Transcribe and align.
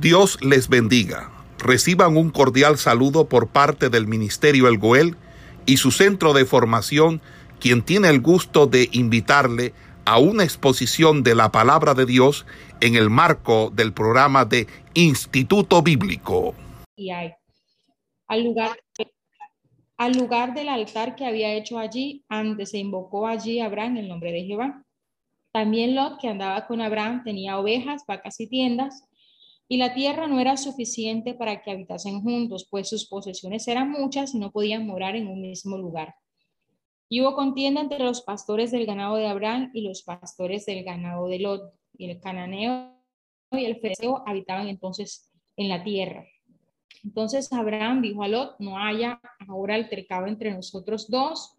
Dios 0.00 0.38
les 0.42 0.68
bendiga. 0.68 1.30
Reciban 1.58 2.18
un 2.18 2.30
cordial 2.30 2.76
saludo 2.76 3.28
por 3.28 3.48
parte 3.48 3.88
del 3.88 4.06
Ministerio 4.06 4.68
El 4.68 4.76
Goel 4.76 5.16
y 5.64 5.78
su 5.78 5.90
centro 5.90 6.34
de 6.34 6.44
formación, 6.44 7.22
quien 7.60 7.82
tiene 7.82 8.08
el 8.10 8.20
gusto 8.20 8.66
de 8.66 8.90
invitarle 8.92 9.72
a 10.04 10.18
una 10.18 10.44
exposición 10.44 11.22
de 11.22 11.34
la 11.34 11.50
palabra 11.50 11.94
de 11.94 12.04
Dios 12.04 12.44
en 12.82 12.94
el 12.94 13.08
marco 13.08 13.70
del 13.74 13.94
programa 13.94 14.44
de 14.44 14.66
Instituto 14.92 15.80
Bíblico. 15.82 16.54
Y 16.94 17.10
hay 17.10 17.32
al 18.28 18.44
lugar, 18.44 18.76
al 19.96 20.12
lugar 20.12 20.52
del 20.52 20.68
altar 20.68 21.16
que 21.16 21.24
había 21.24 21.54
hecho 21.54 21.78
allí, 21.78 22.22
antes 22.28 22.70
se 22.72 22.78
invocó 22.78 23.26
allí 23.26 23.60
Abraham 23.60 23.96
el 23.96 24.08
nombre 24.08 24.30
de 24.30 24.44
Jehová. 24.44 24.82
También 25.52 25.94
Lot, 25.94 26.20
que 26.20 26.28
andaba 26.28 26.66
con 26.66 26.82
Abraham, 26.82 27.22
tenía 27.24 27.58
ovejas, 27.58 28.02
vacas 28.06 28.38
y 28.40 28.46
tiendas, 28.46 29.04
y 29.68 29.78
la 29.78 29.94
tierra 29.94 30.26
no 30.26 30.40
era 30.40 30.56
suficiente 30.56 31.34
para 31.34 31.62
que 31.62 31.70
habitasen 31.70 32.22
juntos, 32.22 32.68
pues 32.70 32.88
sus 32.88 33.06
posesiones 33.06 33.66
eran 33.66 33.90
muchas 33.90 34.34
y 34.34 34.38
no 34.38 34.52
podían 34.52 34.86
morar 34.86 35.16
en 35.16 35.26
un 35.26 35.40
mismo 35.40 35.76
lugar. 35.76 36.14
Y 37.08 37.20
hubo 37.20 37.34
contienda 37.34 37.80
entre 37.80 38.00
los 38.00 38.22
pastores 38.22 38.70
del 38.70 38.86
ganado 38.86 39.16
de 39.16 39.26
Abraham 39.26 39.70
y 39.72 39.82
los 39.82 40.02
pastores 40.02 40.66
del 40.66 40.84
ganado 40.84 41.28
de 41.28 41.38
Lot, 41.38 41.72
y 41.98 42.10
el 42.10 42.20
cananeo 42.20 42.92
y 43.52 43.64
el 43.64 43.80
fereceo 43.80 44.22
habitaban 44.26 44.68
entonces 44.68 45.30
en 45.56 45.68
la 45.68 45.82
tierra. 45.82 46.26
Entonces 47.04 47.52
Abraham 47.52 48.02
dijo 48.02 48.22
a 48.22 48.28
Lot, 48.28 48.56
no 48.58 48.78
haya 48.78 49.20
ahora 49.48 49.76
altercado 49.76 50.26
entre 50.26 50.52
nosotros 50.52 51.08
dos, 51.08 51.56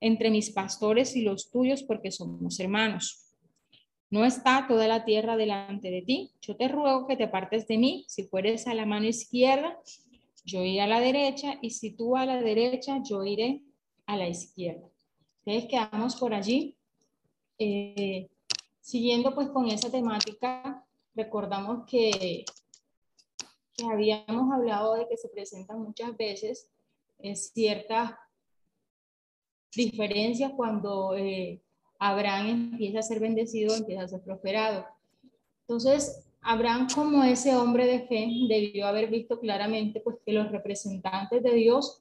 entre 0.00 0.30
mis 0.30 0.50
pastores 0.50 1.14
y 1.14 1.22
los 1.22 1.50
tuyos, 1.50 1.82
porque 1.82 2.10
somos 2.10 2.58
hermanos. 2.58 3.29
No 4.10 4.24
está 4.24 4.66
toda 4.66 4.88
la 4.88 5.04
tierra 5.04 5.36
delante 5.36 5.90
de 5.90 6.02
ti. 6.02 6.32
Yo 6.42 6.56
te 6.56 6.66
ruego 6.66 7.06
que 7.06 7.16
te 7.16 7.28
partes 7.28 7.68
de 7.68 7.78
mí. 7.78 8.04
Si 8.08 8.24
fueres 8.24 8.66
a 8.66 8.74
la 8.74 8.84
mano 8.84 9.06
izquierda, 9.06 9.78
yo 10.44 10.64
iré 10.64 10.80
a 10.80 10.86
la 10.88 11.00
derecha, 11.00 11.58
y 11.62 11.70
si 11.70 11.92
tú 11.92 12.16
a 12.16 12.26
la 12.26 12.40
derecha, 12.42 13.00
yo 13.08 13.24
iré 13.24 13.62
a 14.06 14.16
la 14.16 14.28
izquierda. 14.28 14.88
Entonces 15.44 15.70
quedamos 15.70 16.16
por 16.16 16.34
allí. 16.34 16.76
Eh, 17.58 18.28
siguiendo 18.80 19.34
pues 19.34 19.48
con 19.50 19.68
esa 19.68 19.90
temática, 19.90 20.84
recordamos 21.14 21.86
que, 21.86 22.44
que 23.76 23.84
habíamos 23.84 24.52
hablado 24.52 24.94
de 24.94 25.06
que 25.08 25.16
se 25.16 25.28
presentan 25.28 25.82
muchas 25.82 26.16
veces 26.16 26.70
eh, 27.18 27.36
ciertas 27.36 28.14
diferencias 29.72 30.52
cuando 30.56 31.14
eh, 31.16 31.62
Abraham 32.00 32.70
empieza 32.72 32.98
a 32.98 33.02
ser 33.02 33.20
bendecido, 33.20 33.76
empieza 33.76 34.02
a 34.02 34.08
ser 34.08 34.20
prosperado. 34.22 34.86
Entonces, 35.60 36.24
Abraham 36.40 36.88
como 36.92 37.22
ese 37.22 37.54
hombre 37.54 37.86
de 37.86 38.00
fe 38.00 38.26
debió 38.48 38.86
haber 38.86 39.10
visto 39.10 39.38
claramente 39.38 40.00
pues, 40.00 40.16
que 40.24 40.32
los 40.32 40.50
representantes 40.50 41.42
de 41.42 41.52
Dios 41.52 42.00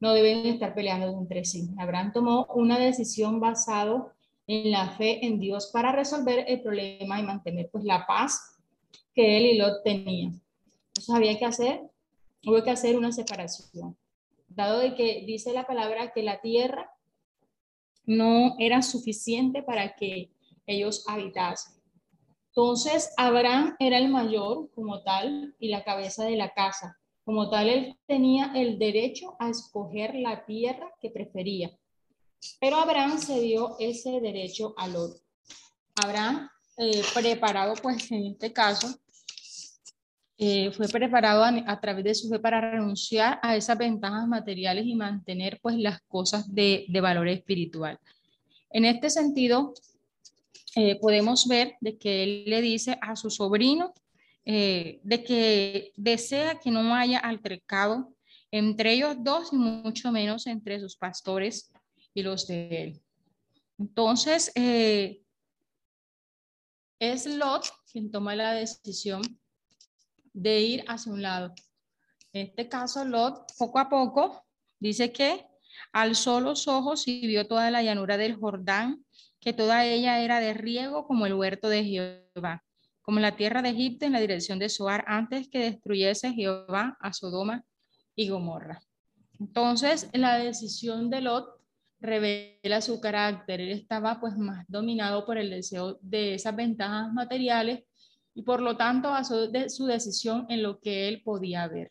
no 0.00 0.12
deben 0.12 0.46
estar 0.46 0.74
peleando 0.74 1.08
entre 1.18 1.44
sí. 1.46 1.70
Abraham 1.78 2.12
tomó 2.12 2.46
una 2.54 2.78
decisión 2.78 3.40
basado 3.40 4.12
en 4.46 4.70
la 4.70 4.90
fe 4.90 5.24
en 5.26 5.40
Dios 5.40 5.70
para 5.72 5.92
resolver 5.92 6.44
el 6.46 6.60
problema 6.60 7.18
y 7.18 7.22
mantener 7.22 7.70
pues 7.72 7.84
la 7.84 8.06
paz 8.06 8.54
que 9.14 9.38
él 9.38 9.46
y 9.46 9.56
Lot 9.56 9.82
tenían. 9.82 10.40
Entonces 10.88 11.14
había 11.14 11.38
que 11.38 11.46
hacer, 11.46 11.80
hubo 12.44 12.62
que 12.62 12.70
hacer 12.70 12.96
una 12.96 13.12
separación. 13.12 13.96
Dado 14.48 14.80
de 14.80 14.94
que 14.94 15.24
dice 15.26 15.52
la 15.54 15.66
palabra 15.66 16.12
que 16.12 16.22
la 16.22 16.40
tierra 16.40 16.90
no 18.08 18.56
era 18.58 18.80
suficiente 18.80 19.62
para 19.62 19.94
que 19.94 20.30
ellos 20.66 21.04
habitasen. 21.06 21.74
Entonces, 22.48 23.12
Abraham 23.18 23.76
era 23.78 23.98
el 23.98 24.08
mayor 24.08 24.70
como 24.74 25.02
tal 25.02 25.54
y 25.60 25.68
la 25.68 25.84
cabeza 25.84 26.24
de 26.24 26.36
la 26.36 26.52
casa. 26.54 26.98
Como 27.24 27.50
tal, 27.50 27.68
él 27.68 27.98
tenía 28.06 28.52
el 28.54 28.78
derecho 28.78 29.36
a 29.38 29.50
escoger 29.50 30.14
la 30.14 30.46
tierra 30.46 30.90
que 31.00 31.10
prefería. 31.10 31.70
Pero 32.58 32.76
Abraham 32.76 33.18
se 33.18 33.40
dio 33.40 33.76
ese 33.78 34.20
derecho 34.20 34.72
al 34.78 34.96
otro. 34.96 35.20
Abraham, 36.02 36.48
eh, 36.78 37.02
preparado 37.12 37.74
pues 37.82 38.10
en 38.10 38.24
este 38.26 38.52
caso, 38.52 38.88
eh, 40.40 40.70
fue 40.70 40.86
preparado 40.86 41.42
a, 41.42 41.80
través 41.80 42.04
de 42.04 42.14
su 42.14 42.28
fe 42.28 42.38
para 42.38 42.60
renunciar 42.60 43.40
a 43.42 43.56
esas 43.56 43.76
ventajas 43.76 44.28
materiales 44.28 44.86
y 44.86 44.94
mantener 44.94 45.58
pues 45.60 45.76
las 45.76 46.00
cosas 46.02 46.54
de, 46.54 46.86
de 46.88 47.00
valor 47.00 47.26
espiritual. 47.26 47.98
En 48.70 48.84
este 48.84 49.10
sentido, 49.10 49.74
eh, 50.76 50.96
podemos 51.00 51.48
ver 51.48 51.74
de 51.80 51.98
que 51.98 52.22
él 52.22 52.44
le 52.46 52.60
dice 52.60 52.96
a 53.02 53.16
su 53.16 53.30
sobrino 53.30 53.92
eh, 54.44 55.00
de 55.02 55.24
que 55.24 55.92
desea 55.96 56.60
que 56.60 56.70
no 56.70 56.94
haya 56.94 57.18
altercado 57.18 58.14
entre 58.52 58.92
ellos 58.92 59.16
dos 59.18 59.52
y 59.52 59.56
mucho 59.56 60.12
menos 60.12 60.46
entre 60.46 60.78
sus 60.78 60.96
pastores 60.96 61.72
y 62.14 62.22
los 62.22 62.46
de 62.46 62.82
él. 62.82 63.02
Entonces, 63.76 64.52
es 67.00 67.26
Lot 67.26 67.66
quien 67.90 68.10
toma 68.12 68.36
la 68.36 68.52
decisión 68.52 69.22
de 70.42 70.60
ir 70.60 70.84
hacia 70.88 71.12
un 71.12 71.22
lado. 71.22 71.54
En 72.32 72.46
este 72.46 72.68
caso, 72.68 73.04
Lot, 73.04 73.52
poco 73.58 73.78
a 73.78 73.88
poco, 73.88 74.44
dice 74.78 75.12
que 75.12 75.46
alzó 75.92 76.40
los 76.40 76.68
ojos 76.68 77.08
y 77.08 77.26
vio 77.26 77.46
toda 77.46 77.70
la 77.70 77.82
llanura 77.82 78.16
del 78.16 78.36
Jordán, 78.36 79.04
que 79.40 79.52
toda 79.52 79.84
ella 79.84 80.20
era 80.20 80.40
de 80.40 80.54
riego 80.54 81.06
como 81.06 81.26
el 81.26 81.34
huerto 81.34 81.68
de 81.68 81.84
Jehová 81.84 82.64
como 83.08 83.20
la 83.20 83.36
tierra 83.36 83.62
de 83.62 83.70
Egipto 83.70 84.04
en 84.04 84.12
la 84.12 84.20
dirección 84.20 84.58
de 84.58 84.68
Soar, 84.68 85.02
antes 85.06 85.48
que 85.48 85.60
destruyese 85.60 86.34
Jehová 86.34 86.98
a 87.00 87.14
Sodoma 87.14 87.64
y 88.14 88.28
Gomorra. 88.28 88.82
Entonces, 89.40 90.10
la 90.12 90.36
decisión 90.36 91.08
de 91.08 91.22
Lot 91.22 91.48
revela 92.00 92.82
su 92.82 93.00
carácter. 93.00 93.62
Él 93.62 93.70
estaba 93.70 94.20
pues 94.20 94.36
más 94.36 94.66
dominado 94.68 95.24
por 95.24 95.38
el 95.38 95.48
deseo 95.48 95.98
de 96.02 96.34
esas 96.34 96.54
ventajas 96.54 97.10
materiales 97.10 97.84
y 98.38 98.42
por 98.42 98.60
lo 98.62 98.76
tanto 98.76 99.10
basó 99.10 99.50
su 99.68 99.86
decisión 99.86 100.46
en 100.48 100.62
lo 100.62 100.78
que 100.78 101.08
él 101.08 101.22
podía 101.24 101.66
ver. 101.66 101.90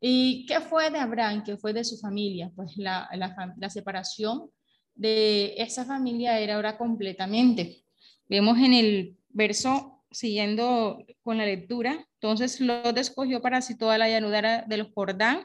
¿Y 0.00 0.46
qué 0.46 0.62
fue 0.62 0.90
de 0.90 0.98
Abraham? 0.98 1.42
¿Qué 1.44 1.58
fue 1.58 1.74
de 1.74 1.84
su 1.84 1.98
familia? 1.98 2.50
Pues 2.56 2.78
la, 2.78 3.06
la, 3.12 3.54
la 3.58 3.68
separación 3.68 4.50
de 4.94 5.52
esa 5.58 5.84
familia 5.84 6.40
era 6.40 6.54
ahora 6.54 6.78
completamente. 6.78 7.84
Vemos 8.26 8.56
en 8.56 8.72
el 8.72 9.18
verso, 9.28 10.02
siguiendo 10.10 11.04
con 11.22 11.36
la 11.36 11.44
lectura, 11.44 12.08
entonces 12.14 12.58
Lot 12.62 12.96
escogió 12.96 13.42
para 13.42 13.60
sí 13.60 13.76
toda 13.76 13.98
la 13.98 14.08
llanura 14.08 14.64
del 14.66 14.90
Jordán 14.94 15.44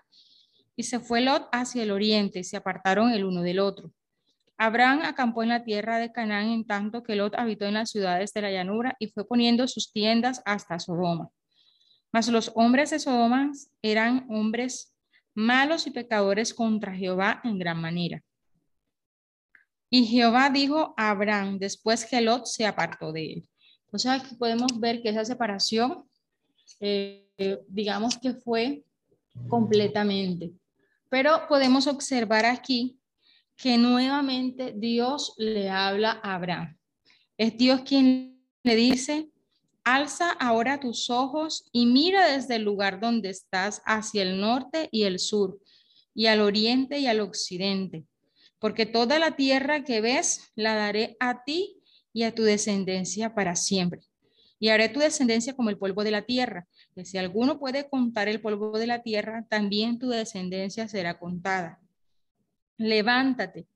y 0.78 0.84
se 0.84 1.02
fue 1.02 1.20
Lot 1.20 1.50
hacia 1.52 1.84
el 1.84 1.92
oriente, 1.92 2.46
se 2.46 2.56
apartaron 2.56 3.12
el 3.12 3.26
uno 3.26 3.42
del 3.42 3.60
otro. 3.60 3.92
Abraham 4.64 5.02
acampó 5.06 5.42
en 5.42 5.50
la 5.50 5.64
tierra 5.64 5.98
de 5.98 6.12
Canaán 6.12 6.50
en 6.50 6.68
tanto 6.68 7.02
que 7.02 7.16
Lot 7.16 7.34
habitó 7.34 7.66
en 7.66 7.74
las 7.74 7.90
ciudades 7.90 8.32
de 8.32 8.44
la 8.44 8.52
llanura 8.52 8.96
y 9.00 9.08
fue 9.08 9.28
poniendo 9.28 9.68
sus 9.68 9.92
tiendas 9.92 10.44
hasta 10.46 10.78
Sodoma. 10.78 11.30
Mas 12.12 12.28
los 12.28 12.52
hombres 12.54 12.92
de 12.92 13.00
Sodoma 13.00 13.52
eran 13.82 14.28
hombres 14.30 14.94
malos 15.34 15.88
y 15.88 15.90
pecadores 15.90 16.54
contra 16.54 16.94
Jehová 16.94 17.42
en 17.44 17.58
gran 17.58 17.82
manera. 17.82 18.22
Y 19.90 20.06
Jehová 20.06 20.52
dijo 20.52 20.94
a 20.96 21.10
Abraham 21.10 21.58
después 21.58 22.06
que 22.06 22.22
Lot 22.22 22.46
se 22.46 22.68
apartó 22.68 23.12
de 23.12 23.34
él. 23.34 23.48
Sea, 23.96 24.14
aquí 24.14 24.36
podemos 24.36 24.80
ver 24.80 25.02
que 25.02 25.10
esa 25.10 25.26
separación, 25.26 26.08
eh, 26.80 27.28
digamos 27.68 28.16
que 28.16 28.36
fue 28.36 28.84
completamente. 29.48 30.52
Pero 31.10 31.48
podemos 31.48 31.88
observar 31.88 32.46
aquí 32.46 33.01
que 33.62 33.78
nuevamente 33.78 34.74
Dios 34.76 35.36
le 35.38 35.70
habla 35.70 36.20
a 36.24 36.34
Abraham. 36.34 36.78
Es 37.38 37.58
Dios 37.58 37.82
quien 37.82 38.44
le 38.64 38.76
dice, 38.76 39.30
alza 39.84 40.32
ahora 40.32 40.80
tus 40.80 41.12
ojos 41.12 41.66
y 41.72 41.86
mira 41.86 42.28
desde 42.28 42.56
el 42.56 42.64
lugar 42.64 43.00
donde 43.00 43.30
estás 43.30 43.84
hacia 43.86 44.24
el 44.24 44.42
norte 44.42 44.90
y 44.92 45.04
el 45.04 45.20
sur, 45.20 45.60
y 46.16 46.26
al 46.26 46.42
oriente 46.42 46.98
y 46.98 47.06
al 47.06 47.20
occidente, 47.20 48.04
porque 48.58 48.88
toda 48.88 49.20
la 49.20 49.36
tierra 49.36 49.84
que 49.84 50.02
ves 50.02 50.52
la 50.56 50.74
daré 50.74 51.16
a 51.20 51.44
ti 51.44 51.84
y 52.14 52.24
a 52.24 52.34
tu 52.34 52.42
descendencia 52.42 53.36
para 53.36 53.56
siempre. 53.56 54.02
Y 54.60 54.70
haré 54.70 54.90
tu 54.90 55.00
descendencia 55.00 55.56
como 55.56 55.70
el 55.70 55.78
polvo 55.78 56.04
de 56.04 56.12
la 56.12 56.24
tierra, 56.24 56.68
que 56.96 57.06
si 57.06 57.20
alguno 57.20 57.60
puede 57.60 57.90
contar 57.90 58.28
el 58.28 58.42
polvo 58.42 58.78
de 58.78 58.88
la 58.88 59.04
tierra, 59.04 59.46
también 59.50 60.00
tu 60.00 60.10
descendencia 60.10 60.88
será 60.88 61.20
contada. 61.20 61.81
Levántate, 62.82 63.68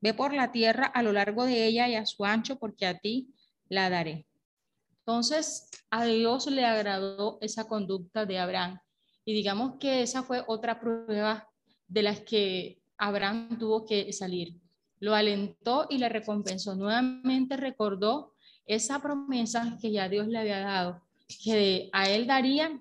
ve 0.00 0.14
por 0.14 0.34
la 0.34 0.52
tierra 0.52 0.86
a 0.86 1.02
lo 1.02 1.12
largo 1.12 1.44
de 1.44 1.66
ella 1.66 1.88
y 1.88 1.94
a 1.94 2.06
su 2.06 2.24
ancho, 2.24 2.58
porque 2.58 2.86
a 2.86 2.98
ti 2.98 3.34
la 3.68 3.90
daré. 3.90 4.26
Entonces, 5.00 5.70
a 5.90 6.04
Dios 6.04 6.46
le 6.46 6.64
agradó 6.64 7.38
esa 7.40 7.66
conducta 7.66 8.26
de 8.26 8.38
Abraham. 8.38 8.78
Y 9.24 9.32
digamos 9.32 9.76
que 9.78 10.02
esa 10.02 10.22
fue 10.22 10.42
otra 10.46 10.80
prueba 10.80 11.48
de 11.86 12.02
las 12.02 12.20
que 12.20 12.80
Abraham 12.96 13.58
tuvo 13.58 13.84
que 13.86 14.12
salir 14.12 14.58
lo 15.00 15.14
alentó 15.14 15.86
y 15.88 15.98
le 15.98 16.08
recompensó. 16.08 16.74
Nuevamente 16.74 17.56
recordó 17.56 18.34
esa 18.66 19.00
promesa 19.00 19.78
que 19.80 19.90
ya 19.90 20.08
Dios 20.08 20.28
le 20.28 20.38
había 20.38 20.60
dado, 20.60 21.02
que 21.42 21.88
a 21.92 22.08
él 22.08 22.26
daría 22.26 22.80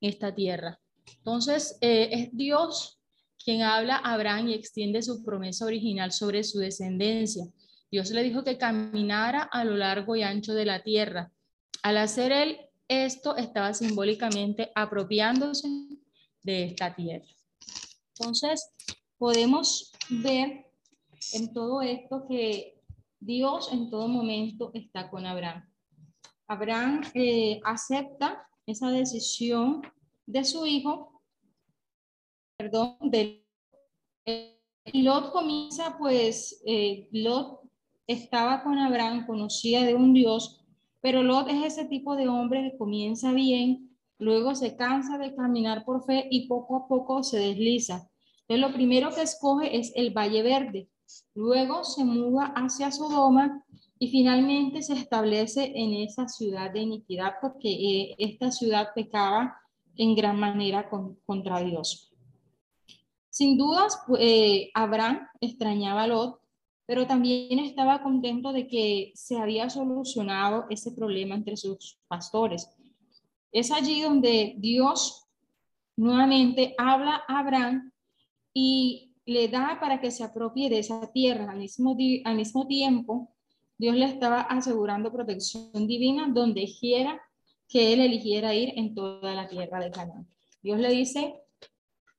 esta 0.00 0.34
tierra. 0.34 0.80
Entonces, 1.18 1.78
eh, 1.80 2.08
es 2.12 2.36
Dios 2.36 3.00
quien 3.44 3.62
habla 3.62 3.96
a 3.96 4.14
Abraham 4.14 4.48
y 4.48 4.54
extiende 4.54 5.02
su 5.02 5.24
promesa 5.24 5.64
original 5.66 6.12
sobre 6.12 6.44
su 6.44 6.58
descendencia. 6.58 7.44
Dios 7.90 8.10
le 8.10 8.22
dijo 8.22 8.44
que 8.44 8.58
caminara 8.58 9.42
a 9.42 9.64
lo 9.64 9.76
largo 9.76 10.16
y 10.16 10.22
ancho 10.22 10.54
de 10.54 10.64
la 10.64 10.82
tierra. 10.82 11.30
Al 11.82 11.98
hacer 11.98 12.32
él 12.32 12.58
esto, 12.88 13.36
estaba 13.36 13.74
simbólicamente 13.74 14.70
apropiándose 14.74 15.68
de 16.42 16.64
esta 16.64 16.94
tierra. 16.94 17.26
Entonces, 18.18 18.70
podemos 19.18 19.92
ver 20.08 20.66
en 21.32 21.52
todo 21.52 21.82
esto 21.82 22.26
que 22.28 22.80
Dios 23.20 23.72
en 23.72 23.88
todo 23.88 24.08
momento 24.08 24.70
está 24.74 25.08
con 25.08 25.26
Abraham. 25.26 25.68
Abraham 26.48 27.02
eh, 27.14 27.60
acepta 27.64 28.46
esa 28.66 28.90
decisión 28.90 29.82
de 30.26 30.44
su 30.44 30.66
hijo, 30.66 31.11
perdón, 32.62 32.96
de 33.02 33.44
Lot 34.92 35.32
comienza, 35.32 35.96
pues, 35.98 36.62
eh, 36.64 37.08
Lot 37.10 37.60
estaba 38.06 38.62
con 38.62 38.78
Abraham, 38.78 39.26
conocía 39.26 39.82
de 39.82 39.94
un 39.94 40.12
Dios, 40.12 40.64
pero 41.00 41.22
Lot 41.24 41.48
es 41.48 41.64
ese 41.64 41.86
tipo 41.86 42.14
de 42.14 42.28
hombre 42.28 42.62
que 42.62 42.78
comienza 42.78 43.32
bien, 43.32 43.96
luego 44.18 44.54
se 44.54 44.76
cansa 44.76 45.18
de 45.18 45.34
caminar 45.34 45.84
por 45.84 46.04
fe 46.04 46.28
y 46.30 46.46
poco 46.46 46.76
a 46.76 46.86
poco 46.86 47.24
se 47.24 47.38
desliza. 47.38 48.08
Entonces, 48.42 48.68
lo 48.68 48.72
primero 48.72 49.12
que 49.12 49.22
escoge 49.22 49.76
es 49.76 49.92
el 49.96 50.10
Valle 50.10 50.42
Verde, 50.42 50.88
luego 51.34 51.82
se 51.82 52.04
muda 52.04 52.52
hacia 52.54 52.92
Sodoma 52.92 53.64
y 53.98 54.08
finalmente 54.08 54.82
se 54.82 54.94
establece 54.94 55.72
en 55.74 55.94
esa 55.94 56.28
ciudad 56.28 56.70
de 56.72 56.80
iniquidad 56.80 57.34
porque 57.40 57.70
eh, 57.70 58.14
esta 58.18 58.52
ciudad 58.52 58.88
pecaba 58.94 59.56
en 59.96 60.14
gran 60.14 60.38
manera 60.38 60.88
contra 61.26 61.60
Dios. 61.60 62.11
Sin 63.32 63.56
dudas, 63.56 63.98
eh, 64.18 64.70
Abraham 64.74 65.26
extrañaba 65.40 66.02
a 66.02 66.06
Lot, 66.06 66.38
pero 66.84 67.06
también 67.06 67.58
estaba 67.60 68.02
contento 68.02 68.52
de 68.52 68.66
que 68.66 69.10
se 69.14 69.38
había 69.38 69.70
solucionado 69.70 70.66
ese 70.68 70.92
problema 70.92 71.34
entre 71.34 71.56
sus 71.56 71.98
pastores. 72.08 72.68
Es 73.50 73.70
allí 73.70 74.02
donde 74.02 74.56
Dios 74.58 75.24
nuevamente 75.96 76.74
habla 76.76 77.22
a 77.26 77.38
Abraham 77.38 77.90
y 78.52 79.14
le 79.24 79.48
da 79.48 79.78
para 79.80 79.98
que 79.98 80.10
se 80.10 80.24
apropie 80.24 80.68
de 80.68 80.80
esa 80.80 81.10
tierra. 81.10 81.52
Al 81.52 81.58
mismo, 81.58 81.96
al 82.26 82.36
mismo 82.36 82.66
tiempo, 82.66 83.32
Dios 83.78 83.96
le 83.96 84.04
estaba 84.04 84.42
asegurando 84.42 85.10
protección 85.10 85.86
divina 85.86 86.28
donde 86.28 86.70
quiera 86.78 87.18
que 87.66 87.94
él 87.94 88.00
eligiera 88.00 88.54
ir 88.54 88.74
en 88.76 88.94
toda 88.94 89.34
la 89.34 89.48
tierra 89.48 89.80
de 89.80 89.90
Canaán. 89.90 90.28
Dios 90.62 90.78
le 90.78 90.90
dice, 90.90 91.41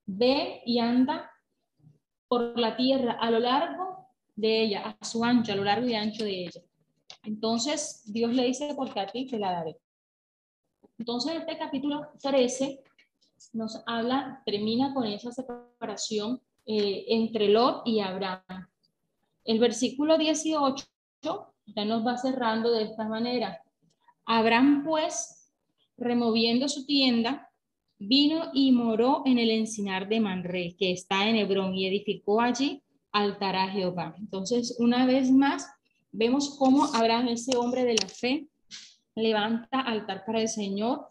ve 0.05 0.61
y 0.65 0.79
anda 0.79 1.31
por 2.27 2.57
la 2.57 2.75
tierra 2.75 3.17
a 3.19 3.29
lo 3.29 3.39
largo 3.39 4.07
de 4.35 4.63
ella, 4.63 4.97
a 4.99 5.05
su 5.05 5.23
ancho, 5.23 5.53
a 5.53 5.55
lo 5.55 5.63
largo 5.63 5.87
y 5.87 5.95
ancho 5.95 6.23
de 6.23 6.45
ella. 6.45 6.61
Entonces 7.23 8.03
Dios 8.05 8.33
le 8.33 8.45
dice, 8.45 8.73
porque 8.75 8.99
a 8.99 9.07
ti 9.07 9.27
te 9.27 9.37
la 9.37 9.51
daré. 9.51 9.77
Entonces 10.97 11.35
este 11.35 11.57
capítulo 11.57 12.07
13 12.21 12.81
nos 13.53 13.81
habla, 13.85 14.41
termina 14.45 14.93
con 14.93 15.05
esa 15.05 15.31
separación 15.31 16.41
eh, 16.65 17.05
entre 17.09 17.49
Lot 17.49 17.85
y 17.85 17.99
Abraham. 17.99 18.67
El 19.43 19.59
versículo 19.59 20.17
18 20.17 20.85
ya 21.65 21.85
nos 21.85 22.05
va 22.05 22.17
cerrando 22.17 22.71
de 22.71 22.83
esta 22.83 23.07
manera. 23.07 23.61
Abraham 24.25 24.83
pues 24.85 25.51
removiendo 25.97 26.67
su 26.67 26.85
tienda, 26.85 27.49
vino 28.07 28.51
y 28.53 28.71
moró 28.71 29.23
en 29.25 29.39
el 29.39 29.49
encinar 29.51 30.07
de 30.07 30.19
Manré, 30.19 30.75
que 30.77 30.91
está 30.91 31.27
en 31.27 31.35
Hebrón, 31.35 31.75
y 31.75 31.87
edificó 31.87 32.41
allí 32.41 32.81
altar 33.11 33.55
a 33.55 33.69
Jehová. 33.69 34.15
Entonces, 34.17 34.75
una 34.79 35.05
vez 35.05 35.31
más, 35.31 35.67
vemos 36.11 36.57
cómo 36.57 36.85
Abraham, 36.93 37.29
ese 37.29 37.55
hombre 37.57 37.85
de 37.85 37.95
la 37.95 38.07
fe, 38.07 38.47
levanta 39.15 39.79
altar 39.79 40.23
para 40.25 40.41
el 40.41 40.49
Señor. 40.49 41.07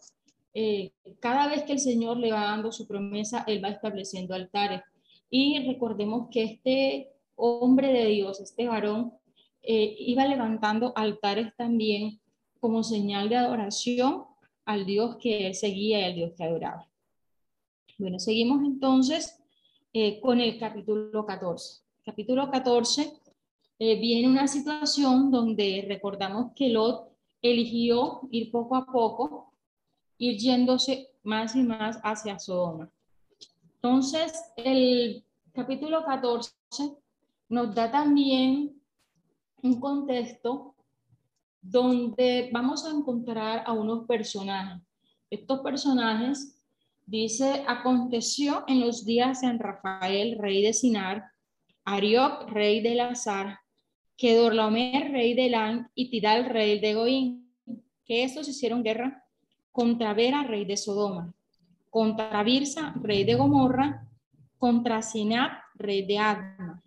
Eh, 0.53 0.91
cada 1.19 1.47
vez 1.47 1.63
que 1.63 1.73
el 1.73 1.79
Señor 1.79 2.17
le 2.17 2.31
va 2.31 2.45
dando 2.45 2.71
su 2.71 2.87
promesa, 2.87 3.43
Él 3.47 3.63
va 3.63 3.69
estableciendo 3.69 4.33
altares. 4.33 4.81
Y 5.29 5.65
recordemos 5.65 6.27
que 6.29 6.43
este 6.43 7.09
hombre 7.35 7.91
de 7.91 8.05
Dios, 8.07 8.39
este 8.39 8.67
varón, 8.67 9.13
eh, 9.63 9.95
iba 9.97 10.27
levantando 10.27 10.93
altares 10.95 11.55
también 11.55 12.19
como 12.59 12.83
señal 12.83 13.29
de 13.29 13.37
adoración 13.37 14.25
al 14.65 14.85
Dios 14.85 15.17
que 15.17 15.47
él 15.47 15.55
seguía 15.55 16.01
y 16.01 16.03
al 16.03 16.15
Dios 16.15 16.31
que 16.37 16.43
adoraba. 16.43 16.87
Bueno, 17.97 18.19
seguimos 18.19 18.63
entonces 18.63 19.39
eh, 19.93 20.19
con 20.19 20.39
el 20.39 20.57
capítulo 20.57 21.25
14. 21.25 21.81
Capítulo 22.05 22.49
14 22.49 23.13
eh, 23.79 23.99
viene 23.99 24.27
una 24.27 24.47
situación 24.47 25.31
donde 25.31 25.85
recordamos 25.87 26.53
que 26.55 26.69
Lot 26.69 27.09
eligió 27.41 28.21
ir 28.31 28.51
poco 28.51 28.75
a 28.75 28.85
poco, 28.85 29.53
ir 30.17 30.37
yéndose 30.37 31.11
más 31.23 31.55
y 31.55 31.63
más 31.63 31.99
hacia 32.03 32.39
Sodoma. 32.39 32.89
Entonces, 33.75 34.33
el 34.55 35.23
capítulo 35.51 36.05
14 36.05 36.53
nos 37.49 37.75
da 37.75 37.91
también 37.91 38.81
un 39.61 39.79
contexto 39.79 40.72
donde 41.63 42.49
vamos 42.51 42.85
a 42.85 42.91
encontrar 42.91 43.63
a 43.65 43.71
unos 43.71 44.05
personajes. 44.05 44.81
Estos 45.29 45.61
personajes, 45.61 46.61
dice, 47.05 47.63
aconteció 47.67 48.65
en 48.67 48.81
los 48.81 49.05
días 49.05 49.41
de 49.41 49.47
San 49.47 49.59
Rafael, 49.59 50.37
rey 50.37 50.61
de 50.61 50.73
Sinar, 50.73 51.31
Arioc, 51.85 52.49
rey 52.49 52.81
de 52.81 52.95
Lazar, 52.95 53.59
Kedorlaomer, 54.17 55.11
rey 55.11 55.33
de 55.33 55.49
Lan, 55.49 55.89
y 55.95 56.09
Tidal, 56.09 56.45
rey 56.45 56.79
de 56.79 56.93
Goín, 56.93 57.49
que 58.05 58.23
estos 58.23 58.47
hicieron 58.47 58.83
guerra 58.83 59.25
contra 59.71 60.13
Vera, 60.13 60.43
rey 60.43 60.65
de 60.65 60.77
Sodoma, 60.77 61.33
contra 61.89 62.43
Birsa, 62.43 62.93
rey 63.01 63.23
de 63.23 63.35
Gomorra, 63.35 64.07
contra 64.57 65.01
Sinab, 65.01 65.51
rey 65.75 66.05
de 66.05 66.19
Adma, 66.19 66.82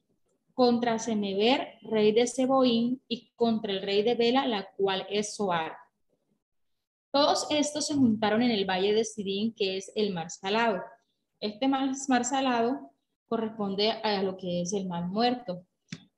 contra 0.56 0.98
Semever, 0.98 1.74
rey 1.82 2.12
de 2.12 2.26
Seboín, 2.26 3.02
y 3.08 3.30
contra 3.36 3.74
el 3.74 3.82
rey 3.82 4.02
de 4.02 4.14
Bela, 4.14 4.46
la 4.46 4.66
cual 4.74 5.06
es 5.10 5.36
Soar. 5.36 5.76
Todos 7.12 7.46
estos 7.50 7.86
se 7.86 7.94
juntaron 7.94 8.40
en 8.40 8.50
el 8.50 8.64
valle 8.64 8.94
de 8.94 9.04
Sidín, 9.04 9.52
que 9.54 9.76
es 9.76 9.92
el 9.94 10.14
mar 10.14 10.30
salado. 10.30 10.82
Este 11.40 11.68
mar, 11.68 11.94
salado 11.94 12.90
corresponde 13.28 13.90
a 13.90 14.22
lo 14.22 14.38
que 14.38 14.62
es 14.62 14.72
el 14.72 14.86
mar 14.86 15.06
muerto. 15.08 15.66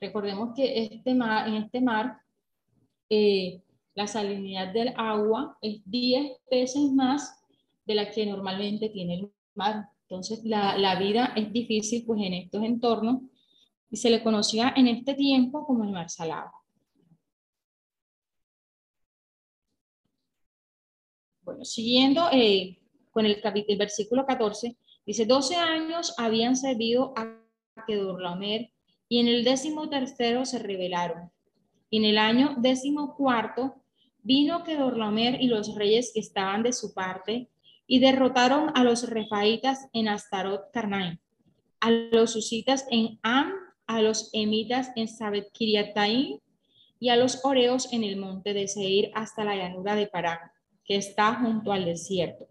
Recordemos 0.00 0.50
que 0.54 0.84
este 0.84 1.14
mar, 1.16 1.48
en 1.48 1.54
este 1.56 1.80
mar 1.80 2.18
eh, 3.10 3.60
la 3.96 4.06
salinidad 4.06 4.72
del 4.72 4.94
agua 4.96 5.58
es 5.60 5.80
10 5.84 6.36
veces 6.48 6.92
más 6.92 7.42
de 7.86 7.96
la 7.96 8.08
que 8.08 8.24
normalmente 8.24 8.88
tiene 8.88 9.14
el 9.14 9.32
mar. 9.56 9.88
Entonces 10.02 10.44
la, 10.44 10.78
la 10.78 10.96
vida 10.96 11.32
es 11.34 11.52
difícil 11.52 12.04
pues 12.06 12.20
en 12.22 12.34
estos 12.34 12.62
entornos 12.62 13.22
y 13.90 13.96
se 13.96 14.10
le 14.10 14.22
conocía 14.22 14.72
en 14.76 14.88
este 14.88 15.14
tiempo 15.14 15.64
como 15.66 15.84
el 15.84 15.90
mar 15.90 16.10
salado. 16.10 16.50
Bueno, 21.42 21.64
siguiendo 21.64 22.28
eh, 22.30 22.78
con 23.10 23.24
el, 23.24 23.40
el, 23.42 23.78
versículo 23.78 24.26
14, 24.26 24.76
dice, 25.06 25.24
12 25.24 25.56
años 25.56 26.14
habían 26.18 26.56
servido 26.56 27.14
a 27.16 27.42
Kedorlaomer 27.86 28.70
y 29.08 29.20
en 29.20 29.28
el 29.28 29.44
décimo 29.44 29.88
tercero 29.88 30.44
se 30.44 30.58
rebelaron. 30.58 31.30
Y 31.88 31.98
en 31.98 32.04
el 32.04 32.18
año 32.18 32.56
décimo 32.58 33.16
cuarto 33.16 33.82
vino 34.22 34.62
Kedorlaomer 34.62 35.40
y 35.40 35.46
los 35.46 35.74
reyes 35.74 36.10
que 36.12 36.20
estaban 36.20 36.62
de 36.62 36.74
su 36.74 36.92
parte 36.92 37.48
y 37.86 38.00
derrotaron 38.00 38.70
a 38.74 38.84
los 38.84 39.08
refaitas 39.08 39.88
en 39.94 40.08
Astarot 40.08 40.70
Carnaim, 40.70 41.18
a 41.80 41.90
los 41.90 42.32
susitas 42.32 42.86
en 42.90 43.18
Am 43.22 43.54
a 43.88 44.02
los 44.02 44.30
emitas 44.34 44.92
en 44.94 45.08
Sabet 45.08 45.50
Kiriataim 45.50 46.38
y 47.00 47.08
a 47.08 47.16
los 47.16 47.44
oreos 47.44 47.92
en 47.92 48.04
el 48.04 48.16
monte 48.16 48.52
de 48.52 48.68
Seir 48.68 49.10
hasta 49.14 49.44
la 49.44 49.56
llanura 49.56 49.96
de 49.96 50.06
Parán, 50.06 50.38
que 50.84 50.96
está 50.96 51.34
junto 51.34 51.72
al 51.72 51.86
desierto. 51.86 52.46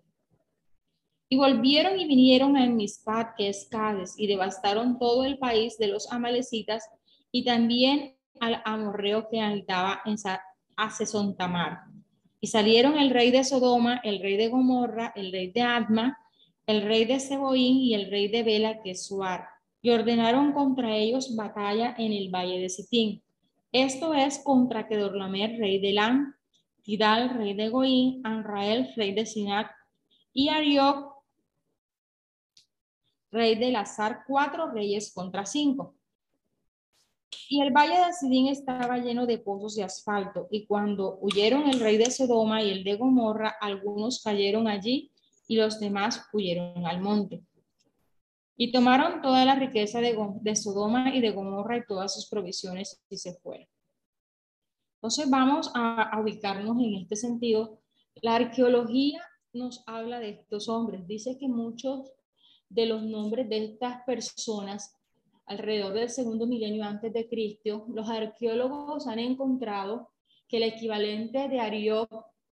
Y 1.29 1.37
volvieron 1.37 1.99
y 1.99 2.07
vinieron 2.07 2.57
a 2.57 2.65
Mispat, 2.65 3.35
que 3.37 3.49
es 3.49 3.67
Cades, 3.69 4.15
y 4.17 4.27
devastaron 4.27 4.97
todo 4.97 5.25
el 5.25 5.37
país 5.37 5.77
de 5.77 5.87
los 5.87 6.11
amalecitas 6.11 6.89
y 7.31 7.45
también 7.45 8.15
al 8.39 8.61
amorreo 8.65 9.27
que 9.29 9.41
habitaba 9.41 10.01
en 10.05 10.15
Asesón 10.75 11.35
Tamar. 11.35 11.81
Y 12.39 12.47
salieron 12.47 12.97
el 12.97 13.09
rey 13.09 13.29
de 13.29 13.43
Sodoma, 13.43 13.99
el 14.03 14.21
rey 14.21 14.37
de 14.37 14.47
Gomorra, 14.47 15.11
el 15.15 15.31
rey 15.31 15.51
de 15.51 15.61
Adma, 15.61 16.17
el 16.65 16.81
rey 16.81 17.05
de 17.05 17.19
Seboín 17.19 17.77
y 17.77 17.93
el 17.93 18.09
rey 18.09 18.27
de 18.27 18.43
Bela, 18.43 18.81
que 18.81 18.91
es 18.91 19.05
Suar 19.05 19.56
y 19.81 19.89
ordenaron 19.91 20.51
contra 20.53 20.95
ellos 20.95 21.35
batalla 21.35 21.95
en 21.97 22.11
el 22.13 22.29
valle 22.29 22.59
de 22.59 22.69
Sitín. 22.69 23.23
Esto 23.71 24.13
es 24.13 24.39
contra 24.39 24.87
Kedorlamer, 24.87 25.59
rey 25.59 25.79
de 25.79 25.93
Lan, 25.93 26.35
Tidal, 26.81 27.37
rey 27.37 27.53
de 27.53 27.69
Goín, 27.69 28.21
Anrael, 28.23 28.93
rey 28.95 29.13
de 29.13 29.25
Sinat, 29.25 29.67
y 30.33 30.49
Arioc, 30.49 31.13
rey 33.31 33.55
de 33.55 33.71
Lazar, 33.71 34.23
cuatro 34.25 34.71
reyes 34.71 35.13
contra 35.13 35.45
cinco. 35.45 35.95
Y 37.49 37.61
el 37.61 37.71
valle 37.71 38.05
de 38.05 38.13
Sidín 38.13 38.47
estaba 38.47 38.97
lleno 38.97 39.25
de 39.25 39.37
pozos 39.37 39.75
de 39.75 39.83
asfalto, 39.83 40.47
y 40.49 40.65
cuando 40.65 41.17
huyeron 41.21 41.69
el 41.69 41.79
rey 41.79 41.97
de 41.97 42.09
Sodoma 42.09 42.61
y 42.61 42.71
el 42.71 42.83
de 42.83 42.95
Gomorra, 42.95 43.55
algunos 43.59 44.21
cayeron 44.23 44.67
allí 44.67 45.11
y 45.47 45.55
los 45.55 45.79
demás 45.79 46.25
huyeron 46.33 46.85
al 46.85 47.01
monte. 47.01 47.46
Y 48.57 48.71
tomaron 48.71 49.21
toda 49.21 49.45
la 49.45 49.55
riqueza 49.55 50.01
de, 50.01 50.55
Sodoma 50.55 51.15
y 51.15 51.21
de 51.21 51.31
Gomorra 51.31 51.77
y 51.77 51.85
todas 51.85 52.15
sus 52.15 52.27
provisiones 52.27 52.99
y 53.09 53.17
se 53.17 53.35
fueron. 53.35 53.67
Entonces 54.95 55.29
vamos 55.29 55.71
a, 55.75 56.19
ubicarnos 56.19 56.75
en 56.79 56.95
este 56.95 57.15
sentido. 57.15 57.79
La 58.15 58.35
arqueología 58.35 59.21
nos 59.53 59.83
habla 59.85 60.19
de 60.19 60.29
estos 60.29 60.69
hombres. 60.69 61.05
Dice 61.07 61.37
que 61.37 61.47
muchos 61.47 62.11
de 62.67 62.87
los 62.87 63.03
nombres 63.03 63.47
de 63.47 63.63
estas 63.63 64.03
personas 64.05 64.95
alrededor 65.45 65.93
del 65.93 66.09
segundo 66.09 66.47
milenio 66.47 66.83
antes 66.83 67.13
de 67.13 67.29
Cristo, 67.29 67.85
los 67.89 68.09
arqueólogos 68.09 69.07
han 69.07 69.19
encontrado 69.19 70.09
que 70.47 70.57
el 70.57 70.63
equivalente 70.63 71.47
de 71.47 71.59
Arió, 71.59 72.07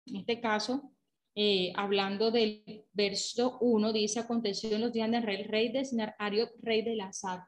en 0.08 0.18
este 0.18 0.42
caso, 0.42 0.92
eh, 1.34 1.72
hablando 1.76 2.30
del 2.30 2.86
verso 2.94 3.58
1, 3.62 3.94
dice, 3.94 4.20
aconteció 4.20 4.76
en 4.76 4.82
los 4.82 4.94
días 4.94 5.10
del 5.10 5.24
rey, 5.24 5.44
rey 5.44 5.72
de 5.72 5.86
Sinar, 5.86 6.16
Arió, 6.20 6.50
rey 6.62 6.82
de 6.82 6.96
Lazar. 6.96 7.44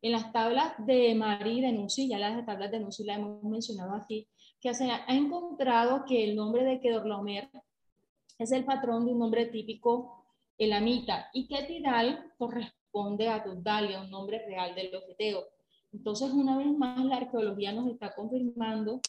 En 0.00 0.12
las 0.12 0.32
tablas 0.32 0.74
de 0.78 1.14
Marí 1.14 1.60
de 1.60 1.72
Nusi, 1.72 2.08
ya 2.08 2.18
las 2.18 2.46
tablas 2.46 2.70
de 2.70 2.80
Nusi 2.80 3.04
las 3.04 3.18
hemos 3.18 3.42
mencionado 3.42 3.94
aquí, 3.94 4.28
que 4.60 4.72
se 4.72 4.90
ha 4.90 5.04
encontrado 5.08 6.04
que 6.06 6.24
el 6.24 6.36
nombre 6.36 6.64
de 6.64 6.80
Kedorlaomer 6.80 7.50
es 8.38 8.52
el 8.52 8.64
patrón 8.64 9.04
de 9.04 9.12
un 9.12 9.18
nombre 9.18 9.46
típico 9.46 10.24
elamita 10.56 11.28
y 11.32 11.46
que 11.48 11.64
Tidal 11.64 12.32
corresponde 12.38 13.28
a 13.28 13.42
Tudalia, 13.42 14.00
un 14.00 14.10
nombre 14.10 14.44
real 14.46 14.74
del 14.74 14.94
objeteo. 14.94 15.44
Entonces, 15.92 16.30
una 16.30 16.56
vez 16.56 16.68
más, 16.76 17.04
la 17.04 17.16
arqueología 17.16 17.72
nos 17.72 17.90
está 17.90 18.14
confirmando 18.14 19.00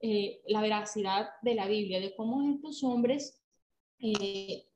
eh, 0.00 0.40
la 0.46 0.60
veracidad 0.60 1.28
de 1.42 1.54
la 1.54 1.66
Biblia, 1.66 2.00
de 2.00 2.14
cómo 2.14 2.42
estos 2.42 2.82
hombres 2.84 3.39
eh, 4.00 4.66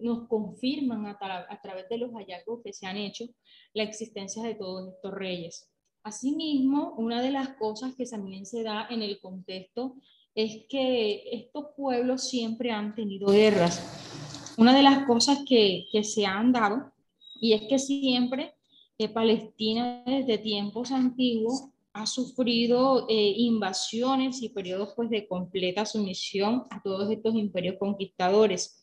nos 0.00 0.26
confirman 0.28 1.06
a, 1.06 1.60
través 1.62 1.88
de 1.88 1.98
los 1.98 2.12
hallazgos 2.12 2.60
que 2.64 2.72
se 2.72 2.86
han 2.86 2.96
hecho 2.96 3.26
la 3.72 3.84
existencia 3.84 4.42
de 4.42 4.54
todos 4.54 4.92
estos 4.94 5.12
reyes. 5.12 5.68
Asimismo, 6.02 6.94
una 6.96 7.22
de 7.22 7.30
las 7.30 7.50
cosas 7.50 7.94
que 7.94 8.06
también 8.06 8.44
se 8.44 8.62
da 8.62 8.86
en 8.90 9.02
el 9.02 9.20
contexto 9.20 9.94
es 10.34 10.64
que 10.68 11.22
estos 11.32 11.66
pueblos 11.76 12.28
siempre 12.28 12.70
han 12.70 12.94
tenido 12.94 13.28
guerras. 13.28 14.54
Una 14.56 14.74
de 14.74 14.82
las 14.82 15.06
cosas 15.06 15.44
que, 15.48 15.86
que 15.92 16.02
se 16.02 16.26
han 16.26 16.52
dado, 16.52 16.92
y 17.40 17.52
es 17.52 17.62
que 17.62 17.78
siempre 17.78 18.54
eh, 18.98 19.08
Palestina 19.08 20.02
desde 20.06 20.38
tiempos 20.38 20.92
antiguos 20.92 21.71
ha 21.94 22.06
sufrido 22.06 23.06
eh, 23.08 23.34
invasiones 23.36 24.42
y 24.42 24.48
periodos 24.48 24.94
pues, 24.96 25.10
de 25.10 25.26
completa 25.26 25.84
sumisión 25.84 26.64
a 26.70 26.80
todos 26.82 27.10
estos 27.10 27.34
imperios 27.34 27.76
conquistadores. 27.78 28.78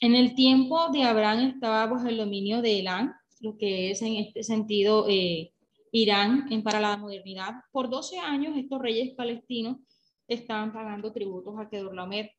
En 0.00 0.14
el 0.14 0.34
tiempo 0.34 0.88
de 0.90 1.02
Abraham 1.02 1.52
estaba 1.54 1.86
bajo 1.86 2.06
el 2.08 2.16
dominio 2.16 2.62
de 2.62 2.80
Elán, 2.80 3.14
lo 3.40 3.56
que 3.56 3.90
es 3.90 4.02
en 4.02 4.16
este 4.16 4.42
sentido 4.42 5.06
eh, 5.08 5.52
Irán 5.90 6.46
en, 6.50 6.62
para 6.62 6.80
la 6.80 6.96
modernidad. 6.96 7.54
Por 7.70 7.90
12 7.90 8.18
años 8.18 8.56
estos 8.56 8.80
reyes 8.80 9.14
palestinos 9.14 9.78
estaban 10.26 10.72
pagando 10.72 11.12
tributos 11.12 11.54
a 11.58 11.68
Kedorlaomer, 11.68 12.32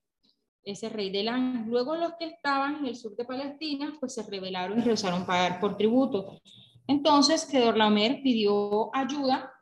ese 0.63 0.89
rey 0.89 1.09
de 1.09 1.21
Elán. 1.21 1.65
Luego 1.69 1.95
los 1.95 2.13
que 2.17 2.25
estaban 2.25 2.77
en 2.77 2.85
el 2.85 2.95
sur 2.95 3.15
de 3.15 3.25
Palestina 3.25 3.95
pues 3.99 4.15
se 4.15 4.23
rebelaron 4.23 4.79
y 4.79 4.81
rehusaron 4.81 5.25
pagar 5.25 5.59
por 5.59 5.77
tributo. 5.77 6.39
Entonces 6.87 7.45
Kedorlaomer 7.45 8.21
pidió 8.23 8.93
ayuda 8.95 9.52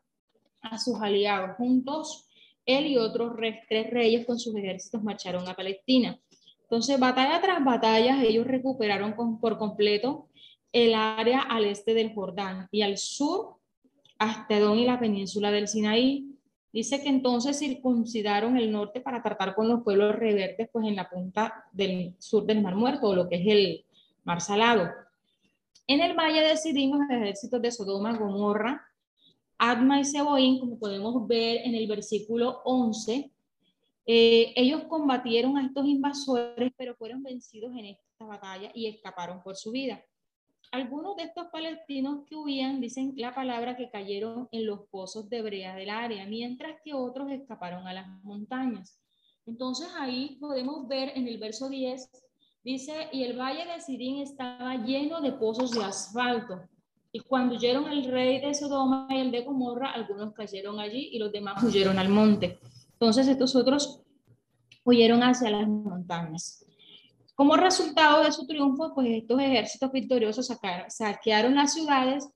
a 0.62 0.78
sus 0.78 1.02
aliados. 1.02 1.56
Juntos 1.58 2.28
él 2.66 2.88
y 2.88 2.98
otros 2.98 3.34
tres 3.68 3.90
reyes 3.90 4.26
con 4.26 4.40
sus 4.40 4.56
ejércitos 4.56 5.02
marcharon 5.04 5.48
a 5.48 5.56
Palestina. 5.56 6.20
Entonces, 6.64 7.00
batalla 7.00 7.42
tras 7.42 7.64
batalla, 7.64 8.24
ellos 8.24 8.48
recuperaron 8.48 9.16
por 9.40 9.58
completo 9.58 10.28
el 10.72 10.94
área 10.94 11.42
al 11.42 11.66
este 11.66 11.94
del 11.94 12.14
Jordán 12.14 12.68
y 12.72 12.82
al 12.82 12.98
sur 12.98 13.56
hasta 14.18 14.58
Edom 14.58 14.78
y 14.78 14.86
la 14.86 15.00
península 15.00 15.52
del 15.52 15.68
Sinaí. 15.68 16.28
Dice 16.72 17.02
que 17.02 17.10
entonces 17.10 17.60
circuncidaron 17.60 18.56
el 18.56 18.72
norte 18.72 19.02
para 19.02 19.22
tratar 19.22 19.56
con 19.56 19.68
los 19.68 19.84
pueblos 19.84 20.16
rebeldes, 20.16 20.70
pues 20.72 20.88
en 20.88 20.96
la 20.96 21.10
punta 21.10 21.66
del 21.74 22.16
sur 22.20 22.46
del 22.46 22.62
Mar 22.62 22.76
Muerto, 22.76 23.10
o 23.10 23.16
lo 23.16 23.28
que 23.28 23.36
es 23.36 23.48
el 23.48 23.86
Mar 24.24 24.40
Salado. 24.40 24.90
En 25.88 26.00
el 26.00 26.16
valle 26.16 26.42
decidimos 26.42 27.00
los 27.00 27.10
ejércitos 27.10 27.62
de 27.62 27.72
Sodoma, 27.72 28.18
Gomorra, 28.18 28.82
Adma 29.64 30.00
y 30.00 30.06
Seboín, 30.06 30.60
como 30.60 30.80
podemos 30.80 31.28
ver 31.28 31.62
en 31.64 31.76
el 31.76 31.86
versículo 31.86 32.64
11, 32.66 33.32
eh, 34.08 34.54
ellos 34.56 34.86
combatieron 34.86 35.56
a 35.56 35.64
estos 35.64 35.86
invasores, 35.86 36.74
pero 36.76 36.96
fueron 36.96 37.22
vencidos 37.22 37.72
en 37.78 37.86
esta 37.86 38.26
batalla 38.26 38.72
y 38.74 38.88
escaparon 38.88 39.44
por 39.44 39.56
su 39.56 39.70
vida. 39.70 40.04
Algunos 40.72 41.16
de 41.16 41.26
estos 41.26 41.46
palestinos 41.52 42.26
que 42.28 42.36
huían 42.36 42.82
dicen 42.82 43.14
la 43.18 43.36
palabra 43.36 43.78
que 43.78 43.92
cayeron 43.92 44.50
en 44.52 44.66
los 44.66 44.88
pozos 44.90 45.30
de 45.30 45.44
brea 45.44 45.76
del 45.76 45.92
área, 45.92 46.26
mientras 46.26 46.82
que 46.84 46.96
otros 46.96 47.30
escaparon 47.30 47.86
a 47.88 47.94
las 47.94 48.08
montañas. 48.24 49.00
Entonces 49.46 49.90
ahí 49.96 50.38
podemos 50.40 50.88
ver 50.88 51.12
en 51.16 51.28
el 51.28 51.38
verso 51.38 51.70
10, 51.70 52.10
dice, 52.64 53.10
y 53.12 53.26
el 53.26 53.38
valle 53.38 53.72
de 53.72 53.80
Sirín 53.80 54.24
estaba 54.24 54.76
lleno 54.78 55.22
de 55.22 55.34
pozos 55.34 55.70
de 55.70 55.84
asfalto. 55.84 56.64
Y 57.12 57.20
cuando 57.20 57.56
huyeron 57.56 57.92
el 57.92 58.06
rey 58.06 58.40
de 58.40 58.54
Sodoma 58.54 59.08
y 59.10 59.18
el 59.18 59.32
de 59.32 59.42
Gomorra, 59.42 59.92
algunos 59.92 60.34
cayeron 60.34 60.80
allí 60.80 61.10
y 61.12 61.20
los 61.20 61.32
demás 61.32 61.62
huyeron 61.64 62.00
al 62.00 62.10
monte. 62.10 62.60
Entonces 62.94 63.28
estos 63.28 63.56
otros 63.56 64.02
huyeron 64.84 65.22
hacia 65.22 65.50
las 65.50 65.68
montañas. 65.68 66.66
Como 67.36 67.56
resultado 67.56 68.24
de 68.24 68.32
su 68.32 68.46
triunfo, 68.46 68.94
pues 68.94 69.08
estos 69.10 69.42
ejércitos 69.42 69.92
victoriosos 69.92 70.52
saquearon 70.88 71.56
las 71.56 71.74
ciudades 71.74 72.30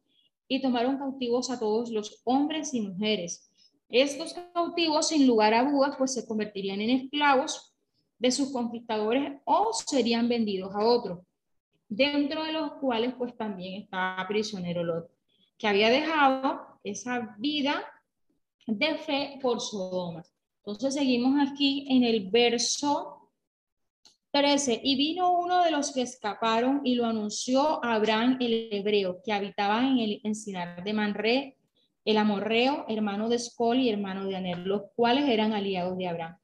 y 0.48 0.62
tomaron 0.62 0.98
cautivos 0.98 1.50
a 1.50 1.60
todos 1.60 1.90
los 1.92 2.22
hombres 2.24 2.74
y 2.74 2.82
mujeres. 2.82 3.50
Estos 3.90 4.34
cautivos, 4.54 5.10
sin 5.10 5.28
lugar 5.28 5.54
a 5.54 5.70
dudas, 5.70 5.96
pues 5.98 6.14
se 6.14 6.26
convertirían 6.26 6.82
en 6.82 6.90
esclavos 6.90 7.74
de 8.18 8.32
sus 8.32 8.52
conquistadores 8.52 9.40
o 9.46 9.72
serían 9.74 10.28
vendidos 10.28 10.74
a 10.76 10.84
otros, 10.84 11.20
dentro 11.88 12.44
de 12.44 12.52
los 12.52 12.74
cuales 12.74 13.14
pues 13.18 13.36
también 13.38 13.84
estaba 13.84 14.28
prisionero 14.28 14.84
Lot, 14.84 15.10
que 15.58 15.68
había 15.68 15.90
dejado 15.90 16.80
esa 16.84 17.36
vida 17.38 17.84
de 18.68 18.98
fe 18.98 19.40
por 19.42 19.62
Sodoma. 19.62 20.24
Entonces 20.58 20.96
seguimos 20.96 21.36
aquí 21.48 21.86
en 21.90 22.04
el 22.04 22.30
verso 22.30 23.16
13. 24.36 24.82
Y 24.84 24.98
vino 24.98 25.32
uno 25.32 25.64
de 25.64 25.72
los 25.72 25.94
que 25.94 26.02
escaparon 26.02 26.82
y 26.84 26.96
lo 26.96 27.06
anunció 27.06 27.84
a 27.86 27.94
Abraham 27.94 28.38
el 28.42 28.68
hebreo, 28.70 29.22
que 29.24 29.32
habitaba 29.32 29.80
en 29.88 30.00
el 30.00 30.20
encinar 30.26 30.84
de 30.84 30.94
Manre, 30.94 31.58
el 32.04 32.18
amorreo, 32.18 32.86
hermano 32.90 33.30
de 33.30 33.38
Escol 33.38 33.80
y 33.80 33.90
hermano 33.90 34.26
de 34.26 34.36
Aner, 34.36 34.58
los 34.58 34.92
cuales 34.94 35.30
eran 35.30 35.54
aliados 35.54 35.98
de 35.98 36.10
Abraham. 36.10 36.38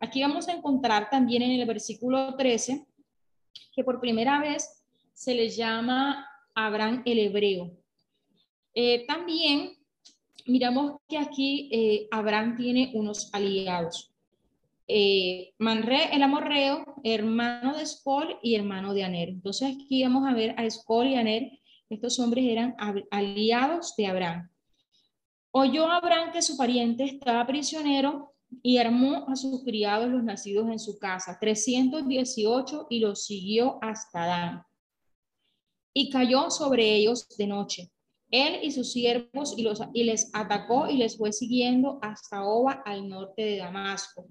Aquí 0.00 0.20
vamos 0.22 0.48
a 0.48 0.54
encontrar 0.54 1.08
también 1.08 1.42
en 1.42 1.52
el 1.52 1.66
versículo 1.68 2.34
13 2.34 2.84
que 3.72 3.84
por 3.84 4.00
primera 4.00 4.40
vez 4.40 4.75
se 5.16 5.34
le 5.34 5.48
llama 5.48 6.28
Abraham 6.54 7.02
el 7.06 7.18
hebreo. 7.18 7.72
Eh, 8.74 9.06
también 9.06 9.72
miramos 10.44 11.00
que 11.08 11.16
aquí 11.16 11.70
eh, 11.72 12.06
Abraham 12.10 12.54
tiene 12.54 12.90
unos 12.92 13.32
aliados. 13.32 14.12
Eh, 14.86 15.54
Manre, 15.58 16.14
el 16.14 16.22
amorreo, 16.22 16.84
hermano 17.02 17.74
de 17.76 17.82
Escol 17.82 18.38
y 18.42 18.56
hermano 18.56 18.92
de 18.92 19.04
Aner. 19.04 19.30
Entonces 19.30 19.74
aquí 19.74 20.02
vamos 20.02 20.28
a 20.28 20.34
ver 20.34 20.54
a 20.58 20.66
Escol 20.66 21.06
y 21.06 21.14
Aner. 21.14 21.50
Estos 21.88 22.18
hombres 22.20 22.44
eran 22.44 22.76
aliados 23.10 23.96
de 23.96 24.06
Abraham. 24.06 24.50
Oyó 25.50 25.90
Abraham 25.90 26.30
que 26.30 26.42
su 26.42 26.58
pariente 26.58 27.04
estaba 27.04 27.46
prisionero 27.46 28.34
y 28.62 28.76
armó 28.76 29.24
a 29.28 29.34
sus 29.34 29.64
criados 29.64 30.10
los 30.10 30.22
nacidos 30.22 30.68
en 30.68 30.78
su 30.78 30.98
casa, 30.98 31.38
318, 31.40 32.88
y 32.90 33.00
los 33.00 33.24
siguió 33.24 33.78
hasta 33.80 34.26
Dan. 34.26 34.66
Y 35.98 36.10
cayó 36.10 36.50
sobre 36.50 36.94
ellos 36.94 37.26
de 37.38 37.46
noche 37.46 37.90
él 38.30 38.60
y 38.62 38.72
sus 38.72 38.92
siervos 38.92 39.54
y, 39.56 39.62
los, 39.62 39.80
y 39.92 40.04
les 40.04 40.30
atacó 40.32 40.88
y 40.88 40.96
les 40.96 41.16
fue 41.16 41.32
siguiendo 41.32 41.98
hasta 42.02 42.44
Oba 42.44 42.82
al 42.84 43.08
norte 43.08 43.42
de 43.42 43.58
Damasco. 43.58 44.26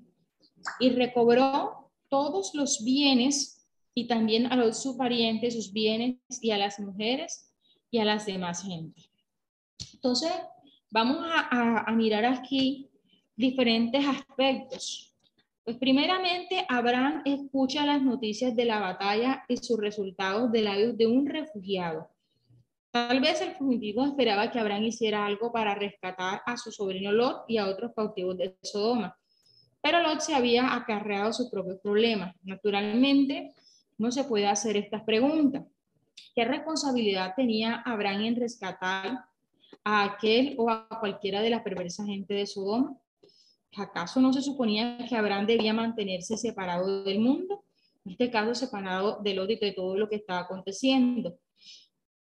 Y 0.80 0.90
recobró 0.90 1.92
todos 2.10 2.54
los 2.54 2.84
bienes 2.84 3.68
y 3.94 4.08
también 4.08 4.48
a 4.48 4.56
los 4.56 4.82
sus 4.82 4.98
parientes 4.98 5.54
sus 5.54 5.72
bienes 5.72 6.18
y 6.42 6.52
a 6.52 6.58
las 6.58 6.80
mujeres 6.80 7.54
y 7.90 8.00
a 8.00 8.06
las 8.06 8.26
demás 8.26 8.64
gente. 8.64 9.10
Entonces, 9.94 10.32
vamos 10.90 11.18
a, 11.22 11.86
a 11.88 11.92
mirar 11.94 12.26
aquí 12.26 12.90
diferentes 13.36 14.06
aspectos. 14.06 15.15
Pues 15.66 15.78
primeramente, 15.78 16.64
Abraham 16.70 17.24
escucha 17.26 17.88
las 17.88 18.00
noticias 18.00 18.56
de 18.56 18.66
la 18.66 18.80
batalla 18.80 19.44
y 19.48 19.58
sus 19.58 19.80
resultados 19.80 20.52
de 20.52 20.62
labios 20.62 20.96
de 20.96 21.08
un 21.08 21.26
refugiado. 21.26 22.08
Tal 22.92 23.20
vez 23.20 23.42
el 23.42 23.56
fugitivo 23.56 24.06
esperaba 24.06 24.52
que 24.52 24.60
Abraham 24.60 24.84
hiciera 24.84 25.26
algo 25.26 25.52
para 25.52 25.74
rescatar 25.74 26.44
a 26.46 26.56
su 26.56 26.72
sobrino 26.72 27.12
Lot 27.12 27.46
y 27.48 27.58
a 27.58 27.68
otros 27.68 27.94
cautivos 27.96 28.38
de 28.38 28.56
Sodoma. 28.62 29.18
Pero 29.82 30.04
Lot 30.04 30.20
se 30.20 30.36
había 30.36 30.76
acarreado 30.76 31.34
sus 31.34 31.50
propios 31.50 31.80
problemas. 31.82 32.36
Naturalmente, 32.44 33.56
no 33.98 34.12
se 34.12 34.24
puede 34.24 34.46
hacer 34.46 34.78
estas 34.78 35.02
preguntas. 35.02 35.64
¿Qué 36.36 36.46
responsabilidad 36.46 37.34
tenía 37.36 37.82
Abraham 37.88 38.22
en 38.22 38.36
rescatar 38.36 39.26
a 39.84 40.04
aquel 40.04 40.54
o 40.60 40.70
a 40.70 40.88
cualquiera 41.00 41.42
de 41.42 41.50
la 41.50 41.64
perversa 41.64 42.06
gente 42.06 42.36
de 42.36 42.46
Sodoma? 42.46 42.96
¿Acaso 43.78 44.22
no 44.22 44.32
se 44.32 44.42
suponía 44.42 44.98
que 45.08 45.16
Abraham 45.16 45.48
debía 45.48 45.74
mantenerse 45.74 46.38
separado 46.38 47.04
del 47.04 47.20
mundo? 47.20 47.64
En 48.06 48.14
este 48.14 48.30
caso, 48.30 48.56
separado 48.56 49.20
de 49.22 49.34
Lot 49.34 49.50
y 49.50 49.56
de 49.58 49.72
todo 49.74 49.98
lo 49.98 50.08
que 50.08 50.16
estaba 50.16 50.42
aconteciendo. 50.42 51.38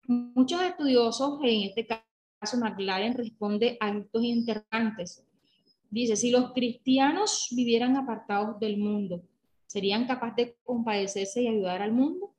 Muchos 0.06 0.62
estudiosos, 0.62 1.38
en 1.42 1.68
este 1.68 1.86
caso 1.86 2.56
McLaren, 2.56 3.14
responde 3.14 3.76
a 3.78 3.90
estos 3.90 4.24
interrogantes. 4.24 5.24
Dice, 5.90 6.16
si 6.16 6.30
los 6.30 6.52
cristianos 6.52 7.48
vivieran 7.52 7.96
apartados 7.96 8.58
del 8.58 8.78
mundo, 8.78 9.22
¿serían 9.66 10.06
capaces 10.06 10.36
de 10.36 10.56
compadecerse 10.64 11.42
y 11.42 11.48
ayudar 11.48 11.82
al 11.82 11.92
mundo? 11.92 12.34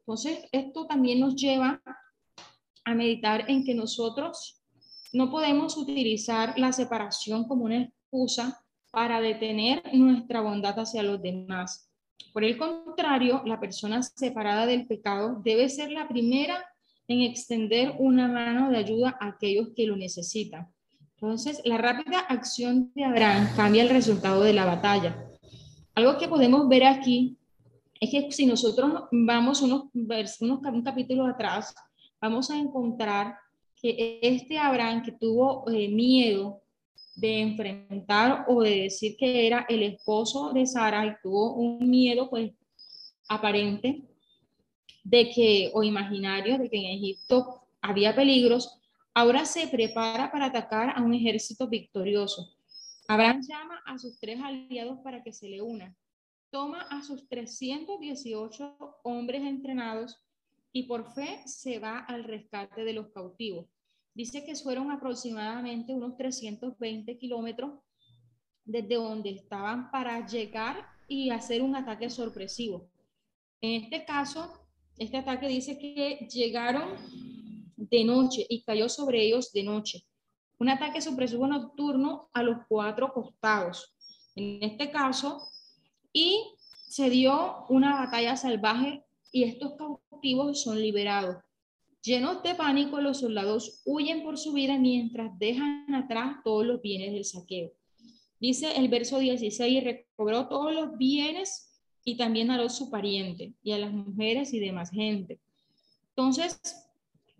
Entonces, 0.00 0.40
esto 0.52 0.86
también 0.86 1.20
nos 1.20 1.34
lleva 1.34 1.80
a 2.84 2.94
meditar 2.94 3.48
en 3.48 3.64
que 3.64 3.74
nosotros 3.74 4.60
no 5.12 5.30
podemos 5.30 5.76
utilizar 5.76 6.58
la 6.58 6.72
separación 6.72 7.46
como 7.46 7.64
una 7.64 7.90
excusa 8.08 8.64
para 8.90 9.20
detener 9.20 9.82
nuestra 9.92 10.40
bondad 10.40 10.78
hacia 10.78 11.02
los 11.02 11.20
demás. 11.20 11.90
Por 12.32 12.42
el 12.42 12.56
contrario, 12.56 13.42
la 13.44 13.60
persona 13.60 14.02
separada 14.02 14.66
del 14.66 14.86
pecado 14.86 15.40
debe 15.44 15.68
ser 15.68 15.90
la 15.90 16.08
primera 16.08 16.64
en 17.06 17.20
extender 17.20 17.94
una 17.98 18.28
mano 18.28 18.70
de 18.70 18.78
ayuda 18.78 19.16
a 19.20 19.28
aquellos 19.28 19.68
que 19.76 19.86
lo 19.86 19.96
necesitan. 19.96 20.68
Entonces, 21.14 21.60
la 21.64 21.78
rápida 21.78 22.20
acción 22.20 22.92
de 22.94 23.04
Abraham 23.04 23.48
cambia 23.56 23.82
el 23.82 23.90
resultado 23.90 24.42
de 24.42 24.52
la 24.52 24.64
batalla. 24.64 25.26
Algo 25.94 26.16
que 26.16 26.28
podemos 26.28 26.68
ver 26.68 26.84
aquí 26.84 27.36
es 28.00 28.10
que 28.10 28.30
si 28.30 28.46
nosotros 28.46 29.04
vamos 29.10 29.60
unos, 29.62 29.84
unos 29.94 30.60
un 30.62 30.82
capítulo 30.82 31.26
atrás, 31.26 31.74
vamos 32.20 32.50
a 32.50 32.58
encontrar 32.58 33.36
que 33.74 34.18
este 34.22 34.58
Abraham 34.58 35.02
que 35.02 35.12
tuvo 35.12 35.68
eh, 35.70 35.88
miedo 35.88 36.62
de 37.18 37.40
enfrentar 37.40 38.44
o 38.48 38.62
de 38.62 38.82
decir 38.82 39.16
que 39.16 39.46
era 39.46 39.66
el 39.68 39.82
esposo 39.82 40.52
de 40.52 40.66
Sara 40.66 41.04
y 41.06 41.14
tuvo 41.22 41.54
un 41.54 41.90
miedo 41.90 42.30
pues 42.30 42.52
aparente 43.28 44.02
de 45.02 45.30
que, 45.30 45.70
o 45.74 45.82
imaginario, 45.82 46.58
de 46.58 46.68
que 46.70 46.78
en 46.78 46.98
Egipto 46.98 47.62
había 47.80 48.14
peligros, 48.14 48.80
ahora 49.14 49.44
se 49.44 49.66
prepara 49.66 50.30
para 50.30 50.46
atacar 50.46 50.90
a 50.96 51.02
un 51.02 51.14
ejército 51.14 51.66
victorioso. 51.68 52.54
Abraham 53.08 53.40
llama 53.40 53.80
a 53.86 53.98
sus 53.98 54.20
tres 54.20 54.38
aliados 54.40 54.98
para 55.02 55.22
que 55.22 55.32
se 55.32 55.48
le 55.48 55.62
unan. 55.62 55.96
Toma 56.50 56.82
a 56.82 57.02
sus 57.02 57.28
318 57.28 58.76
hombres 59.02 59.42
entrenados 59.42 60.22
y 60.72 60.84
por 60.84 61.12
fe 61.14 61.40
se 61.46 61.78
va 61.78 61.98
al 61.98 62.24
rescate 62.24 62.84
de 62.84 62.92
los 62.92 63.08
cautivos. 63.08 63.66
Dice 64.18 64.44
que 64.44 64.56
fueron 64.56 64.90
aproximadamente 64.90 65.94
unos 65.94 66.16
320 66.16 67.16
kilómetros 67.18 67.78
desde 68.64 68.96
donde 68.96 69.30
estaban 69.30 69.92
para 69.92 70.26
llegar 70.26 70.88
y 71.06 71.30
hacer 71.30 71.62
un 71.62 71.76
ataque 71.76 72.10
sorpresivo. 72.10 72.90
En 73.60 73.80
este 73.80 74.04
caso, 74.04 74.66
este 74.96 75.18
ataque 75.18 75.46
dice 75.46 75.78
que 75.78 76.26
llegaron 76.32 76.96
de 77.76 78.02
noche 78.02 78.44
y 78.48 78.64
cayó 78.64 78.88
sobre 78.88 79.24
ellos 79.24 79.52
de 79.52 79.62
noche. 79.62 80.04
Un 80.58 80.70
ataque 80.70 81.00
sorpresivo 81.00 81.46
nocturno 81.46 82.28
a 82.32 82.42
los 82.42 82.56
cuatro 82.68 83.12
costados. 83.12 83.94
En 84.34 84.64
este 84.64 84.90
caso, 84.90 85.40
y 86.12 86.42
se 86.88 87.08
dio 87.08 87.66
una 87.68 88.00
batalla 88.00 88.36
salvaje 88.36 89.04
y 89.30 89.44
estos 89.44 89.74
cautivos 89.76 90.60
son 90.60 90.82
liberados. 90.82 91.36
Llenos 92.02 92.42
de 92.42 92.54
pánico, 92.54 93.00
los 93.00 93.20
soldados 93.20 93.82
huyen 93.84 94.22
por 94.22 94.38
su 94.38 94.52
vida 94.52 94.78
mientras 94.78 95.36
dejan 95.38 95.94
atrás 95.94 96.36
todos 96.44 96.64
los 96.64 96.80
bienes 96.80 97.12
del 97.12 97.24
saqueo. 97.24 97.72
Dice 98.40 98.76
el 98.76 98.88
verso 98.88 99.18
16, 99.18 99.82
recobró 99.82 100.46
todos 100.46 100.72
los 100.72 100.96
bienes 100.96 101.80
y 102.04 102.16
también 102.16 102.50
a 102.50 102.56
los 102.56 102.76
su 102.76 102.88
pariente 102.90 103.54
y 103.62 103.72
a 103.72 103.78
las 103.78 103.92
mujeres 103.92 104.54
y 104.54 104.60
demás 104.60 104.90
gente. 104.90 105.40
Entonces, 106.10 106.60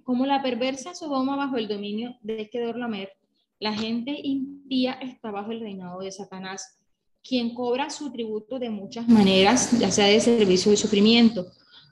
como 0.03 0.27
la 0.27 0.43
perversa 0.43 0.95
Sodoma 0.95 1.37
bajo 1.37 1.57
el 1.57 1.69
dominio 1.69 2.17
de 2.23 2.51
Kedorlamer, 2.51 3.13
la 3.61 3.75
gente 3.75 4.19
impía 4.23 4.93
está 4.95 5.31
bajo 5.31 5.53
el 5.53 5.61
reinado 5.61 6.01
de 6.01 6.13
Satanás, 6.13 6.79
quien 7.23 7.55
cobra 7.55 7.91
su 7.91 8.11
tributo 8.11 8.59
de 8.59 8.71
muchas 8.71 9.09
maneras, 9.09 9.79
ya 9.79 9.91
sea 9.91 10.07
de 10.07 10.21
servicio 10.21 10.73
y 10.73 10.77
sufrimiento. 10.77 11.47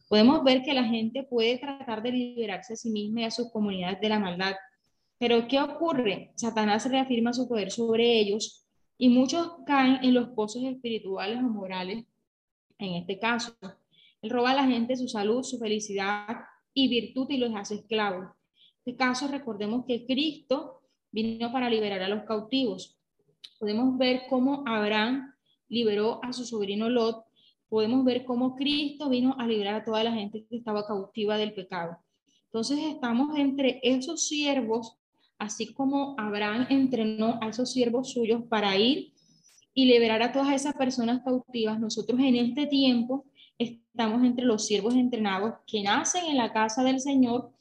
Podemos 0.08 0.44
ver 0.44 0.62
que 0.62 0.74
la 0.74 0.84
gente 0.84 1.24
puede 1.24 1.58
tratar 1.58 2.02
de 2.02 2.12
liberarse 2.12 2.74
a 2.74 2.76
sí 2.76 2.90
misma 2.90 3.22
y 3.22 3.24
a 3.24 3.30
sus 3.30 3.50
comunidades 3.50 4.00
de 4.00 4.08
la 4.08 4.18
maldad. 4.18 4.54
Pero 5.18 5.48
¿qué 5.48 5.60
ocurre? 5.60 6.32
Satanás 6.36 6.88
reafirma 6.88 7.32
su 7.32 7.48
poder 7.48 7.70
sobre 7.70 8.18
ellos 8.18 8.64
y 8.98 9.08
muchos 9.08 9.52
caen 9.66 10.04
en 10.04 10.14
los 10.14 10.28
pozos 10.28 10.62
espirituales 10.64 11.38
o 11.38 11.42
morales 11.42 12.04
en 12.78 12.94
este 12.94 13.18
caso. 13.18 13.56
Él 14.22 14.30
roba 14.30 14.50
a 14.50 14.54
la 14.54 14.66
gente 14.66 14.96
su 14.96 15.08
salud, 15.08 15.42
su 15.42 15.58
felicidad 15.58 16.36
y 16.74 16.88
virtud 16.88 17.26
y 17.30 17.38
los 17.38 17.54
hace 17.54 17.76
esclavos. 17.76 18.24
En 18.24 18.92
este 18.92 18.96
caso, 18.96 19.28
recordemos 19.28 19.84
que 19.86 20.06
Cristo 20.06 20.82
vino 21.10 21.50
para 21.52 21.70
liberar 21.70 22.02
a 22.02 22.08
los 22.08 22.24
cautivos. 22.24 22.98
Podemos 23.58 23.96
ver 23.98 24.22
cómo 24.28 24.62
Abraham 24.66 25.34
liberó 25.68 26.20
a 26.22 26.32
su 26.32 26.44
sobrino 26.44 26.88
Lot. 26.88 27.24
Podemos 27.68 28.04
ver 28.04 28.24
cómo 28.24 28.54
Cristo 28.54 29.08
vino 29.08 29.34
a 29.38 29.46
liberar 29.46 29.74
a 29.74 29.84
toda 29.84 30.04
la 30.04 30.12
gente 30.12 30.44
que 30.48 30.56
estaba 30.56 30.86
cautiva 30.86 31.36
del 31.36 31.52
pecado. 31.52 31.98
Entonces 32.44 32.78
estamos 32.84 33.36
entre 33.38 33.80
esos 33.82 34.26
siervos, 34.28 34.98
así 35.38 35.74
como 35.74 36.14
Abraham 36.18 36.66
entrenó 36.70 37.38
a 37.42 37.48
esos 37.48 37.72
siervos 37.72 38.12
suyos 38.12 38.42
para 38.48 38.76
ir 38.76 39.12
y 39.74 39.84
liberar 39.84 40.22
a 40.22 40.32
todas 40.32 40.54
esas 40.54 40.74
personas 40.74 41.22
cautivas, 41.22 41.78
nosotros 41.78 42.18
en 42.20 42.36
este 42.36 42.66
tiempo 42.66 43.26
estamos 43.58 44.24
entre 44.24 44.46
los 44.46 44.64
siervos 44.64 44.94
entrenados 44.94 45.54
que 45.66 45.82
nacen 45.82 46.24
en 46.24 46.38
la 46.38 46.52
casa 46.52 46.82
del 46.82 46.98
Señor 46.98 47.52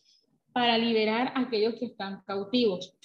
para 0.53 0.77
liberar 0.77 1.33
a 1.35 1.41
aquellos 1.41 1.75
que 1.75 1.87
están 1.87 2.21
cautivos. 2.25 2.95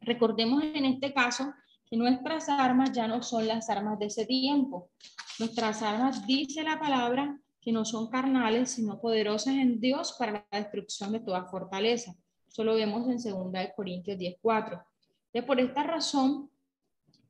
Recordemos 0.00 0.64
en 0.64 0.86
este 0.86 1.12
caso 1.12 1.52
que 1.88 1.96
nuestras 1.96 2.48
armas 2.48 2.92
ya 2.92 3.06
no 3.08 3.22
son 3.22 3.46
las 3.46 3.70
armas 3.70 3.98
de 3.98 4.06
ese 4.06 4.26
tiempo. 4.26 4.90
Nuestras 5.38 5.82
armas, 5.82 6.26
dice 6.26 6.62
la 6.62 6.78
palabra, 6.78 7.40
que 7.60 7.72
no 7.72 7.84
son 7.84 8.08
carnales, 8.08 8.70
sino 8.70 9.00
poderosas 9.00 9.54
en 9.54 9.80
Dios 9.80 10.14
para 10.18 10.46
la 10.50 10.58
destrucción 10.58 11.12
de 11.12 11.20
toda 11.20 11.44
fortaleza. 11.44 12.14
Eso 12.46 12.64
lo 12.64 12.74
vemos 12.74 13.08
en 13.08 13.32
2 13.32 13.52
Corintios 13.76 14.18
10.4. 14.18 14.84
Por 15.46 15.60
esta 15.60 15.82
razón, 15.82 16.50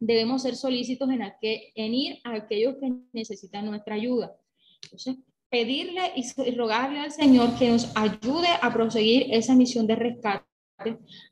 debemos 0.00 0.42
ser 0.42 0.56
solícitos 0.56 1.08
en, 1.10 1.20
en 1.42 1.94
ir 1.94 2.18
a 2.24 2.34
aquellos 2.34 2.76
que 2.80 2.92
necesitan 3.12 3.66
nuestra 3.66 3.94
ayuda. 3.94 4.34
Entonces, 4.82 5.16
pedirle 5.50 6.12
y 6.14 6.54
rogarle 6.54 7.00
al 7.00 7.12
Señor 7.12 7.58
que 7.58 7.70
nos 7.70 7.90
ayude 7.96 8.48
a 8.60 8.72
proseguir 8.72 9.26
esa 9.30 9.54
misión 9.54 9.86
de 9.86 9.96
rescate 9.96 10.44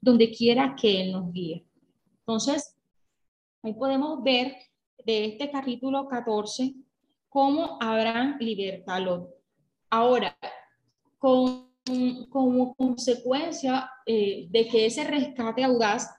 donde 0.00 0.30
quiera 0.30 0.74
que 0.74 1.02
Él 1.02 1.12
nos 1.12 1.32
guíe. 1.32 1.64
Entonces, 2.20 2.75
ahí 3.62 3.74
podemos 3.74 4.22
ver 4.22 4.56
de 5.04 5.26
este 5.26 5.50
capítulo 5.50 6.08
14 6.08 6.74
cómo 7.28 7.78
habrán 7.80 8.38
libertad 8.38 9.02
Ahora, 9.90 10.36
con, 11.18 11.70
como 12.30 12.74
consecuencia 12.74 13.90
eh, 14.04 14.46
de 14.50 14.66
que 14.68 14.86
ese 14.86 15.04
rescate 15.04 15.62
audaz 15.62 16.10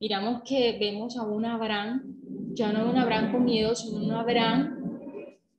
miramos 0.00 0.42
que 0.42 0.78
vemos 0.80 1.16
a 1.16 1.22
un 1.22 1.44
Abraham, 1.44 2.02
ya 2.54 2.72
no 2.72 2.90
un 2.90 2.96
Abraham 2.96 3.32
con 3.32 3.44
miedo, 3.44 3.74
sino 3.74 3.98
un 3.98 4.12
Abraham 4.12 4.80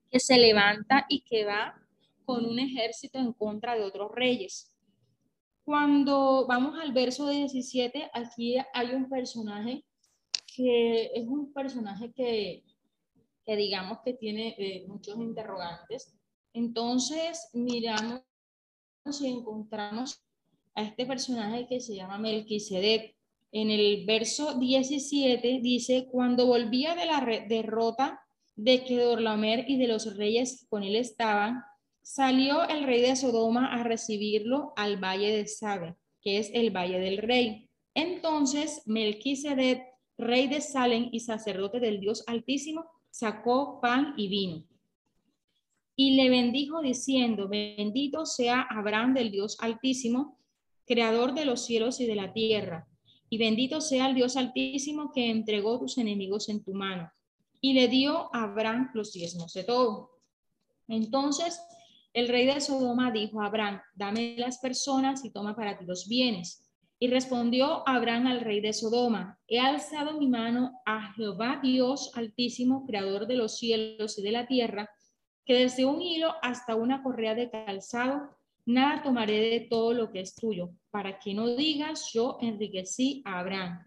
que 0.10 0.20
se 0.20 0.38
levanta 0.38 1.06
y 1.08 1.22
que 1.22 1.46
va 1.46 1.76
con 2.26 2.46
un 2.46 2.60
ejército 2.60 3.20
en 3.20 3.34
contra 3.34 3.76
de 3.76 3.84
otros 3.84 4.12
reyes. 4.13 4.74
Cuando 5.63 6.48
vamos 6.48 6.78
al 6.80 6.91
verso 6.91 7.30
17, 7.30 8.10
aquí 8.13 8.58
hay 8.74 8.94
un 8.94 9.08
personaje 9.08 9.86
que 10.56 11.12
es 11.14 11.28
un 11.28 11.54
personaje 11.54 12.12
que, 12.12 12.64
que 13.46 13.56
digamos 13.56 14.00
que 14.04 14.14
tiene 14.14 14.56
eh, 14.58 14.86
muchos 14.88 15.18
interrogantes. 15.18 16.14
Entonces, 16.54 17.50
miramos 17.54 18.22
y 19.22 19.28
encontramos 19.28 20.24
a 20.76 20.84
este 20.84 21.06
personaje 21.06 21.68
que 21.68 21.80
se 21.80 21.96
llama 21.96 22.18
Melquisedec 22.18 23.16
en 23.52 23.70
el 23.70 24.06
verso 24.06 24.58
17 24.58 25.60
dice, 25.62 26.08
cuando 26.10 26.48
volvía 26.48 26.96
de 26.96 27.06
la 27.06 27.26
derrota 27.48 28.22
de 28.56 28.84
que 28.86 28.98
Dorlamer 28.98 29.66
y 29.70 29.78
de 29.78 29.88
los 29.88 30.16
reyes 30.16 30.66
con 30.70 30.84
él 30.84 30.96
estaban, 30.96 31.62
salió 32.02 32.68
el 32.68 32.84
rey 32.84 33.02
de 33.02 33.16
Sodoma 33.16 33.74
a 33.74 33.84
recibirlo 33.84 34.74
al 34.78 35.04
valle 35.04 35.36
de 35.36 35.48
Sabe, 35.48 35.98
que 36.22 36.38
es 36.38 36.50
el 36.54 36.72
valle 36.72 37.00
del 37.00 37.18
rey. 37.18 37.70
Entonces 37.94 38.84
Melquisedec, 38.86 39.84
rey 40.22 40.48
de 40.48 40.62
Salem 40.62 41.10
y 41.12 41.20
sacerdote 41.20 41.80
del 41.80 42.00
Dios 42.00 42.24
Altísimo, 42.28 42.86
sacó 43.10 43.80
pan 43.82 44.14
y 44.18 44.28
vino. 44.28 44.64
Y 45.96 46.16
le 46.16 46.30
bendijo 46.30 46.82
diciendo, 46.82 47.48
bendito 47.48 48.26
sea 48.26 48.62
Abraham 48.70 49.14
del 49.14 49.32
Dios 49.32 49.58
Altísimo, 49.60 50.40
creador 50.86 51.34
de 51.34 51.46
los 51.46 51.66
cielos 51.66 52.00
y 52.00 52.06
de 52.06 52.16
la 52.16 52.34
tierra. 52.34 52.88
Y 53.30 53.38
bendito 53.38 53.82
sea 53.82 54.08
el 54.08 54.16
Dios 54.16 54.38
Altísimo 54.38 55.12
que 55.14 55.30
entregó 55.30 55.80
tus 55.80 55.98
enemigos 55.98 56.50
en 56.50 56.64
tu 56.64 56.74
mano. 56.74 57.12
Y 57.60 57.74
le 57.74 57.88
dio 57.88 58.34
a 58.34 58.44
Abraham 58.44 58.90
los 58.94 59.14
diezmos 59.14 59.54
de 59.54 59.64
todo. 59.64 60.12
Entonces 60.88 61.62
el 62.14 62.28
rey 62.28 62.46
de 62.46 62.60
Sodoma 62.60 63.12
dijo 63.12 63.42
a 63.42 63.46
Abraham, 63.46 63.82
dame 63.96 64.36
las 64.38 64.58
personas 64.58 65.24
y 65.24 65.30
toma 65.30 65.56
para 65.56 65.78
ti 65.78 65.86
los 65.86 66.08
bienes. 66.08 66.71
Y 67.04 67.08
respondió 67.08 67.82
Abraham 67.90 68.28
al 68.28 68.42
rey 68.42 68.62
de 68.62 68.74
Sodoma, 68.74 69.40
he 69.48 69.60
alzado 69.60 70.20
mi 70.20 70.28
mano 70.28 70.84
a 70.86 71.12
Jehová 71.14 71.60
Dios 71.64 72.12
altísimo, 72.14 72.86
creador 72.86 73.26
de 73.26 73.38
los 73.38 73.58
cielos 73.58 74.20
y 74.20 74.22
de 74.22 74.32
la 74.32 74.46
tierra, 74.46 74.88
que 75.44 75.56
desde 75.56 75.84
un 75.84 76.00
hilo 76.00 76.36
hasta 76.44 76.76
una 76.76 77.02
correa 77.02 77.34
de 77.34 77.50
calzado, 77.50 78.38
nada 78.68 79.02
tomaré 79.02 79.40
de 79.50 79.62
todo 79.62 79.96
lo 79.96 80.12
que 80.12 80.20
es 80.20 80.36
tuyo, 80.36 80.70
para 80.92 81.18
que 81.18 81.34
no 81.34 81.48
digas 81.48 82.12
yo 82.14 82.38
enriquecí 82.40 83.24
a 83.26 83.40
Abraham, 83.40 83.80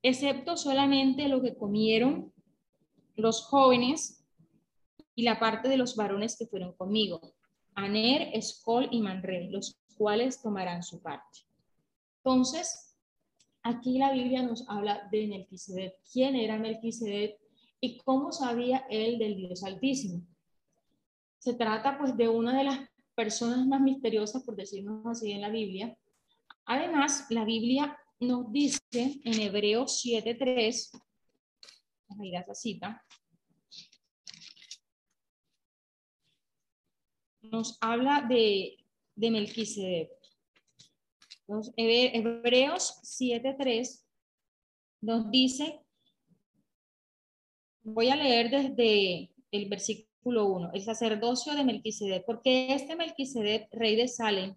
excepto 0.00 0.56
solamente 0.56 1.26
lo 1.26 1.42
que 1.42 1.56
comieron 1.56 2.32
los 3.16 3.42
jóvenes 3.44 4.24
y 5.16 5.24
la 5.24 5.40
parte 5.40 5.68
de 5.68 5.78
los 5.78 5.96
varones 5.96 6.36
que 6.38 6.46
fueron 6.46 6.74
conmigo, 6.74 7.20
Aner, 7.74 8.30
Escol 8.34 8.86
y 8.92 9.00
Manre, 9.00 9.50
los 9.50 9.80
cuales 9.96 10.40
tomarán 10.40 10.84
su 10.84 11.02
parte. 11.02 11.40
Entonces, 12.24 12.96
aquí 13.64 13.98
la 13.98 14.12
Biblia 14.12 14.42
nos 14.42 14.68
habla 14.68 15.08
de 15.10 15.26
Melquisedec. 15.26 15.94
¿Quién 16.12 16.36
era 16.36 16.58
Melquisedec 16.58 17.36
y 17.80 17.98
cómo 17.98 18.30
sabía 18.30 18.86
él 18.88 19.18
del 19.18 19.36
Dios 19.36 19.64
Altísimo? 19.64 20.24
Se 21.38 21.54
trata 21.54 21.98
pues 21.98 22.16
de 22.16 22.28
una 22.28 22.56
de 22.56 22.64
las 22.64 22.78
personas 23.16 23.66
más 23.66 23.80
misteriosas, 23.80 24.44
por 24.44 24.54
decirnos 24.54 25.04
así, 25.04 25.32
en 25.32 25.40
la 25.40 25.50
Biblia. 25.50 25.98
Además, 26.64 27.26
la 27.30 27.44
Biblia 27.44 27.98
nos 28.20 28.52
dice 28.52 28.80
en 28.92 29.40
Hebreos 29.40 30.00
7.3, 30.04 30.90
vamos 32.08 32.22
a 32.22 32.26
ir 32.26 32.36
a 32.36 32.40
esa 32.40 32.54
cita, 32.54 33.04
nos 37.42 37.76
habla 37.80 38.24
de, 38.28 38.76
de 39.16 39.30
Melquisedec. 39.32 40.21
Hebreos 41.76 43.00
7.3 43.02 44.02
nos 45.02 45.30
dice, 45.30 45.80
voy 47.82 48.08
a 48.08 48.16
leer 48.16 48.50
desde 48.50 49.30
el 49.50 49.68
versículo 49.68 50.46
1, 50.46 50.70
el 50.74 50.82
sacerdocio 50.82 51.54
de 51.54 51.64
Melquisedec, 51.64 52.24
porque 52.24 52.72
este 52.72 52.96
Melquisedec, 52.96 53.68
rey 53.72 53.96
de 53.96 54.08
Salem, 54.08 54.54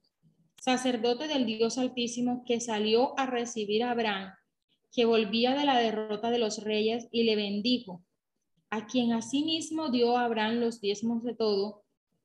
sacerdote 0.62 1.28
del 1.28 1.46
Dios 1.46 1.78
Altísimo, 1.78 2.44
que 2.46 2.60
salió 2.60 3.18
a 3.20 3.26
recibir 3.26 3.84
a 3.84 3.92
Abraham, 3.92 4.34
que 4.94 5.06
volvía 5.06 5.56
de 5.56 5.66
la 5.66 5.80
derrota 5.80 6.30
de 6.30 6.40
los 6.40 6.64
reyes 6.64 7.08
y 7.12 7.24
le 7.24 7.36
bendijo, 7.36 8.04
a 8.70 8.86
quien 8.86 9.14
asimismo 9.14 9.90
dio 9.90 10.18
a 10.18 10.26
Abraham 10.26 10.60
los 10.60 10.80
diezmos 10.80 11.24
de 11.24 11.36
todo, 11.36 11.84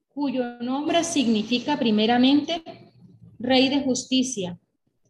cuyo 0.08 0.58
nombre 0.60 1.04
significa 1.04 1.78
primeramente 1.78 2.89
Rey 3.40 3.70
de 3.70 3.82
Justicia, 3.82 4.60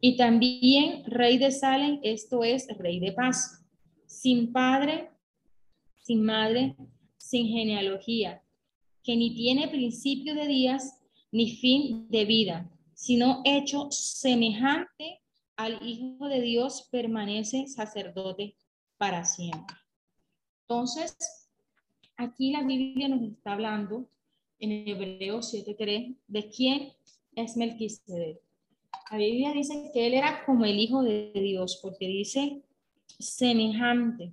y 0.00 0.16
también 0.16 1.04
Rey 1.04 1.36
de 1.36 1.50
Salem, 1.50 1.98
esto 2.04 2.44
es 2.44 2.68
Rey 2.78 3.00
de 3.00 3.12
Paz, 3.12 3.66
sin 4.06 4.52
padre, 4.52 5.10
sin 5.98 6.22
madre, 6.22 6.76
sin 7.18 7.48
genealogía, 7.48 8.42
que 9.02 9.16
ni 9.16 9.34
tiene 9.34 9.66
principio 9.66 10.36
de 10.36 10.46
días 10.46 11.00
ni 11.32 11.56
fin 11.56 12.08
de 12.08 12.24
vida, 12.24 12.70
sino 12.94 13.42
hecho 13.44 13.88
semejante 13.90 15.20
al 15.56 15.86
Hijo 15.86 16.28
de 16.28 16.40
Dios, 16.40 16.88
permanece 16.90 17.66
sacerdote 17.66 18.56
para 18.96 19.24
siempre. 19.24 19.76
Entonces, 20.62 21.16
aquí 22.16 22.52
la 22.52 22.62
Biblia 22.62 23.08
nos 23.08 23.22
está 23.22 23.54
hablando 23.54 24.08
en 24.60 24.88
Hebreos 24.88 25.52
7.3 25.52 26.16
de 26.28 26.48
quién 26.48 26.92
es 27.42 27.56
Melquisedec. 27.56 28.40
La 29.10 29.18
Biblia 29.18 29.52
dice 29.52 29.90
que 29.92 30.06
él 30.06 30.14
era 30.14 30.44
como 30.44 30.64
el 30.64 30.78
Hijo 30.78 31.02
de 31.02 31.32
Dios, 31.34 31.80
porque 31.82 32.06
dice 32.06 32.62
semejante. 33.18 34.32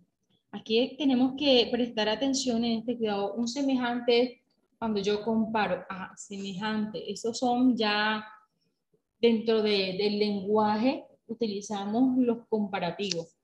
Aquí 0.51 0.95
tenemos 0.97 1.33
que 1.37 1.67
prestar 1.71 2.09
atención 2.09 2.63
en 2.63 2.79
este 2.79 2.97
cuidado. 2.97 3.33
Un 3.33 3.47
semejante, 3.47 4.41
cuando 4.77 5.01
yo 5.01 5.23
comparo 5.23 5.83
a 5.89 6.15
semejante, 6.15 7.11
esos 7.11 7.37
son 7.37 7.75
ya 7.75 8.25
dentro 9.19 9.61
del 9.61 10.19
lenguaje, 10.19 11.05
utilizamos 11.27 12.17
los 12.17 12.47
comparativos. 12.47 13.35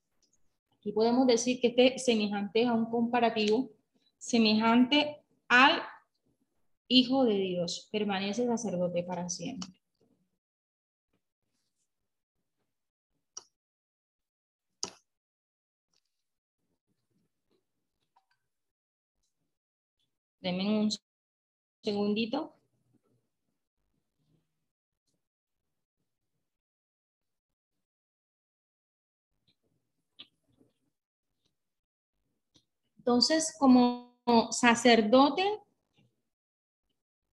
Aquí 0.78 0.92
podemos 0.92 1.26
decir 1.28 1.60
que 1.60 1.68
este 1.68 1.98
semejante 1.98 2.66
a 2.66 2.74
un 2.74 2.86
comparativo, 2.86 3.70
semejante 4.18 5.24
al 5.48 5.82
Hijo 6.96 7.26
de 7.26 7.34
Dios, 7.40 7.90
permanece 7.92 8.46
sacerdote 8.46 9.02
para 9.02 9.28
siempre. 9.28 9.68
Denme 20.40 20.82
un 20.82 20.92
segundito. 21.82 22.54
Entonces, 32.98 33.56
como 33.58 34.16
sacerdote 34.52 35.63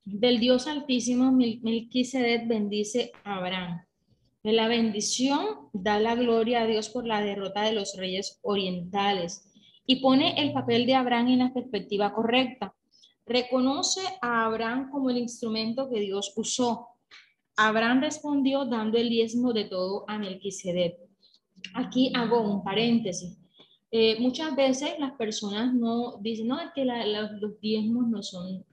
del 0.04 0.40
Dios 0.40 0.66
Altísimo, 0.66 1.30
Melquisedec 1.32 2.48
bendice 2.48 3.12
a 3.24 3.36
Abraham. 3.36 3.84
De 4.42 4.52
la 4.52 4.68
bendición 4.68 5.68
da 5.72 6.00
la 6.00 6.14
gloria 6.14 6.62
a 6.62 6.66
Dios 6.66 6.88
por 6.88 7.06
la 7.06 7.20
derrota 7.20 7.62
de 7.62 7.72
los 7.72 7.96
reyes 7.96 8.38
orientales 8.42 9.46
y 9.86 9.96
pone 9.96 10.40
el 10.40 10.52
papel 10.52 10.86
de 10.86 10.94
Abraham 10.94 11.28
en 11.28 11.38
la 11.40 11.52
perspectiva 11.52 12.12
correcta. 12.12 12.74
Reconoce 13.26 14.00
a 14.22 14.46
Abraham 14.46 14.90
como 14.90 15.10
el 15.10 15.18
instrumento 15.18 15.90
que 15.90 16.00
Dios 16.00 16.32
usó. 16.36 16.88
Abraham 17.56 18.00
respondió 18.00 18.64
dando 18.64 18.96
el 18.96 19.10
diezmo 19.10 19.52
de 19.52 19.64
todo 19.64 20.04
a 20.08 20.18
Melquisedec. 20.18 20.96
Aquí 21.74 22.10
hago 22.14 22.40
un 22.40 22.64
paréntesis. 22.64 23.36
Eh, 23.90 24.18
muchas 24.20 24.54
veces 24.56 24.98
las 24.98 25.12
personas 25.12 25.74
no 25.74 26.16
dicen, 26.20 26.46
no, 26.46 26.60
es 26.60 26.70
que 26.74 26.84
los 26.84 27.60
diezmos 27.60 28.08
no 28.08 28.22
son, 28.22 28.64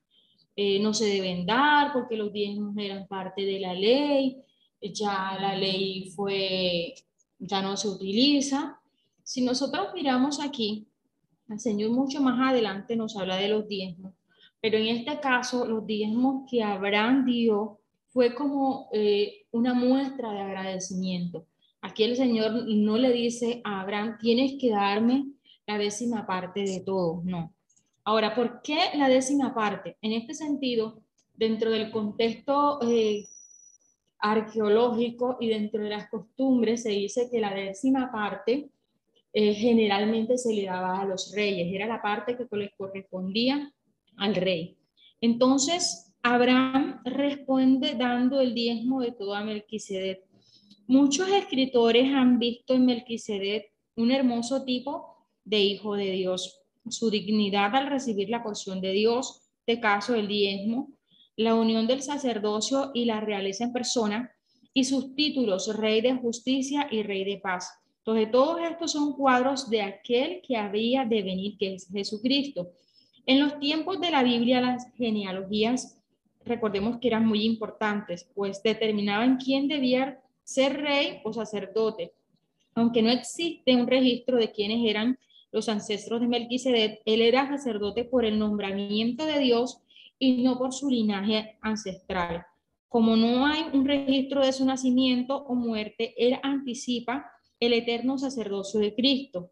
eh, 0.58 0.80
no 0.82 0.94
se 0.94 1.06
deben 1.06 1.46
dar 1.46 1.94
porque 1.94 2.18
los 2.18 2.34
diezmos 2.34 2.76
eran 2.78 3.08
parte 3.08 3.46
de 3.46 3.62
la 3.62 3.74
ley, 3.74 4.42
ya 4.82 5.38
la 5.40 5.56
ley 5.56 6.12
fue, 6.14 6.96
ya 7.40 7.62
no 7.62 7.78
se 7.78 7.88
utiliza. 7.88 8.78
Si 9.24 9.42
nosotros 9.42 9.94
miramos 9.94 10.42
aquí, 10.42 10.86
el 11.50 11.62
Señor 11.62 11.92
mucho 11.92 12.22
más 12.22 12.52
adelante 12.52 12.98
nos 12.98 13.16
habla 13.16 13.38
de 13.38 13.48
los 13.48 13.68
diezmos 13.70 14.12
pero 14.62 14.78
en 14.78 14.88
este 14.88 15.20
caso, 15.20 15.66
los 15.66 15.86
diezmos 15.86 16.50
que 16.50 16.64
Abraham 16.64 17.26
dio 17.26 17.80
fue 18.08 18.34
como 18.34 18.90
eh, 18.92 19.46
una 19.52 19.74
muestra 19.74 20.32
de 20.32 20.42
agradecimiento. 20.42 21.46
Aquí 21.82 22.04
el 22.04 22.16
Señor 22.16 22.66
no 22.68 22.98
le 22.98 23.12
dice 23.12 23.62
a 23.64 23.82
Abraham, 23.82 24.18
tienes 24.20 24.56
que 24.60 24.72
darme 24.72 25.28
la 25.68 25.78
décima 25.78 26.26
parte 26.26 26.62
de 26.62 26.82
todo, 26.82 27.22
no. 27.24 27.54
Ahora, 28.08 28.34
¿por 28.34 28.62
qué 28.62 28.78
la 28.94 29.10
décima 29.10 29.54
parte? 29.54 29.98
En 30.02 30.14
este 30.14 30.34
sentido, 30.34 31.02
dentro 31.34 31.70
del 31.72 31.92
contexto 31.92 32.80
eh, 32.82 33.28
arqueológico 34.20 35.36
y 35.42 35.50
dentro 35.50 35.84
de 35.84 35.90
las 35.90 36.10
costumbres, 36.10 36.84
se 36.84 36.92
dice 36.92 37.28
que 37.30 37.42
la 37.42 37.54
décima 37.54 38.10
parte 38.10 38.70
eh, 39.34 39.54
generalmente 39.56 40.38
se 40.38 40.54
le 40.54 40.64
daba 40.64 41.02
a 41.02 41.06
los 41.06 41.34
reyes, 41.36 41.68
era 41.70 41.86
la 41.86 42.02
parte 42.02 42.38
que 42.38 42.48
les 42.56 42.72
correspondía 42.78 43.74
al 44.16 44.36
rey. 44.36 44.78
Entonces, 45.20 46.16
Abraham 46.24 47.02
responde 47.04 47.96
dando 47.96 48.40
el 48.40 48.54
diezmo 48.54 49.02
de 49.02 49.12
todo 49.12 49.34
a 49.34 49.44
Melquisedec. 49.44 50.24
Muchos 50.88 51.28
escritores 51.28 52.10
han 52.14 52.40
visto 52.40 52.74
en 52.74 52.86
Melquisedec 52.86 53.70
un 53.98 54.12
hermoso 54.12 54.64
tipo 54.64 55.28
de 55.44 55.60
hijo 55.60 55.96
de 55.96 56.12
Dios. 56.12 56.64
Su 56.92 57.10
dignidad 57.10 57.76
al 57.76 57.88
recibir 57.88 58.30
la 58.30 58.44
porción 58.44 58.82
de 58.82 58.92
Dios, 58.92 59.42
de 59.66 59.80
caso 59.80 60.16
el 60.16 60.28
diezmo, 60.28 60.94
la 61.36 61.56
unión 61.56 61.88
del 61.88 62.02
sacerdocio 62.02 62.92
y 62.94 63.06
la 63.06 63.20
realeza 63.20 63.66
en 63.66 63.74
persona, 63.74 64.32
y 64.74 64.84
sus 64.84 65.16
títulos, 65.16 65.76
Rey 65.76 66.02
de 66.02 66.16
Justicia 66.16 66.88
y 66.92 67.04
Rey 67.04 67.24
de 67.24 67.38
Paz. 67.38 67.70
Entonces, 68.00 68.32
todos 68.32 68.62
estos 68.62 68.92
son 68.92 69.14
cuadros 69.14 69.70
de 69.70 69.82
aquel 69.82 70.42
que 70.42 70.56
había 70.56 71.04
de 71.04 71.24
venir, 71.24 71.58
que 71.58 71.74
es 71.74 71.90
Jesucristo. 71.92 72.72
En 73.26 73.40
los 73.40 73.60
tiempos 73.60 74.00
de 74.00 74.12
la 74.12 74.24
Biblia, 74.24 74.62
las 74.62 74.92
genealogías, 74.96 76.02
recordemos 76.46 77.00
que 77.00 77.10
eran 77.10 77.26
muy 77.26 77.44
importantes, 77.44 78.30
pues 78.34 78.64
determinaban 78.64 79.38
quién 79.38 79.68
debía 79.68 80.22
ser 80.44 80.78
rey 80.82 81.20
o 81.24 81.34
sacerdote. 81.34 82.14
Aunque 82.74 83.02
no 83.02 83.10
existe 83.10 83.76
un 83.76 83.88
registro 83.88 84.38
de 84.38 84.52
quiénes 84.52 84.90
eran 84.90 85.20
los 85.58 85.70
ancestros 85.70 86.22
de 86.22 86.28
Melquisedec, 86.28 87.02
él 87.04 87.20
era 87.20 87.48
sacerdote 87.48 88.06
por 88.06 88.26
el 88.26 88.38
nombramiento 88.38 89.26
de 89.26 89.40
Dios 89.40 89.80
y 90.20 90.44
no 90.44 90.60
por 90.60 90.72
su 90.72 90.88
linaje 90.88 91.58
ancestral. 91.62 92.46
Como 92.88 93.16
no 93.16 93.48
hay 93.48 93.64
un 93.74 93.86
registro 93.86 94.46
de 94.46 94.54
su 94.54 94.66
nacimiento 94.66 95.36
o 95.36 95.56
muerte, 95.56 96.14
él 96.16 96.38
anticipa 96.44 97.26
el 97.60 97.74
eterno 97.74 98.20
sacerdocio 98.20 98.80
de 98.80 98.94
Cristo. 98.94 99.50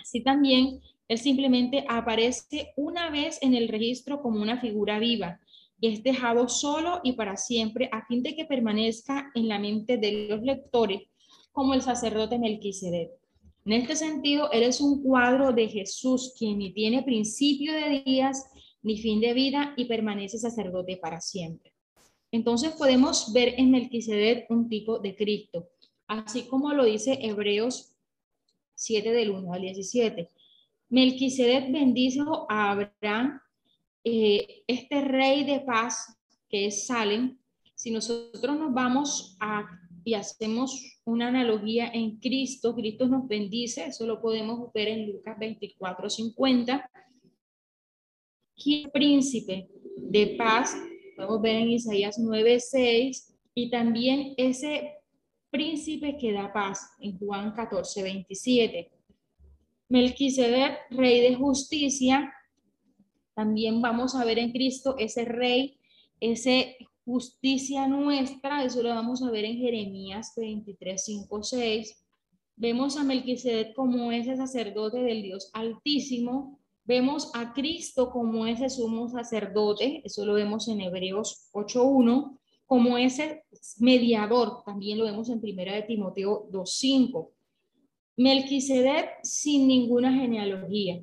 Así 0.00 0.22
también, 0.22 0.80
él 1.06 1.18
simplemente 1.18 1.84
aparece 1.86 2.72
una 2.76 3.10
vez 3.10 3.38
en 3.42 3.54
el 3.54 3.68
registro 3.68 4.22
como 4.22 4.40
una 4.40 4.58
figura 4.58 4.98
viva 4.98 5.38
y 5.78 5.88
es 5.88 6.02
dejado 6.02 6.48
solo 6.48 7.00
y 7.04 7.12
para 7.12 7.36
siempre 7.36 7.90
a 7.92 8.06
fin 8.06 8.22
de 8.22 8.34
que 8.34 8.46
permanezca 8.46 9.30
en 9.34 9.48
la 9.48 9.58
mente 9.58 9.98
de 9.98 10.28
los 10.30 10.40
lectores 10.40 11.02
como 11.52 11.74
el 11.74 11.82
sacerdote 11.82 12.38
Melquisedec. 12.38 13.19
En 13.64 13.72
este 13.72 13.96
sentido, 13.96 14.50
él 14.52 14.62
es 14.62 14.80
un 14.80 15.02
cuadro 15.02 15.52
de 15.52 15.68
Jesús, 15.68 16.34
quien 16.38 16.58
ni 16.58 16.72
tiene 16.72 17.02
principio 17.02 17.72
de 17.72 18.02
días 18.04 18.50
ni 18.82 18.98
fin 18.98 19.20
de 19.20 19.34
vida 19.34 19.74
y 19.76 19.84
permanece 19.84 20.38
sacerdote 20.38 20.96
para 20.96 21.20
siempre. 21.20 21.72
Entonces 22.32 22.72
podemos 22.72 23.32
ver 23.32 23.54
en 23.58 23.70
Melquisedec 23.70 24.50
un 24.50 24.68
tipo 24.68 24.98
de 24.98 25.14
Cristo, 25.16 25.68
así 26.06 26.42
como 26.42 26.72
lo 26.72 26.84
dice 26.84 27.18
Hebreos 27.20 27.92
7 28.74 29.12
del 29.12 29.30
1 29.30 29.52
al 29.52 29.60
17. 29.60 30.30
Melquisedec 30.88 31.70
bendice 31.70 32.20
a 32.48 32.70
Abraham, 32.72 33.40
eh, 34.04 34.62
este 34.66 35.02
rey 35.02 35.44
de 35.44 35.60
paz 35.60 36.16
que 36.48 36.66
es 36.66 36.86
Salem. 36.86 37.38
Si 37.74 37.90
nosotros 37.90 38.58
nos 38.58 38.72
vamos 38.72 39.36
a, 39.40 39.64
y 40.04 40.14
hacemos 40.14 41.00
una 41.04 41.28
analogía 41.28 41.90
en 41.92 42.18
Cristo, 42.18 42.74
Cristo 42.74 43.06
nos 43.06 43.26
bendice, 43.28 43.86
eso 43.86 44.06
lo 44.06 44.20
podemos 44.20 44.72
ver 44.72 44.88
en 44.88 45.12
Lucas 45.12 45.38
24, 45.38 46.08
50. 46.10 46.90
¿Quién 48.56 48.90
príncipe 48.90 49.68
de 49.96 50.34
paz 50.36 50.76
Podemos 51.20 51.42
ver 51.42 51.56
en 51.56 51.70
Isaías 51.72 52.18
9:6 52.18 53.34
y 53.54 53.68
también 53.68 54.32
ese 54.38 54.94
príncipe 55.50 56.16
que 56.16 56.32
da 56.32 56.50
paz 56.50 56.92
en 56.98 57.18
Juan 57.18 57.52
14:27. 57.54 58.90
Melquisedec, 59.90 60.78
rey 60.88 61.20
de 61.20 61.34
justicia, 61.34 62.32
también 63.34 63.82
vamos 63.82 64.14
a 64.14 64.24
ver 64.24 64.38
en 64.38 64.50
Cristo 64.50 64.96
ese 64.98 65.26
rey, 65.26 65.78
ese 66.20 66.78
justicia 67.04 67.86
nuestra, 67.86 68.64
eso 68.64 68.82
lo 68.82 68.90
vamos 68.90 69.22
a 69.22 69.30
ver 69.30 69.44
en 69.44 69.58
Jeremías 69.58 70.32
23, 70.36 71.02
5, 71.02 71.42
6. 71.42 72.04
Vemos 72.56 72.96
a 72.96 73.04
Melquisedec 73.04 73.74
como 73.74 74.12
ese 74.12 74.36
sacerdote 74.36 74.98
del 74.98 75.22
Dios 75.22 75.50
Altísimo, 75.54 76.60
Vemos 76.90 77.30
a 77.34 77.52
Cristo 77.52 78.10
como 78.10 78.46
ese 78.46 78.68
sumo 78.68 79.08
sacerdote, 79.08 80.02
eso 80.04 80.26
lo 80.26 80.34
vemos 80.34 80.66
en 80.66 80.80
Hebreos 80.80 81.48
8.1, 81.52 82.36
como 82.66 82.98
ese 82.98 83.44
mediador, 83.78 84.64
también 84.64 84.98
lo 84.98 85.04
vemos 85.04 85.28
en 85.28 85.40
Primera 85.40 85.72
de 85.74 85.82
Timoteo 85.82 86.48
2.5. 86.50 87.28
Melquisedec 88.16 89.22
sin 89.22 89.68
ninguna 89.68 90.12
genealogía. 90.12 91.00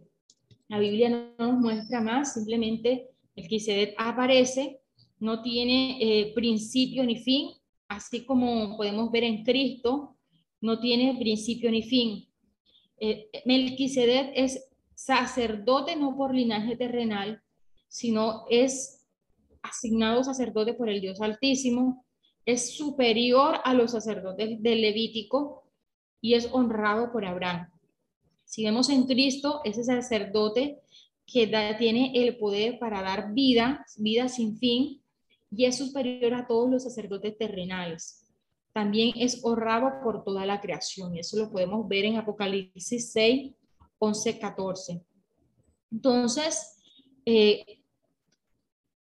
La 0.67 0.79
Biblia 0.79 1.09
no 1.09 1.53
nos 1.53 1.61
muestra 1.61 2.01
más, 2.01 2.33
simplemente 2.33 3.09
Melquisedec 3.37 3.95
aparece, 3.97 4.81
no 5.19 5.41
tiene 5.41 5.97
eh, 5.99 6.33
principio 6.33 7.03
ni 7.03 7.17
fin, 7.17 7.51
así 7.87 8.25
como 8.25 8.75
podemos 8.77 9.11
ver 9.11 9.23
en 9.23 9.43
Cristo, 9.43 10.15
no 10.61 10.79
tiene 10.79 11.17
principio 11.17 11.71
ni 11.71 11.83
fin. 11.83 12.27
Eh, 12.99 13.29
Melquisedec 13.45 14.31
es 14.35 14.67
sacerdote 14.95 15.95
no 15.95 16.15
por 16.15 16.33
linaje 16.33 16.75
terrenal, 16.75 17.41
sino 17.87 18.45
es 18.49 19.07
asignado 19.61 20.23
sacerdote 20.23 20.73
por 20.73 20.89
el 20.89 21.01
Dios 21.01 21.21
Altísimo, 21.21 22.05
es 22.45 22.75
superior 22.77 23.59
a 23.63 23.73
los 23.73 23.91
sacerdotes 23.91 24.61
del 24.61 24.81
Levítico 24.81 25.63
y 26.21 26.33
es 26.33 26.49
honrado 26.51 27.11
por 27.11 27.25
Abraham. 27.25 27.69
Si 28.45 28.63
vemos 28.63 28.89
en 28.89 29.05
Cristo, 29.05 29.61
ese 29.65 29.83
sacerdote 29.83 30.79
que 31.25 31.47
tiene 31.77 32.13
el 32.15 32.37
poder 32.37 32.79
para 32.79 33.01
dar 33.01 33.33
vida, 33.33 33.85
vida 33.97 34.29
sin 34.29 34.57
fin, 34.57 35.01
y 35.51 35.65
es 35.65 35.77
superior 35.77 36.33
a 36.33 36.47
todos 36.47 36.69
los 36.69 36.83
sacerdotes 36.83 37.37
terrenales. 37.37 38.25
También 38.73 39.13
es 39.15 39.43
honrado 39.43 39.91
por 40.03 40.23
toda 40.23 40.45
la 40.45 40.61
creación, 40.61 41.15
y 41.15 41.19
eso 41.19 41.37
lo 41.37 41.51
podemos 41.51 41.87
ver 41.87 42.05
en 42.05 42.17
Apocalipsis 42.17 43.11
6, 43.11 43.53
11, 43.99 44.39
14. 44.39 45.01
Entonces, 45.91 46.77
eh, 47.25 47.81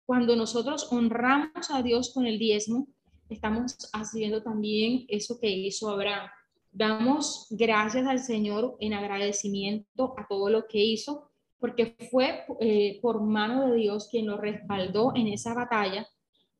cuando 0.06 0.36
nosotros 0.36 0.92
honramos 0.92 1.70
a 1.72 1.82
Dios 1.82 2.14
con 2.14 2.26
el 2.26 2.40
diezmo, 2.40 2.88
estamos 3.30 3.76
haciendo 3.94 4.42
también 4.42 5.06
eso 5.10 5.40
que 5.40 5.50
hizo 5.50 5.90
Abraham. 5.90 6.30
Damos 6.72 7.48
gracias 7.50 8.06
al 8.06 8.20
Señor 8.20 8.78
en 8.80 8.94
agradecimiento 8.94 10.14
a 10.18 10.28
todo 10.28 10.50
lo 10.50 10.68
que 10.68 10.84
hizo, 10.84 11.30
porque 11.60 11.96
fue 12.12 12.46
eh, 12.60 13.00
por 13.02 13.22
mano 13.22 13.68
de 13.68 13.78
Dios 13.78 14.08
quien 14.10 14.28
lo 14.28 14.38
respaldó 14.38 15.14
en 15.16 15.28
esa 15.28 15.54
batalla. 15.54 16.08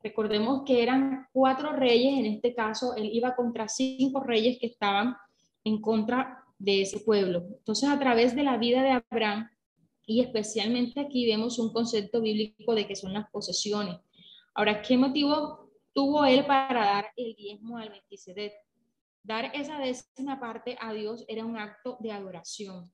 Recordemos 0.02 0.64
que 0.66 0.84
eran 0.84 1.28
cuatro 1.34 1.74
reyes, 1.74 2.20
en 2.20 2.26
este 2.26 2.54
caso 2.54 2.96
él 2.96 3.10
iba 3.12 3.36
contra 3.36 3.68
cinco 3.68 4.24
reyes 4.24 4.58
que 4.60 4.68
estaban 4.68 5.16
en 5.64 5.82
contra 5.82 6.44
de 6.58 6.82
ese 6.82 7.00
pueblo. 7.00 7.44
Entonces, 7.58 7.90
a 7.90 8.00
través 8.00 8.36
de 8.36 8.44
la 8.44 8.58
vida 8.58 8.82
de 8.82 8.92
Abraham, 8.92 9.50
y 10.06 10.22
especialmente 10.22 11.02
aquí 11.02 11.26
vemos 11.26 11.60
un 11.60 11.74
concepto 11.74 12.22
bíblico 12.22 12.74
de 12.74 12.88
que 12.88 12.96
son 12.96 13.14
las 13.14 13.30
posesiones. 13.30 13.98
Ahora, 14.54 14.82
¿qué 14.82 14.98
motivo 14.98 15.70
tuvo 15.94 16.26
él 16.26 16.46
para 16.46 16.86
dar 16.86 17.12
el 17.18 17.36
diezmo 17.36 17.78
al 17.78 17.90
Melquisedec? 17.90 18.54
Dar 19.22 19.52
esa 19.54 19.78
décima 19.78 20.40
parte 20.40 20.78
a 20.80 20.94
Dios 20.94 21.26
era 21.28 21.46
un 21.46 21.58
acto 21.58 21.98
de 22.00 22.12
adoración. 22.14 22.90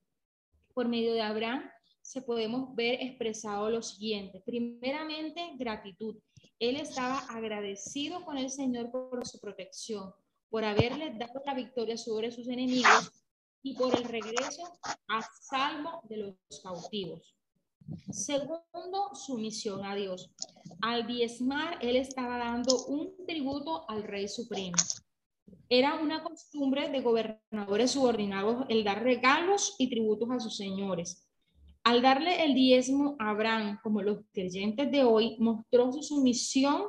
Por 0.74 0.88
medio 0.88 1.14
de 1.14 1.22
Abraham 1.22 1.70
se 2.02 2.20
podemos 2.20 2.74
ver 2.74 2.98
expresado 3.00 3.70
lo 3.70 3.80
siguiente. 3.80 4.42
Primeramente, 4.44 5.40
gratitud. 5.56 6.16
Él 6.58 6.76
estaba 6.76 7.18
agradecido 7.28 8.24
con 8.24 8.38
el 8.38 8.50
Señor 8.50 8.90
por 8.90 9.26
su 9.26 9.40
protección, 9.40 10.12
por 10.48 10.64
haberle 10.64 11.14
dado 11.18 11.42
la 11.44 11.54
victoria 11.54 11.96
sobre 11.96 12.30
sus 12.30 12.48
enemigos 12.48 13.10
y 13.62 13.74
por 13.74 13.96
el 13.96 14.04
regreso 14.04 14.62
a 15.08 15.22
salvo 15.42 16.00
de 16.08 16.16
los 16.18 16.60
cautivos. 16.62 17.34
Segundo, 18.10 19.14
sumisión 19.14 19.84
a 19.84 19.94
Dios. 19.94 20.30
Al 20.80 21.06
diezmar, 21.06 21.78
él 21.80 21.96
estaba 21.96 22.38
dando 22.38 22.84
un 22.86 23.26
tributo 23.26 23.88
al 23.88 24.02
Rey 24.02 24.28
Supremo. 24.28 24.76
Era 25.68 25.94
una 25.96 26.22
costumbre 26.22 26.88
de 26.90 27.00
gobernadores 27.00 27.90
subordinados 27.90 28.66
el 28.68 28.84
dar 28.84 29.02
regalos 29.02 29.74
y 29.78 29.88
tributos 29.88 30.30
a 30.30 30.40
sus 30.40 30.56
señores. 30.56 31.23
Al 31.84 32.00
darle 32.00 32.44
el 32.44 32.54
diezmo 32.54 33.14
a 33.18 33.30
Abraham, 33.30 33.78
como 33.82 34.00
los 34.00 34.20
creyentes 34.32 34.90
de 34.90 35.04
hoy, 35.04 35.36
mostró 35.38 35.92
su 35.92 36.02
sumisión 36.02 36.84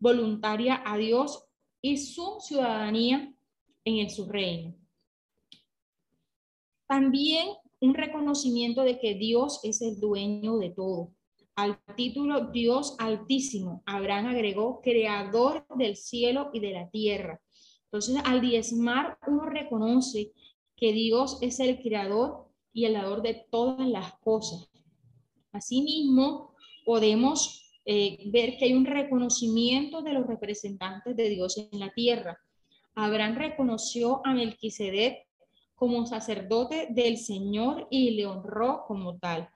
voluntaria 0.00 0.82
a 0.84 0.96
Dios 0.96 1.44
y 1.80 1.96
su 1.96 2.38
ciudadanía 2.40 3.32
en 3.84 4.10
su 4.10 4.28
reino. 4.28 4.74
También 6.88 7.50
un 7.80 7.94
reconocimiento 7.94 8.82
de 8.82 8.98
que 8.98 9.14
Dios 9.14 9.60
es 9.62 9.80
el 9.80 10.00
dueño 10.00 10.58
de 10.58 10.70
todo. 10.70 11.12
Al 11.54 11.78
título 11.96 12.50
Dios 12.50 12.96
Altísimo, 12.98 13.82
Abraham 13.86 14.26
agregó 14.26 14.80
Creador 14.80 15.66
del 15.76 15.96
cielo 15.96 16.50
y 16.52 16.58
de 16.58 16.72
la 16.72 16.90
tierra. 16.90 17.40
Entonces, 17.84 18.16
al 18.24 18.40
diezmar, 18.40 19.18
uno 19.28 19.46
reconoce 19.46 20.32
que 20.76 20.92
Dios 20.92 21.38
es 21.42 21.60
el 21.60 21.80
creador 21.80 22.41
y 22.72 22.84
el 22.84 22.94
dador 22.94 23.22
de 23.22 23.46
todas 23.50 23.86
las 23.86 24.14
cosas. 24.18 24.68
Asimismo, 25.52 26.54
podemos 26.84 27.62
eh, 27.84 28.18
ver 28.26 28.56
que 28.56 28.66
hay 28.66 28.74
un 28.74 28.86
reconocimiento 28.86 30.02
de 30.02 30.12
los 30.12 30.26
representantes 30.26 31.16
de 31.16 31.28
Dios 31.28 31.58
en 31.58 31.80
la 31.80 31.92
tierra. 31.92 32.38
Abraham 32.94 33.36
reconoció 33.36 34.20
a 34.24 34.34
Melquisedec 34.34 35.26
como 35.74 36.06
sacerdote 36.06 36.88
del 36.90 37.18
Señor 37.18 37.88
y 37.90 38.12
le 38.12 38.26
honró 38.26 38.84
como 38.86 39.18
tal. 39.18 39.48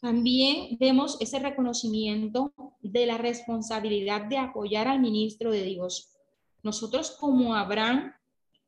También 0.00 0.76
vemos 0.78 1.16
ese 1.20 1.38
reconocimiento 1.38 2.52
de 2.82 3.06
la 3.06 3.18
responsabilidad 3.18 4.26
de 4.26 4.38
apoyar 4.38 4.86
al 4.86 5.00
ministro 5.00 5.50
de 5.50 5.62
Dios. 5.62 6.14
Nosotros 6.62 7.16
como 7.18 7.54
Abraham 7.54 8.12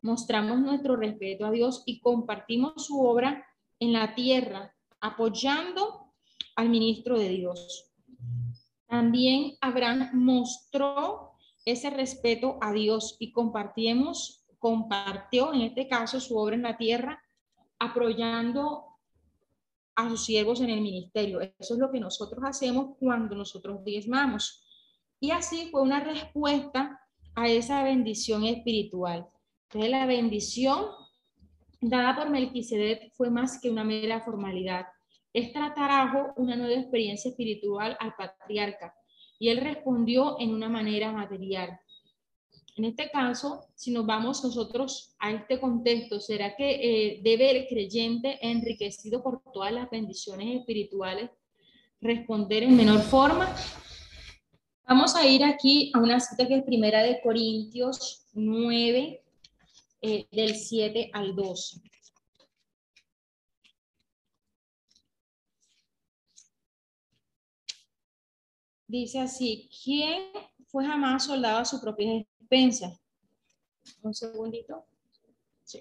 mostramos 0.02 0.58
nuestro 0.58 0.96
respeto 0.96 1.44
a 1.44 1.50
Dios 1.50 1.82
y 1.86 2.00
compartimos 2.00 2.86
su 2.86 3.00
obra 3.00 3.46
en 3.80 3.92
la 3.92 4.14
tierra, 4.14 4.72
apoyando 5.00 6.12
al 6.54 6.68
ministro 6.68 7.18
de 7.18 7.30
Dios. 7.30 7.90
También 8.86 9.56
Abraham 9.60 10.10
mostró 10.12 11.32
ese 11.64 11.90
respeto 11.90 12.58
a 12.60 12.72
Dios 12.72 13.16
y 13.18 13.32
compartimos, 13.32 14.44
compartió 14.58 15.52
en 15.54 15.62
este 15.62 15.88
caso 15.88 16.20
su 16.20 16.36
obra 16.36 16.54
en 16.56 16.62
la 16.62 16.76
tierra, 16.76 17.22
apoyando 17.78 18.84
a 19.94 20.08
sus 20.10 20.24
siervos 20.24 20.60
en 20.60 20.70
el 20.70 20.80
ministerio. 20.80 21.40
Eso 21.40 21.74
es 21.74 21.80
lo 21.80 21.90
que 21.90 22.00
nosotros 22.00 22.42
hacemos 22.44 22.96
cuando 22.98 23.34
nosotros 23.34 23.82
diezmamos. 23.84 24.64
Y 25.18 25.30
así 25.30 25.68
fue 25.70 25.82
una 25.82 26.00
respuesta 26.00 27.00
a 27.34 27.48
esa 27.48 27.82
bendición 27.82 28.44
espiritual. 28.44 29.26
Entonces, 29.68 29.90
la 29.90 30.06
bendición 30.06 30.86
dada 31.80 32.16
por 32.16 32.30
Melquisedec 32.30 33.12
fue 33.14 33.30
más 33.30 33.60
que 33.60 33.70
una 33.70 33.84
mera 33.84 34.20
formalidad. 34.20 34.86
Esta 35.32 35.72
trajo 35.74 36.32
una 36.36 36.56
nueva 36.56 36.80
experiencia 36.80 37.30
espiritual 37.30 37.96
al 38.00 38.14
patriarca 38.16 38.94
y 39.38 39.48
él 39.48 39.58
respondió 39.58 40.36
en 40.40 40.52
una 40.52 40.68
manera 40.68 41.12
material. 41.12 41.78
En 42.76 42.84
este 42.84 43.10
caso, 43.10 43.66
si 43.74 43.90
nos 43.90 44.06
vamos 44.06 44.42
nosotros 44.44 45.14
a 45.18 45.32
este 45.32 45.60
contexto, 45.60 46.20
¿será 46.20 46.54
que 46.56 46.70
eh, 46.70 47.20
debe 47.22 47.50
el 47.50 47.66
creyente 47.66 48.38
enriquecido 48.40 49.22
por 49.22 49.42
todas 49.52 49.72
las 49.72 49.90
bendiciones 49.90 50.60
espirituales 50.60 51.30
responder 52.00 52.62
en 52.62 52.76
menor 52.76 53.00
forma? 53.00 53.54
Vamos 54.86 55.14
a 55.14 55.26
ir 55.26 55.44
aquí 55.44 55.92
a 55.94 56.00
una 56.00 56.20
cita 56.20 56.48
que 56.48 56.56
es 56.56 56.64
primera 56.64 57.02
de 57.02 57.20
Corintios 57.20 58.26
9, 58.32 59.22
eh, 60.02 60.26
del 60.30 60.56
7 60.56 61.10
al 61.12 61.34
12. 61.34 61.80
Dice 68.86 69.20
así, 69.20 69.70
¿quién 69.84 70.32
fue 70.66 70.84
jamás 70.84 71.26
soldado 71.26 71.58
a 71.58 71.64
su 71.64 71.80
propia 71.80 72.24
Pensa. 72.48 72.98
Un 74.02 74.12
segundito. 74.12 74.84
Sí. 75.64 75.80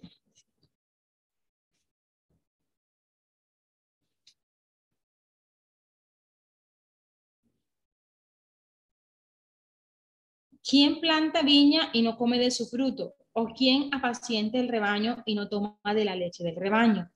¿Quién 10.64 11.00
planta 11.00 11.42
viña 11.42 11.90
y 11.94 12.04
no 12.04 12.16
come 12.16 12.38
de 12.38 12.52
su 12.52 12.68
fruto? 12.68 13.16
¿O 13.42 13.54
quién 13.56 13.90
apaciente 13.94 14.60
el 14.60 14.68
rebaño 14.68 15.24
y 15.26 15.34
no 15.34 15.48
toma 15.48 15.78
de 15.96 16.04
la 16.04 16.14
leche 16.14 16.44
del 16.44 16.58
rebaño? 16.58 17.10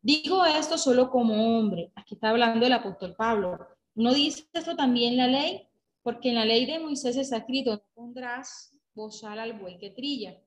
Digo 0.00 0.44
esto 0.44 0.78
solo 0.78 1.10
como 1.10 1.58
hombre. 1.58 1.90
Aquí 1.96 2.14
está 2.14 2.30
hablando 2.30 2.64
el 2.64 2.72
apóstol 2.74 3.16
Pablo. 3.16 3.58
¿No 3.96 4.14
dice 4.14 4.44
esto 4.52 4.76
también 4.76 5.16
la 5.16 5.26
ley? 5.26 5.66
Porque 6.04 6.28
en 6.28 6.36
la 6.36 6.44
ley 6.44 6.64
de 6.64 6.78
Moisés 6.78 7.16
está 7.16 7.38
escrito, 7.38 7.82
pondrás 7.92 8.72
bozal 8.94 9.40
al 9.40 9.54
buey 9.54 9.76
que 9.78 9.90
trilla. 9.90 10.40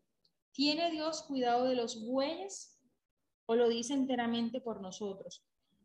¿Tiene 0.54 0.92
Dios 0.92 1.24
cuidado 1.24 1.66
de 1.66 1.76
los 1.76 2.06
bueyes 2.06 2.80
o 3.48 3.56
lo 3.56 3.68
dice 3.68 3.96
enteramente 3.96 4.62
por 4.62 4.80
nosotros? 4.80 5.44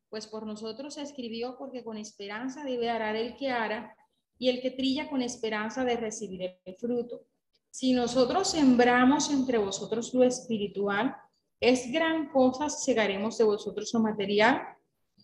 Pues 0.08 0.28
por 0.28 0.46
nosotros 0.46 0.94
se 0.94 1.02
escribió 1.02 1.58
porque 1.58 1.82
con 1.82 1.96
esperanza 1.96 2.62
debe 2.62 2.90
arar 2.90 3.16
el 3.16 3.34
que 3.34 3.50
ara 3.50 3.96
y 4.38 4.50
el 4.50 4.60
que 4.62 4.70
trilla 4.70 5.10
con 5.10 5.20
esperanza 5.20 5.84
de 5.84 5.96
recibir 5.96 6.60
el 6.64 6.76
fruto. 6.76 7.26
Si 7.72 7.94
nosotros 7.94 8.50
sembramos 8.50 9.30
entre 9.30 9.56
vosotros 9.56 10.12
lo 10.12 10.22
espiritual, 10.24 11.16
es 11.58 11.90
gran 11.90 12.28
cosa 12.28 12.68
segaremos 12.68 13.38
de 13.38 13.44
vosotros 13.44 13.90
lo 13.94 14.00
material. 14.00 14.60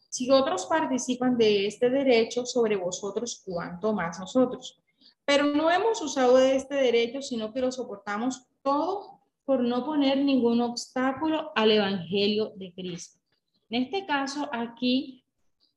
Si 0.08 0.30
otros 0.30 0.64
participan 0.64 1.36
de 1.36 1.66
este 1.66 1.90
derecho 1.90 2.46
sobre 2.46 2.76
vosotros, 2.76 3.42
cuanto 3.44 3.92
más 3.92 4.18
nosotros. 4.18 4.80
Pero 5.26 5.44
no 5.44 5.70
hemos 5.70 6.00
usado 6.00 6.38
de 6.38 6.56
este 6.56 6.76
derecho, 6.76 7.20
sino 7.20 7.52
que 7.52 7.60
lo 7.60 7.70
soportamos 7.70 8.46
todo 8.62 9.20
por 9.44 9.60
no 9.60 9.84
poner 9.84 10.16
ningún 10.16 10.62
obstáculo 10.62 11.52
al 11.54 11.70
Evangelio 11.70 12.54
de 12.56 12.72
Cristo. 12.72 13.20
En 13.68 13.82
este 13.82 14.06
caso, 14.06 14.48
aquí 14.52 15.22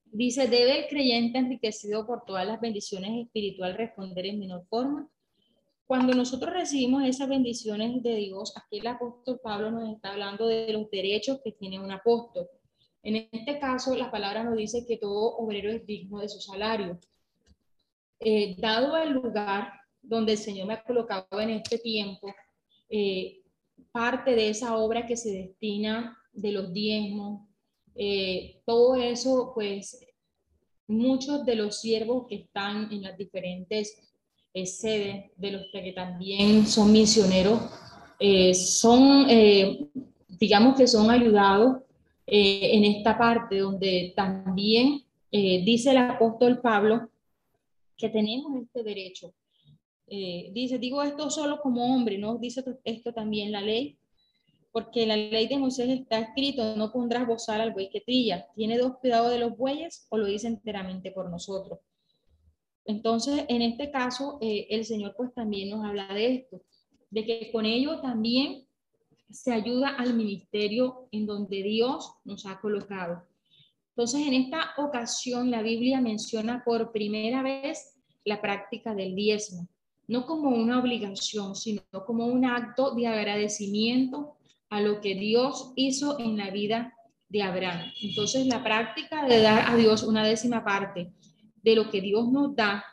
dice, 0.06 0.48
¿debe 0.48 0.84
el 0.84 0.88
creyente 0.88 1.38
enriquecido 1.38 2.08
por 2.08 2.24
todas 2.24 2.48
las 2.48 2.62
bendiciones 2.62 3.26
espirituales 3.26 3.76
responder 3.76 4.28
en 4.28 4.40
menor 4.40 4.66
forma? 4.70 5.10
Cuando 5.91 6.13
nosotros 6.13 6.54
recibimos 6.54 7.04
esas 7.04 7.27
bendiciones 7.27 8.01
de 8.01 8.15
Dios, 8.15 8.54
aquí 8.56 8.80
el 8.80 8.88
apóstol 8.88 9.41
Pablo 9.43 9.71
nos 9.71 9.89
está 9.89 10.13
hablando 10.13 10.47
de 10.47 10.71
los 10.71 10.89
derechos 10.89 11.41
que 11.43 11.51
tiene 11.51 11.82
un 11.82 11.91
apóstol. 11.91 12.47
En 13.04 13.27
este 13.30 13.60
caso, 13.60 13.93
la 13.97 14.10
palabra 14.10 14.41
nos 14.41 14.56
dice 14.56 14.86
que 14.88 14.95
todo 14.95 15.36
obrero 15.36 15.69
es 15.69 15.86
digno 15.86 16.21
de 16.21 16.30
su 16.30 16.39
salario. 16.39 16.97
Eh, 18.21 18.56
dado 18.58 18.95
el 18.95 19.10
lugar 19.10 19.73
donde 20.01 20.32
el 20.32 20.38
Señor 20.38 20.67
me 20.67 20.75
ha 20.75 20.84
colocado 20.86 21.41
en 21.41 21.49
este 21.49 21.77
tiempo, 21.77 22.34
eh, 22.89 23.41
parte 23.91 24.34
de 24.34 24.47
esa 24.47 24.77
obra 24.77 25.06
que 25.06 25.17
se 25.17 25.34
destina 25.34 26.17
de 26.32 26.54
los 26.54 26.71
diezmos, 26.71 27.49
eh, 27.95 28.62
todo 28.65 28.95
eso, 28.95 29.51
pues 29.54 30.08
muchos 30.88 31.45
de 31.45 31.56
los 31.56 31.82
siervos 31.82 32.27
que 32.30 32.36
están 32.36 32.89
en 32.93 33.01
las 33.01 33.17
diferentes 33.17 34.11
sedes, 34.54 35.32
de 35.38 35.52
los 35.52 35.64
que 35.72 35.92
también 35.94 36.66
son 36.66 36.92
misioneros, 36.92 37.60
son, 38.54 39.28
digamos 40.28 40.78
que 40.78 40.88
son 40.88 41.10
ayudados 41.10 41.84
en 42.26 42.86
esta 42.86 43.18
parte 43.18 43.60
donde 43.60 44.14
también 44.16 45.04
dice 45.32 45.92
el 45.92 45.98
apóstol 45.98 46.60
Pablo 46.62 47.10
que 47.98 48.10
tenemos 48.10 48.62
este 48.62 48.84
derecho. 48.84 49.34
Eh, 50.08 50.50
dice, 50.54 50.78
digo 50.78 51.02
esto 51.04 51.30
solo 51.30 51.62
como 51.62 51.86
hombre, 51.86 52.18
¿no? 52.18 52.38
Dice 52.38 52.64
esto 52.84 53.14
también 53.14 53.52
la 53.52 53.62
ley, 53.62 53.98
porque 54.74 55.06
la 55.06 55.16
ley 55.16 55.48
de 55.48 55.58
Moisés 55.58 55.90
está 55.90 56.20
escrito, 56.20 56.76
no 56.76 56.92
pondrás 56.92 57.26
bozal 57.26 57.62
al 57.62 57.72
buey 57.72 57.90
que 57.90 58.02
trilla. 58.02 58.48
¿Tiene 58.56 58.78
dos 58.78 58.98
cuidado 58.98 59.30
de 59.30 59.40
los 59.40 59.56
bueyes 59.56 60.08
o 60.10 60.18
lo 60.18 60.26
dice 60.26 60.48
enteramente 60.48 61.12
por 61.12 61.30
nosotros? 61.30 61.80
Entonces, 62.86 63.46
en 63.48 63.62
este 63.62 63.91
caso, 63.91 64.38
eh, 64.41 64.67
el 64.70 64.86
Señor 64.86 65.13
pues 65.15 65.34
también 65.34 65.70
nos 65.70 65.86
habla 65.86 66.13
de 66.13 66.36
esto, 66.36 66.62
de 67.10 67.26
que 67.26 67.52
con 67.52 67.65
ello 67.65 68.00
también 68.02 68.65
se 69.30 69.54
ayuda 69.54 69.89
al 69.89 70.13
ministerio 70.13 71.08
en 71.12 71.26
donde 71.26 71.63
Dios 71.63 72.13
nos 72.26 72.46
ha 72.46 72.60
colocado. 72.60 73.24
Entonces, 73.89 74.26
en 74.28 74.34
esta 74.34 74.72
ocasión, 74.78 75.52
la 75.52 75.62
Biblia 75.62 76.02
menciona 76.02 76.63
por 76.63 76.91
primera 76.91 77.44
vez 77.44 77.98
la 78.26 78.41
práctica 78.41 78.96
del 78.96 79.15
diezmo, 79.15 79.67
no 80.08 80.26
como 80.26 80.50
una 80.50 80.80
obligación, 80.80 81.56
sino 81.56 81.82
como 82.06 82.26
un 82.26 82.46
acto 82.46 82.96
de 82.96 83.08
agradecimiento 83.08 84.38
a 84.70 84.82
lo 84.82 85.02
que 85.02 85.15
Dios 85.15 85.74
hizo 85.76 86.20
en 86.20 86.38
la 86.38 86.50
vida 86.50 86.94
de 87.30 87.44
Abraham. 87.44 87.91
Entonces, 88.02 88.48
la 88.48 88.63
práctica 88.63 89.26
de 89.26 89.41
dar 89.41 89.70
a 89.70 89.76
Dios 89.76 90.04
una 90.04 90.26
décima 90.26 90.63
parte 90.63 91.13
de 91.62 91.76
lo 91.76 91.89
que 91.89 92.02
Dios 92.02 92.32
nos 92.32 92.56
da, 92.56 92.84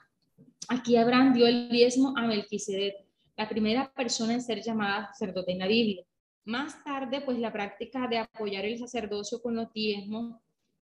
aquí 0.68 0.96
Abraham 0.96 1.33
dio 1.33 1.46
el 1.46 1.68
diezmo 1.68 2.14
a 2.16 2.26
Melquisedec, 2.26 2.94
la 3.37 3.48
primera 3.48 3.92
persona 3.92 4.35
en 4.35 4.42
ser 4.42 4.61
llamada 4.62 5.09
sacerdote 5.12 5.52
en 5.52 5.61
la 5.61 5.66
Biblia. 5.66 6.04
Más 6.44 6.83
tarde, 6.83 7.20
pues 7.20 7.38
la 7.38 7.52
práctica 7.52 8.07
de 8.09 8.18
apoyar 8.18 8.64
el 8.64 8.78
sacerdocio 8.78 9.40
con 9.40 9.55
los 9.55 9.72
diezmos 9.72 10.36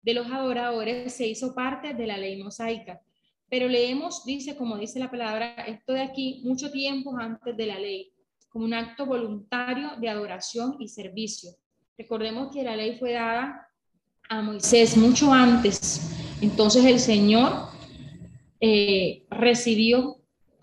de 0.01 0.13
los 0.13 0.27
adoradores 0.31 1.13
se 1.13 1.27
hizo 1.27 1.53
parte 1.53 1.93
de 1.93 2.07
la 2.07 2.17
ley 2.17 2.41
mosaica. 2.41 3.01
Pero 3.49 3.67
leemos, 3.67 4.23
dice, 4.25 4.55
como 4.55 4.77
dice 4.77 4.99
la 4.99 5.11
palabra, 5.11 5.53
esto 5.67 5.93
de 5.93 6.01
aquí 6.01 6.41
mucho 6.45 6.71
tiempo 6.71 7.17
antes 7.17 7.57
de 7.57 7.65
la 7.65 7.79
ley, 7.79 8.11
como 8.49 8.65
un 8.65 8.73
acto 8.73 9.05
voluntario 9.05 9.91
de 9.99 10.09
adoración 10.09 10.77
y 10.79 10.87
servicio. 10.87 11.51
Recordemos 11.97 12.53
que 12.53 12.63
la 12.63 12.75
ley 12.75 12.97
fue 12.97 13.13
dada 13.13 13.68
a 14.29 14.41
Moisés 14.43 14.95
mucho 14.95 15.33
antes. 15.33 16.15
Entonces 16.39 16.85
el 16.85 16.99
Señor 16.99 17.67
eh, 18.61 19.23
recibió 19.29 20.17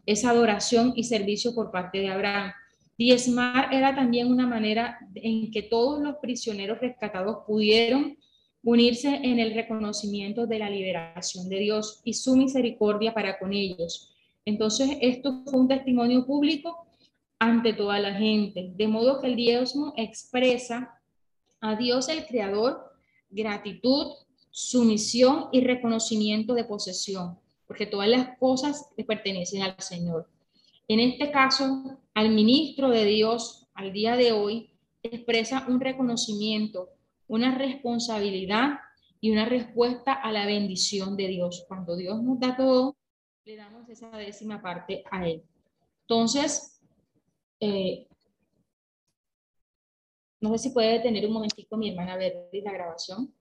esa 0.07 0.31
adoración 0.31 0.93
y 0.95 1.05
servicio 1.05 1.55
por 1.55 1.73
parte 1.73 1.99
de 1.99 2.09
Abraham. 2.09 2.53
Diezmar 2.97 3.75
era 3.75 3.95
también 3.95 4.29
una 4.29 4.47
manera 4.47 4.99
en 5.17 5.51
que 5.51 5.63
todos 5.63 6.01
los 6.01 6.17
prisioneros 6.23 6.81
rescatados 6.81 7.39
pudieron 7.47 8.17
unirse 8.63 9.09
en 9.09 9.39
el 9.39 9.53
reconocimiento 9.53 10.47
de 10.47 10.59
la 10.61 10.71
liberación 10.71 11.49
de 11.49 11.59
Dios 11.59 12.01
y 12.05 12.15
su 12.15 12.37
misericordia 12.37 13.13
para 13.13 13.39
con 13.39 13.53
ellos. 13.53 14.15
Entonces, 14.45 14.97
esto 15.01 15.43
fue 15.45 15.61
un 15.61 15.69
testimonio 15.69 16.25
público 16.25 16.87
ante 17.39 17.75
toda 17.75 17.99
la 17.99 18.15
gente, 18.15 18.73
de 18.75 18.89
modo 18.89 19.21
que 19.21 19.27
el 19.27 19.37
diezmo 19.37 19.93
expresa 19.97 21.01
A 21.61 21.77
Dios 21.77 22.09
el 22.09 22.27
Creador, 22.27 22.86
gratitud, 23.37 24.15
sumisión 24.51 25.49
y 25.53 25.61
reconocimiento 25.61 26.55
de 26.55 26.65
posesión, 26.65 27.39
porque 27.67 27.87
todas 27.87 28.09
las 28.09 28.39
cosas 28.39 28.89
le 28.97 29.05
pertenecen 29.05 29.63
al 29.63 29.79
Señor. 29.79 30.29
En 30.89 30.99
este 30.99 31.31
caso, 31.31 32.01
al 32.15 32.31
ministro 32.31 32.89
de 32.89 33.05
Dios, 33.05 33.69
al 33.75 33.93
día 33.93 34.17
de 34.17 34.33
hoy, 34.33 34.71
expresa 35.03 35.67
un 35.69 35.81
reconocimiento, 35.81 36.89
una 37.29 37.57
responsabilidad 37.57 38.79
y 39.21 39.31
una 39.31 39.45
respuesta 39.45 40.13
a 40.13 40.33
la 40.33 40.47
bendición 40.47 41.17
de 41.17 41.29
Dios. 41.29 41.65
Cuando 41.69 41.97
Dios 41.97 42.23
nos 42.23 42.41
da 42.41 42.57
todo, 42.57 42.97
le 43.45 43.57
damos 43.57 43.89
esa 43.89 44.11
décima 44.11 44.63
parte 44.63 45.05
a 45.11 45.29
Él. 45.29 45.43
Entonces, 46.03 46.81
eh, 47.61 48.07
no 50.49 50.57
sé 50.57 50.69
si 50.69 50.75
puede 50.75 50.93
detener 50.95 51.27
un 51.27 51.33
momentico 51.33 51.77
mi 51.77 51.91
hermana 51.91 52.17
ver 52.17 52.49
la 52.53 52.73
grabación. 52.73 53.35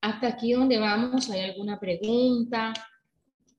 Hasta 0.00 0.26
aquí 0.28 0.52
donde 0.52 0.78
vamos, 0.78 1.30
¿hay 1.30 1.40
alguna 1.40 1.78
pregunta? 1.78 2.72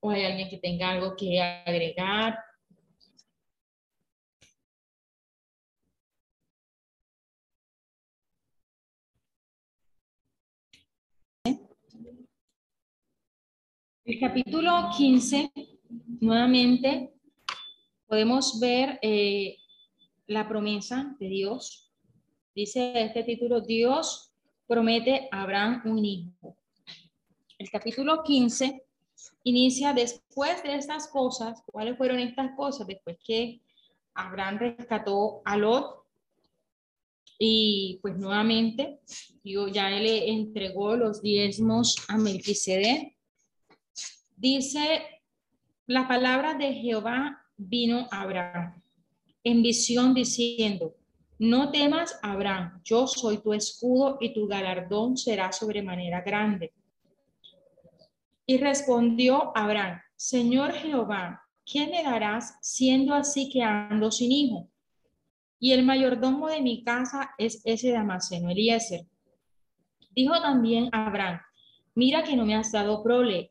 ¿O 0.00 0.10
hay 0.10 0.24
alguien 0.24 0.48
que 0.50 0.58
tenga 0.58 0.90
algo 0.90 1.16
que 1.16 1.40
agregar? 1.40 2.38
El 14.06 14.20
capítulo 14.20 14.90
15, 14.94 15.50
nuevamente, 16.20 17.14
podemos 18.06 18.60
ver 18.60 18.98
eh, 19.00 19.56
la 20.26 20.46
promesa 20.46 21.16
de 21.18 21.28
Dios. 21.28 21.90
Dice 22.54 23.02
este 23.02 23.24
título, 23.24 23.62
Dios 23.62 24.30
promete 24.66 25.26
a 25.32 25.40
Abraham 25.40 25.80
un 25.86 26.04
hijo. 26.04 26.54
El 27.58 27.70
capítulo 27.70 28.22
15 28.22 28.84
inicia 29.44 29.94
después 29.94 30.62
de 30.62 30.74
estas 30.74 31.08
cosas. 31.08 31.62
¿Cuáles 31.64 31.96
fueron 31.96 32.18
estas 32.18 32.54
cosas? 32.58 32.86
Después 32.86 33.16
que 33.26 33.62
Abraham 34.12 34.58
rescató 34.58 35.40
a 35.46 35.56
Lot 35.56 36.04
y 37.38 38.00
pues 38.02 38.18
nuevamente 38.18 39.00
Dios 39.42 39.72
ya 39.72 39.88
le 39.88 40.30
entregó 40.30 40.94
los 40.94 41.22
diezmos 41.22 41.96
a 42.08 42.18
Melquisedec. 42.18 43.13
Dice, 44.36 45.02
la 45.86 46.08
palabra 46.08 46.54
de 46.54 46.72
Jehová 46.74 47.42
vino 47.56 48.08
a 48.10 48.22
Abraham 48.22 48.82
en 49.44 49.62
visión 49.62 50.14
diciendo, 50.14 50.94
no 51.38 51.70
temas, 51.70 52.18
Abraham, 52.22 52.80
yo 52.84 53.06
soy 53.06 53.38
tu 53.38 53.52
escudo 53.52 54.16
y 54.20 54.32
tu 54.32 54.46
galardón 54.46 55.16
será 55.16 55.52
sobremanera 55.52 56.22
grande. 56.22 56.72
Y 58.46 58.56
respondió 58.58 59.52
Abraham, 59.54 60.00
Señor 60.16 60.72
Jehová, 60.72 61.42
¿qué 61.66 61.86
me 61.86 62.02
darás 62.02 62.56
siendo 62.62 63.14
así 63.14 63.50
que 63.50 63.62
ando 63.62 64.10
sin 64.10 64.32
hijo? 64.32 64.68
Y 65.58 65.72
el 65.72 65.84
mayordomo 65.84 66.48
de 66.48 66.60
mi 66.60 66.82
casa 66.82 67.30
es 67.38 67.60
ese 67.64 67.90
Damaseno, 67.90 68.50
Eliezer. 68.50 69.06
Dijo 70.14 70.40
también 70.40 70.88
Abraham, 70.92 71.40
mira 71.94 72.22
que 72.22 72.36
no 72.36 72.44
me 72.46 72.54
has 72.54 72.70
dado 72.70 73.02
prole, 73.02 73.50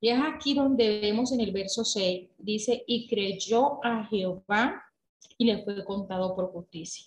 Y 0.00 0.10
es 0.10 0.18
aquí 0.22 0.54
donde 0.54 1.00
vemos 1.00 1.32
en 1.32 1.40
el 1.40 1.52
verso 1.52 1.84
6, 1.84 2.30
dice, 2.38 2.84
y 2.86 3.08
creyó 3.08 3.84
a 3.84 4.04
Jehová 4.04 4.82
y 5.38 5.46
le 5.46 5.62
fue 5.64 5.84
contado 5.84 6.34
por 6.34 6.52
justicia. 6.52 7.06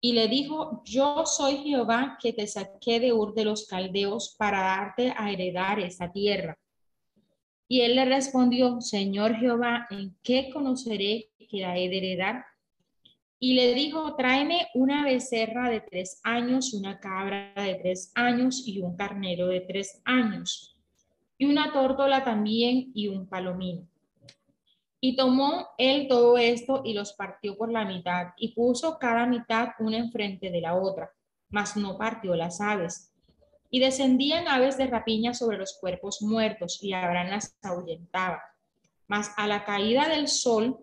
Y 0.00 0.12
le 0.12 0.26
dijo, 0.26 0.82
yo 0.84 1.24
soy 1.26 1.58
Jehová 1.58 2.18
que 2.20 2.32
te 2.32 2.46
saqué 2.46 2.98
de 2.98 3.12
Ur 3.12 3.34
de 3.34 3.44
los 3.44 3.66
Caldeos 3.66 4.34
para 4.36 4.60
darte 4.60 5.14
a 5.16 5.30
heredar 5.30 5.78
esta 5.78 6.10
tierra. 6.10 6.58
Y 7.68 7.82
él 7.82 7.94
le 7.94 8.04
respondió, 8.04 8.80
Señor 8.80 9.36
Jehová, 9.36 9.86
¿en 9.90 10.16
qué 10.22 10.50
conoceré 10.52 11.30
que 11.48 11.60
la 11.60 11.78
he 11.78 11.88
de 11.88 11.98
heredar? 11.98 12.44
Y 13.38 13.54
le 13.54 13.74
dijo, 13.74 14.14
tráeme 14.16 14.68
una 14.74 15.04
becerra 15.04 15.70
de 15.70 15.80
tres 15.80 16.20
años, 16.22 16.74
una 16.74 16.98
cabra 16.98 17.52
de 17.56 17.74
tres 17.76 18.12
años 18.14 18.62
y 18.66 18.80
un 18.80 18.96
carnero 18.96 19.48
de 19.48 19.60
tres 19.60 20.00
años, 20.04 20.71
y 21.42 21.44
una 21.44 21.72
tórtola 21.72 22.22
también 22.22 22.92
y 22.94 23.08
un 23.08 23.26
palomino. 23.26 23.84
Y 25.00 25.16
tomó 25.16 25.70
él 25.76 26.06
todo 26.06 26.38
esto 26.38 26.82
y 26.84 26.94
los 26.94 27.14
partió 27.14 27.58
por 27.58 27.68
la 27.68 27.84
mitad 27.84 28.28
y 28.36 28.54
puso 28.54 28.96
cada 28.96 29.26
mitad 29.26 29.70
una 29.80 29.96
enfrente 29.96 30.50
de 30.52 30.60
la 30.60 30.76
otra, 30.76 31.10
mas 31.48 31.76
no 31.76 31.98
partió 31.98 32.36
las 32.36 32.60
aves. 32.60 33.12
Y 33.70 33.80
descendían 33.80 34.46
aves 34.46 34.78
de 34.78 34.86
rapiña 34.86 35.34
sobre 35.34 35.58
los 35.58 35.76
cuerpos 35.80 36.22
muertos 36.22 36.78
y 36.80 36.92
Abraham 36.92 37.30
las 37.30 37.56
ahuyentaba. 37.60 38.40
Mas 39.08 39.32
a 39.36 39.48
la 39.48 39.64
caída 39.64 40.08
del 40.08 40.28
sol 40.28 40.78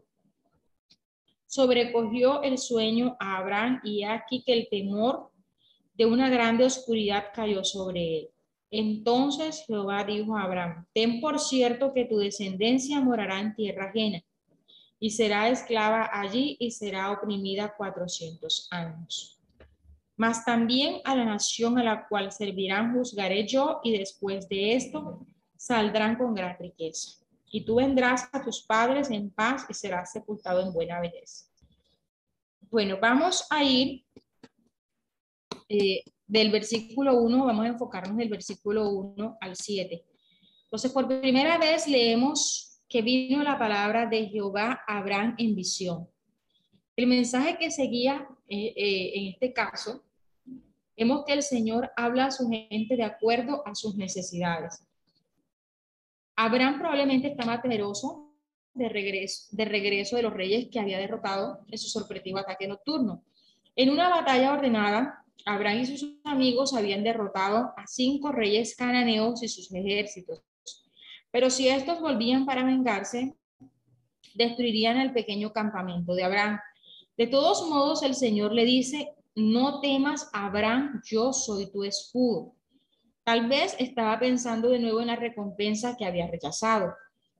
sobrecogió 1.47 2.43
el 2.43 2.57
sueño 2.57 3.15
a 3.17 3.37
Abraham 3.37 3.79
y 3.85 4.03
aquí 4.03 4.43
que 4.43 4.51
el 4.51 4.67
temor 4.69 5.31
de 5.93 6.05
una 6.05 6.29
grande 6.29 6.65
oscuridad 6.65 7.27
cayó 7.33 7.63
sobre 7.63 8.17
él. 8.17 8.29
Entonces 8.71 9.63
Jehová 9.65 10.03
dijo 10.03 10.37
a 10.37 10.43
Abraham, 10.43 10.85
ten 10.93 11.19
por 11.21 11.39
cierto 11.39 11.93
que 11.93 12.05
tu 12.05 12.17
descendencia 12.17 12.99
morará 13.01 13.39
en 13.39 13.55
tierra 13.55 13.85
ajena 13.85 14.21
y 14.99 15.11
será 15.11 15.49
esclava 15.49 16.09
allí 16.11 16.57
y 16.59 16.71
será 16.71 17.11
oprimida 17.11 17.73
cuatrocientos 17.75 18.67
años. 18.69 19.39
Mas 20.17 20.43
también 20.43 21.01
a 21.05 21.15
la 21.15 21.25
nación 21.25 21.79
a 21.79 21.83
la 21.83 22.07
cual 22.07 22.31
servirán 22.31 22.93
juzgaré 22.93 23.47
yo 23.47 23.79
y 23.83 23.97
después 23.97 24.49
de 24.49 24.75
esto 24.75 25.25
saldrán 25.55 26.17
con 26.17 26.35
gran 26.35 26.57
riqueza. 26.59 27.17
Y 27.51 27.61
tú 27.61 27.75
vendrás 27.75 28.29
a 28.33 28.43
tus 28.43 28.61
padres 28.61 29.09
en 29.09 29.31
paz 29.31 29.65
y 29.69 29.73
serás 29.73 30.11
sepultado 30.11 30.61
en 30.61 30.73
buena 30.73 30.99
vejez. 30.99 31.49
Bueno, 32.69 32.97
vamos 33.01 33.47
a 33.49 33.63
ir 33.63 34.05
eh, 35.69 36.03
del 36.29 36.51
versículo 36.51 37.19
1, 37.21 37.45
vamos 37.45 37.65
a 37.65 37.69
enfocarnos 37.69 38.15
del 38.15 38.29
versículo 38.29 38.87
1 38.87 39.37
al 39.41 39.55
7. 39.55 40.05
Entonces, 40.65 40.91
por 40.91 41.07
primera 41.07 41.57
vez 41.57 41.87
leemos 41.87 42.79
que 42.87 43.01
vino 43.01 43.43
la 43.43 43.57
palabra 43.57 44.05
de 44.05 44.27
Jehová 44.27 44.79
a 44.87 44.99
Abraham 44.99 45.33
en 45.39 45.55
visión. 45.55 46.07
El 46.95 47.07
mensaje 47.07 47.57
que 47.57 47.71
seguía 47.71 48.27
eh, 48.47 48.73
eh, 48.75 49.11
en 49.15 49.27
este 49.29 49.53
caso, 49.53 50.03
vemos 50.95 51.23
que 51.25 51.33
el 51.33 51.41
Señor 51.41 51.91
habla 51.97 52.25
a 52.25 52.31
su 52.31 52.47
gente 52.47 52.95
de 52.95 53.03
acuerdo 53.03 53.63
a 53.65 53.73
sus 53.73 53.95
necesidades. 53.95 54.85
Abraham 56.35 56.77
probablemente 56.77 57.29
estaba 57.29 57.59
temeroso 57.59 58.35
de 58.75 58.87
regreso, 58.87 59.47
de 59.51 59.65
regreso 59.65 60.15
de 60.15 60.23
los 60.23 60.33
reyes 60.33 60.67
que 60.71 60.79
había 60.79 60.99
derrotado 60.99 61.65
en 61.67 61.77
su 61.79 61.87
sorpresivo 61.87 62.37
ataque 62.37 62.67
nocturno. 62.67 63.23
En 63.75 63.89
una 63.89 64.09
batalla 64.09 64.53
ordenada, 64.53 65.25
Abraham 65.45 65.81
y 65.81 65.85
sus 65.85 66.19
amigos 66.23 66.73
habían 66.73 67.03
derrotado 67.03 67.73
a 67.77 67.87
cinco 67.87 68.31
reyes 68.31 68.75
cananeos 68.75 69.41
y 69.43 69.47
sus 69.47 69.73
ejércitos. 69.73 70.41
Pero 71.31 71.49
si 71.49 71.67
estos 71.67 72.01
volvían 72.01 72.45
para 72.45 72.63
vengarse, 72.63 73.35
destruirían 74.35 74.97
el 74.99 75.13
pequeño 75.13 75.51
campamento 75.51 76.13
de 76.13 76.23
Abraham. 76.23 76.59
De 77.17 77.27
todos 77.27 77.67
modos, 77.67 78.03
el 78.03 78.15
Señor 78.15 78.53
le 78.53 78.65
dice, 78.65 79.13
no 79.35 79.79
temas, 79.79 80.29
Abraham, 80.33 81.01
yo 81.05 81.33
soy 81.33 81.71
tu 81.71 81.83
escudo. 81.83 82.55
Tal 83.23 83.47
vez 83.47 83.75
estaba 83.79 84.19
pensando 84.19 84.69
de 84.69 84.79
nuevo 84.79 85.01
en 85.01 85.07
la 85.07 85.15
recompensa 85.15 85.95
que 85.97 86.05
había 86.05 86.27
rechazado. 86.27 86.93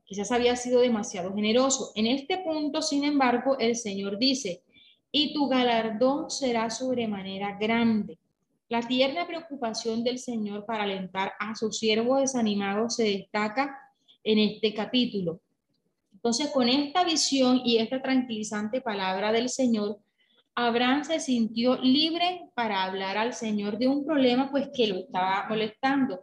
Quizás 0.06 0.32
había 0.32 0.56
sido 0.56 0.82
demasiado 0.82 1.34
generoso. 1.34 1.92
En 1.96 2.08
este 2.08 2.40
punto, 2.40 2.82
sin 2.82 3.04
embargo, 3.04 3.58
el 3.60 3.76
Señor 3.76 4.18
dice, 4.18 4.64
y 5.12 5.34
tu 5.34 5.48
galardón 5.48 6.30
será 6.30 6.70
sobremanera 6.70 7.58
grande. 7.58 8.18
La 8.68 8.82
tierna 8.82 9.26
preocupación 9.26 10.04
del 10.04 10.20
Señor 10.20 10.66
para 10.66 10.84
alentar 10.84 11.34
a 11.40 11.56
su 11.56 11.72
siervo 11.72 12.18
desanimado 12.18 12.90
se 12.90 13.04
destaca 13.04 13.76
en 14.24 14.38
este 14.38 14.74
capítulo. 14.74 15.42
Entonces, 16.14 16.52
con 16.52 16.70
esta 16.70 17.04
visión 17.04 17.62
y 17.66 17.78
esta 17.78 18.02
tranquilizante 18.02 18.82
palabra 18.82 19.32
del 19.32 19.50
Señor, 19.50 20.00
Abraham 20.54 21.04
se 21.04 21.20
sintió 21.20 21.78
libre 21.78 22.50
para 22.54 22.84
hablar 22.84 23.18
al 23.18 23.34
Señor 23.34 23.80
de 23.80 23.88
un 23.88 24.06
problema 24.06 24.52
pues 24.52 24.70
que 24.74 24.88
lo 24.88 24.98
estaba 24.98 25.48
molestando. 25.50 26.22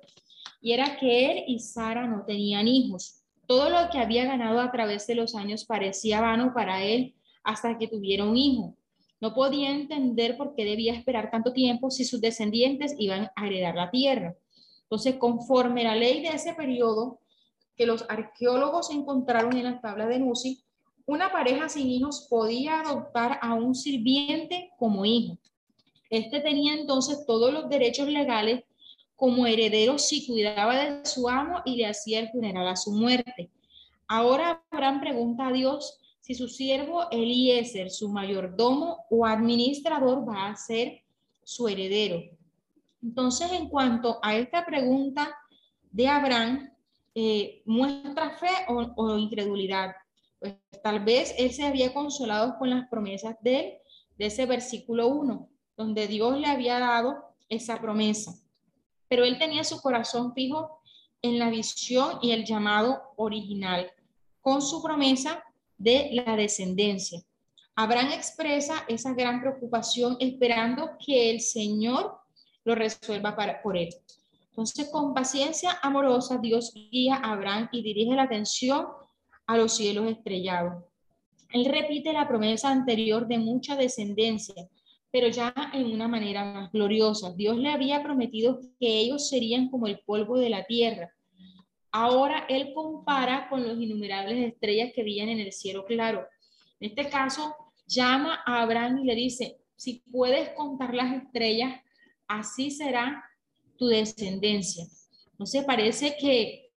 Y 0.61 0.73
era 0.73 0.97
que 0.99 1.33
él 1.33 1.45
y 1.49 1.59
Sara 1.59 2.07
no 2.07 2.25
tenían 2.25 2.69
hijos. 2.69 3.25
Todo 3.47 3.71
lo 3.71 3.91
que 3.91 3.99
había 3.99 4.25
ganado 4.25 4.61
a 4.61 4.71
través 4.71 5.07
de 5.07 5.15
los 5.17 5.35
años 5.35 5.65
parecía 5.65 6.21
vano 6.21 6.53
para 6.55 6.85
él 6.85 7.16
hasta 7.47 7.79
que 7.79 7.89
tuviera 7.89 8.25
un 8.25 8.37
hijo. 8.37 8.75
No 9.21 9.33
podía 9.33 9.71
entender 9.71 10.37
por 10.37 10.55
qué 10.55 10.65
debía 10.65 10.93
esperar 10.93 11.31
tanto 11.31 11.53
tiempo 11.53 11.91
si 11.91 12.05
sus 12.05 12.21
descendientes 12.21 12.95
iban 12.99 13.31
a 13.35 13.47
heredar 13.47 13.75
la 13.75 13.91
tierra. 13.91 14.37
Entonces, 14.83 15.17
conforme 15.17 15.85
la 15.85 15.95
ley 15.95 16.23
de 16.23 16.29
ese 16.29 16.53
periodo 16.55 17.21
que 17.77 17.87
los 17.87 18.05
arqueólogos 18.09 18.91
encontraron 18.91 19.57
en 19.57 19.65
las 19.65 19.81
tablas 19.81 20.09
de 20.09 20.19
Nusi, 20.19 20.63
una 21.07 21.31
pareja 21.31 21.69
sin 21.69 21.89
hijos 21.89 22.27
podía 22.29 22.81
adoptar 22.81 23.39
a 23.41 23.55
un 23.55 23.75
sirviente 23.75 24.71
como 24.77 25.05
hijo. 25.05 25.39
Este 26.11 26.41
tenía 26.41 26.75
entonces 26.75 27.25
todos 27.27 27.53
los 27.53 27.69
derechos 27.69 28.09
legales 28.09 28.65
como 29.15 29.47
heredero 29.47 29.99
si 29.99 30.27
cuidaba 30.27 30.77
de 30.77 31.07
su 31.07 31.29
amo 31.29 31.63
y 31.65 31.77
le 31.77 31.87
hacía 31.87 32.21
el 32.21 32.29
funeral 32.31 32.69
a 32.69 32.77
su 32.77 32.93
muerte. 32.93 33.51
Ahora 34.09 34.63
Abraham 34.71 35.01
pregunta 35.01 35.49
a 35.49 35.53
Dios 35.53 36.01
si 36.27 36.35
su 36.35 36.49
siervo 36.49 37.09
Eliezer, 37.13 37.89
su 37.89 38.09
mayordomo 38.09 39.07
o 39.11 39.25
administrador, 39.25 40.29
va 40.29 40.49
a 40.49 40.57
ser 40.57 41.05
su 41.45 41.69
heredero. 41.69 42.21
Entonces, 43.01 43.53
en 43.53 43.69
cuanto 43.69 44.19
a 44.21 44.35
esta 44.35 44.67
pregunta 44.67 45.33
de 45.93 46.09
Abraham, 46.09 46.69
eh, 47.15 47.63
¿muestra 47.65 48.31
fe 48.39 48.49
o, 48.67 49.17
incredulidad? 49.17 49.95
Pues 50.41 50.57
tal 50.83 51.05
vez 51.05 51.33
él 51.39 51.53
se 51.53 51.63
había 51.63 51.95
consolado 51.95 52.59
con 52.59 52.71
las 52.71 52.89
promesas 52.89 53.37
de 53.41 53.81
ese 54.19 54.47
versículo 54.47 55.07
1, 55.07 55.49
donde 55.77 56.09
Dios 56.09 56.41
le 56.41 56.49
había 56.49 56.81
dado 56.81 57.37
esa 57.49 57.81
promesa. 57.81 58.35
Pero 59.07 59.23
él 59.25 59.39
tenía 59.39 59.63
su 59.63 59.81
corazón 59.81 60.35
fijo 60.35 60.81
en 61.23 61.39
la 61.39 61.51
visión 61.51 62.19
y 62.21 62.33
el 62.33 62.45
llamado 62.45 63.13
original. 63.15 63.93
Con 64.41 64.61
su 64.61 64.83
promesa 64.83 65.45
de 65.79 66.11
la 66.13 66.37
descendencia. 66.37 67.21
Abraham 67.75 68.13
expresa 68.13 68.85
esa 68.89 69.13
gran 69.13 69.41
preocupación 69.41 70.17
esperando 70.19 70.93
que 71.05 71.31
el 71.31 71.41
Señor 71.41 72.19
lo 72.65 72.75
resuelva 72.75 73.37
para, 73.37 73.63
por 73.63 73.77
él. 73.77 73.91
Entonces, 74.49 74.89
con 74.91 75.13
paciencia 75.13 75.79
amorosa, 75.83 76.39
Dios 76.39 76.73
guía 76.75 77.17
a 77.17 77.33
Abraham 77.33 77.69
y 77.73 77.83
dirige 77.83 78.15
la 78.15 78.23
atención 78.23 78.87
a 79.47 79.57
los 79.59 79.77
cielos 79.77 80.11
estrellados. 80.11 80.85
Él 81.51 81.67
repite 81.67 82.13
la 82.13 82.27
promesa 82.27 82.71
anterior 82.71 83.29
de 83.29 83.39
mucha 83.39 83.77
descendencia, 83.77 84.69
pero 85.11 85.29
ya 85.29 85.55
en 85.75 85.87
una 85.87 86.09
manera 86.09 86.45
más 86.45 86.73
gloriosa. 86.73 87.33
Dios 87.35 87.57
le 87.59 87.71
había 87.71 88.03
prometido 88.03 88.61
que 88.81 88.99
ellos 88.99 89.29
serían 89.29 89.69
como 89.69 89.87
el 89.87 90.01
polvo 90.01 90.39
de 90.39 90.51
la 90.51 90.65
tierra 90.65 91.11
Ahora 91.93 92.47
él 92.49 92.73
compara 92.75 93.49
con 93.49 93.67
los 93.67 93.79
innumerables 93.79 94.53
estrellas 94.53 94.93
que 94.95 95.03
brillan 95.03 95.29
en 95.29 95.41
el 95.41 95.53
cielo 95.53 95.85
claro. 95.85 96.27
En 96.81 96.91
este 96.91 97.09
caso, 97.09 97.55
llama 97.87 98.41
a 98.45 98.63
Abraham 98.63 98.99
y 98.99 99.05
le 99.05 99.15
dice, 99.15 99.57
si 99.77 100.03
puedes 100.11 100.51
contar 100.51 100.95
las 100.95 101.15
estrellas, 101.15 101.81
así 102.27 102.71
será 102.71 103.25
tu 103.79 103.87
descendencia. 103.87 104.85
No 105.39 105.47
se 105.47 105.63
parece 105.63 106.17
que 106.19 106.71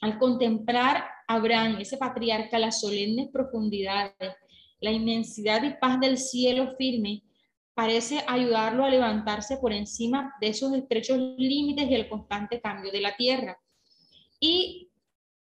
al 0.00 0.18
contemplar 0.18 1.04
Abraham, 1.26 1.78
ese 1.80 1.96
patriarca, 1.96 2.58
las 2.58 2.80
solemnes 2.80 3.28
profundidades, 3.32 4.34
la 4.80 4.90
inmensidad 4.90 5.62
y 5.62 5.74
paz 5.80 5.98
del 6.00 6.18
cielo 6.18 6.74
firme, 6.76 7.22
parece 7.72 8.22
ayudarlo 8.28 8.84
a 8.84 8.90
levantarse 8.90 9.56
por 9.56 9.72
encima 9.72 10.34
de 10.40 10.48
esos 10.48 10.72
estrechos 10.74 11.18
límites 11.36 11.90
y 11.90 11.94
el 11.94 12.08
constante 12.08 12.60
cambio 12.60 12.92
de 12.92 13.00
la 13.00 13.16
tierra 13.16 13.58
y 14.44 14.90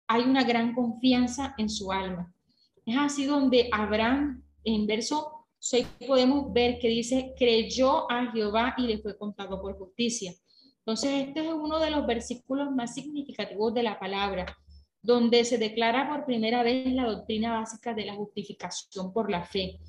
hay 0.08 0.22
una 0.22 0.45
gran 0.45 0.74
confianza 0.74 1.54
en 1.58 1.70
su 1.70 1.91
alma. 1.91 2.34
Es 2.86 2.95
así 2.97 3.26
donde 3.26 3.68
Abraham, 3.70 4.41
en 4.64 4.88
verso 4.88 5.45
6 5.60 5.88
podemos 6.08 6.54
ver 6.54 6.80
que 6.80 6.88
dice, 6.88 7.34
creyó 7.38 8.10
a 8.10 8.32
Jehová 8.32 8.76
y 8.78 8.84
le 8.84 8.99
fue 8.99 9.18
contado 9.18 9.62
por 9.62 9.78
justicia. 9.78 10.34
Entonces, 10.80 11.28
este 11.28 11.45
es 11.45 11.54
uno 11.54 11.80
de 11.80 11.91
los 11.91 12.06
versículos 12.06 12.72
más 12.72 12.93
significativos 12.93 13.74
de 13.74 13.84
la 13.84 13.99
palabra, 13.99 14.45
donde 15.01 15.43
se 15.43 15.58
declara 15.58 16.08
por 16.08 16.26
primera 16.26 16.64
vez 16.64 16.89
la 16.93 17.06
doctrina 17.06 17.60
básica 17.60 17.93
de 17.93 18.06
la 18.06 18.16
justificación 18.16 19.12
por 19.12 19.30
la 19.30 19.43
fe. 19.43 19.80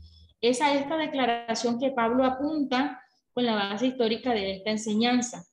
Es 0.41 0.61
a 0.61 0.75
esta 0.75 0.97
declaración 0.97 1.79
que 1.79 1.93
Pablo 1.93 2.25
apunta 2.25 3.01
con 3.33 3.47
la 3.47 3.55
base 3.55 3.87
histórica 3.87 4.33
de 4.33 4.57
esta 4.57 4.71
enseñanza. 4.71 5.45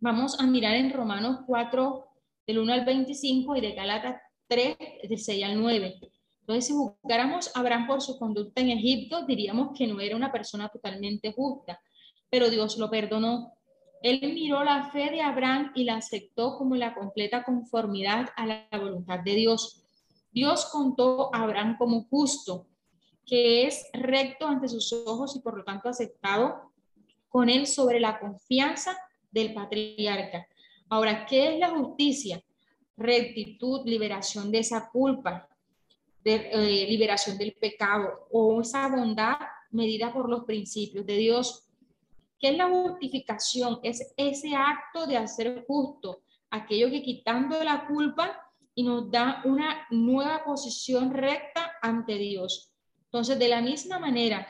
Vamos 0.00 0.40
a 0.40 0.46
mirar 0.46 0.74
en 0.74 0.90
Romanos 0.90 1.40
4, 1.46 2.13
del 2.46 2.58
1 2.58 2.72
al 2.72 2.84
25 2.84 3.56
y 3.56 3.60
de 3.60 3.72
Galatas 3.72 4.20
3, 4.48 4.76
del 5.08 5.18
6 5.18 5.44
al 5.44 5.60
9. 5.60 6.00
Entonces, 6.40 6.66
si 6.66 6.72
buscáramos 6.74 7.50
a 7.54 7.60
Abraham 7.60 7.86
por 7.86 8.02
su 8.02 8.18
conducta 8.18 8.60
en 8.60 8.70
Egipto, 8.70 9.24
diríamos 9.26 9.76
que 9.76 9.86
no 9.86 10.00
era 10.00 10.14
una 10.14 10.30
persona 10.30 10.68
totalmente 10.68 11.32
justa, 11.32 11.80
pero 12.28 12.50
Dios 12.50 12.76
lo 12.76 12.90
perdonó. 12.90 13.54
Él 14.02 14.20
miró 14.34 14.62
la 14.62 14.90
fe 14.90 15.10
de 15.10 15.22
Abraham 15.22 15.72
y 15.74 15.84
la 15.84 15.96
aceptó 15.96 16.58
como 16.58 16.76
la 16.76 16.94
completa 16.94 17.44
conformidad 17.44 18.28
a 18.36 18.44
la 18.44 18.68
voluntad 18.72 19.20
de 19.20 19.34
Dios. 19.34 19.82
Dios 20.30 20.66
contó 20.66 21.34
a 21.34 21.44
Abraham 21.44 21.76
como 21.78 22.04
justo, 22.04 22.66
que 23.24 23.66
es 23.66 23.86
recto 23.94 24.46
ante 24.46 24.68
sus 24.68 24.92
ojos 24.92 25.34
y 25.36 25.40
por 25.40 25.56
lo 25.56 25.64
tanto 25.64 25.88
aceptado 25.88 26.72
con 27.30 27.48
él 27.48 27.66
sobre 27.66 28.00
la 28.00 28.18
confianza 28.20 28.94
del 29.30 29.54
patriarca. 29.54 30.46
Ahora, 30.94 31.26
¿qué 31.26 31.52
es 31.52 31.58
la 31.58 31.70
justicia? 31.70 32.40
Rectitud, 32.96 33.84
liberación 33.84 34.52
de 34.52 34.60
esa 34.60 34.88
culpa, 34.92 35.48
de, 36.22 36.50
eh, 36.52 36.86
liberación 36.88 37.36
del 37.36 37.54
pecado 37.54 38.28
o 38.30 38.60
esa 38.60 38.86
bondad 38.86 39.34
medida 39.72 40.12
por 40.12 40.30
los 40.30 40.44
principios 40.44 41.04
de 41.04 41.16
Dios. 41.16 41.64
¿Qué 42.38 42.50
es 42.50 42.56
la 42.56 42.68
justificación? 42.68 43.80
Es 43.82 44.14
ese 44.16 44.54
acto 44.54 45.04
de 45.08 45.16
hacer 45.16 45.64
justo, 45.66 46.20
aquello 46.48 46.88
que 46.88 47.02
quitando 47.02 47.64
la 47.64 47.88
culpa 47.88 48.48
y 48.76 48.84
nos 48.84 49.10
da 49.10 49.42
una 49.46 49.88
nueva 49.90 50.44
posición 50.44 51.12
recta 51.12 51.72
ante 51.82 52.18
Dios. 52.18 52.70
Entonces, 53.06 53.36
de 53.36 53.48
la 53.48 53.60
misma 53.60 53.98
manera, 53.98 54.46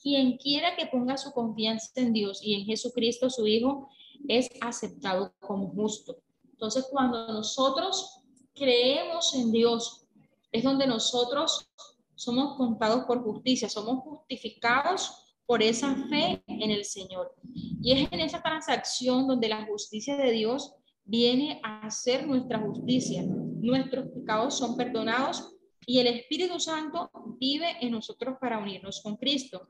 quien 0.00 0.36
quiera 0.36 0.76
que 0.76 0.86
ponga 0.86 1.16
su 1.16 1.32
confianza 1.32 1.90
en 1.96 2.12
Dios 2.12 2.38
y 2.40 2.54
en 2.54 2.66
Jesucristo, 2.66 3.28
su 3.30 3.48
Hijo, 3.48 3.88
es 4.28 4.48
aceptado 4.60 5.34
como 5.40 5.68
justo. 5.70 6.16
Entonces, 6.50 6.86
cuando 6.90 7.26
nosotros 7.28 8.22
creemos 8.54 9.34
en 9.34 9.52
Dios, 9.52 10.06
es 10.52 10.64
donde 10.64 10.86
nosotros 10.86 11.70
somos 12.14 12.56
contados 12.56 13.04
por 13.04 13.22
justicia, 13.22 13.68
somos 13.68 14.02
justificados 14.02 15.26
por 15.44 15.62
esa 15.62 15.94
fe 16.08 16.42
en 16.46 16.70
el 16.70 16.84
Señor. 16.84 17.34
Y 17.82 17.92
es 17.92 18.10
en 18.10 18.20
esa 18.20 18.42
transacción 18.42 19.28
donde 19.28 19.48
la 19.48 19.64
justicia 19.66 20.16
de 20.16 20.32
Dios 20.32 20.74
viene 21.04 21.60
a 21.62 21.88
ser 21.90 22.26
nuestra 22.26 22.58
justicia. 22.58 23.22
Nuestros 23.24 24.08
pecados 24.08 24.58
son 24.58 24.76
perdonados 24.76 25.54
y 25.86 26.00
el 26.00 26.08
Espíritu 26.08 26.58
Santo 26.58 27.10
vive 27.38 27.76
en 27.80 27.92
nosotros 27.92 28.36
para 28.40 28.58
unirnos 28.58 29.00
con 29.02 29.16
Cristo. 29.16 29.68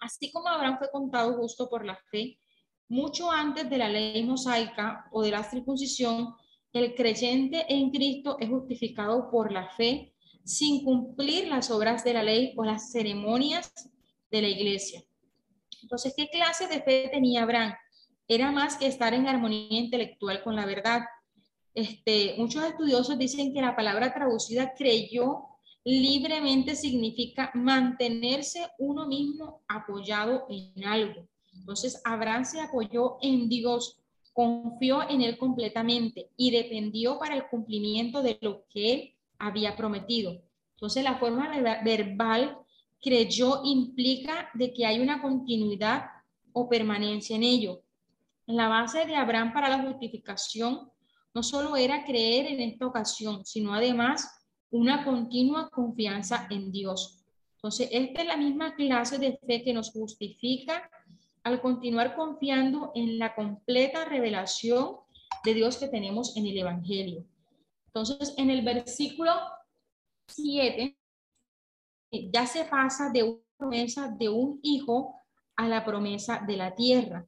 Así 0.00 0.30
como 0.30 0.48
Abraham 0.48 0.78
fue 0.78 0.90
contado 0.90 1.34
justo 1.38 1.68
por 1.68 1.84
la 1.84 1.96
fe, 2.10 2.38
mucho 2.88 3.30
antes 3.30 3.68
de 3.68 3.78
la 3.78 3.88
ley 3.88 4.22
mosaica 4.22 5.06
o 5.12 5.22
de 5.22 5.30
la 5.30 5.42
circuncisión, 5.42 6.34
el 6.72 6.94
creyente 6.94 7.66
en 7.68 7.90
Cristo 7.90 8.36
es 8.40 8.48
justificado 8.48 9.30
por 9.30 9.52
la 9.52 9.68
fe 9.70 10.14
sin 10.44 10.84
cumplir 10.84 11.48
las 11.48 11.70
obras 11.70 12.04
de 12.04 12.14
la 12.14 12.22
ley 12.22 12.54
o 12.56 12.64
las 12.64 12.90
ceremonias 12.90 13.72
de 14.30 14.42
la 14.42 14.48
iglesia. 14.48 15.02
Entonces, 15.82 16.14
¿qué 16.16 16.28
clase 16.28 16.66
de 16.66 16.82
fe 16.82 17.08
tenía 17.12 17.42
Abraham? 17.42 17.74
Era 18.26 18.50
más 18.50 18.76
que 18.76 18.86
estar 18.86 19.14
en 19.14 19.26
armonía 19.26 19.78
intelectual 19.78 20.42
con 20.42 20.56
la 20.56 20.66
verdad. 20.66 21.02
Este, 21.74 22.34
muchos 22.38 22.64
estudiosos 22.64 23.18
dicen 23.18 23.52
que 23.52 23.60
la 23.60 23.76
palabra 23.76 24.12
traducida 24.12 24.74
creyó 24.74 25.44
libremente 25.84 26.74
significa 26.74 27.50
mantenerse 27.54 28.66
uno 28.78 29.06
mismo 29.06 29.62
apoyado 29.68 30.46
en 30.50 30.84
algo. 30.84 31.26
Entonces, 31.58 32.00
Abraham 32.04 32.44
se 32.44 32.60
apoyó 32.60 33.18
en 33.20 33.48
Dios, 33.48 33.98
confió 34.32 35.08
en 35.08 35.22
él 35.22 35.36
completamente 35.36 36.30
y 36.36 36.50
dependió 36.50 37.18
para 37.18 37.34
el 37.34 37.46
cumplimiento 37.48 38.22
de 38.22 38.38
lo 38.40 38.64
que 38.68 38.92
él 38.92 39.14
había 39.38 39.76
prometido. 39.76 40.40
Entonces, 40.74 41.02
la 41.02 41.18
forma 41.18 41.50
verbal 41.84 42.58
creyó 43.00 43.62
implica 43.64 44.50
de 44.54 44.72
que 44.72 44.86
hay 44.86 45.00
una 45.00 45.20
continuidad 45.20 46.06
o 46.52 46.68
permanencia 46.68 47.36
en 47.36 47.42
ello. 47.42 47.82
La 48.46 48.68
base 48.68 49.04
de 49.04 49.14
Abraham 49.14 49.52
para 49.52 49.68
la 49.68 49.82
justificación 49.82 50.90
no 51.34 51.42
solo 51.42 51.76
era 51.76 52.04
creer 52.04 52.46
en 52.46 52.60
esta 52.60 52.86
ocasión, 52.86 53.44
sino 53.44 53.74
además 53.74 54.28
una 54.70 55.04
continua 55.04 55.68
confianza 55.70 56.46
en 56.50 56.72
Dios. 56.72 57.24
Entonces, 57.56 57.88
esta 57.92 58.22
es 58.22 58.26
la 58.26 58.36
misma 58.36 58.74
clase 58.74 59.18
de 59.18 59.38
fe 59.46 59.62
que 59.62 59.74
nos 59.74 59.90
justifica 59.90 60.88
al 61.42 61.60
continuar 61.60 62.14
confiando 62.14 62.92
en 62.94 63.18
la 63.18 63.34
completa 63.34 64.04
revelación 64.04 64.96
de 65.44 65.54
Dios 65.54 65.76
que 65.76 65.88
tenemos 65.88 66.36
en 66.36 66.46
el 66.46 66.58
Evangelio. 66.58 67.24
Entonces, 67.86 68.34
en 68.36 68.50
el 68.50 68.62
versículo 68.62 69.32
7, 70.28 70.96
ya 72.32 72.46
se 72.46 72.64
pasa 72.64 73.10
de 73.10 73.22
una 73.22 73.40
promesa 73.56 74.08
de 74.08 74.28
un 74.28 74.60
hijo 74.62 75.14
a 75.56 75.68
la 75.68 75.84
promesa 75.84 76.42
de 76.46 76.56
la 76.56 76.74
tierra. 76.74 77.26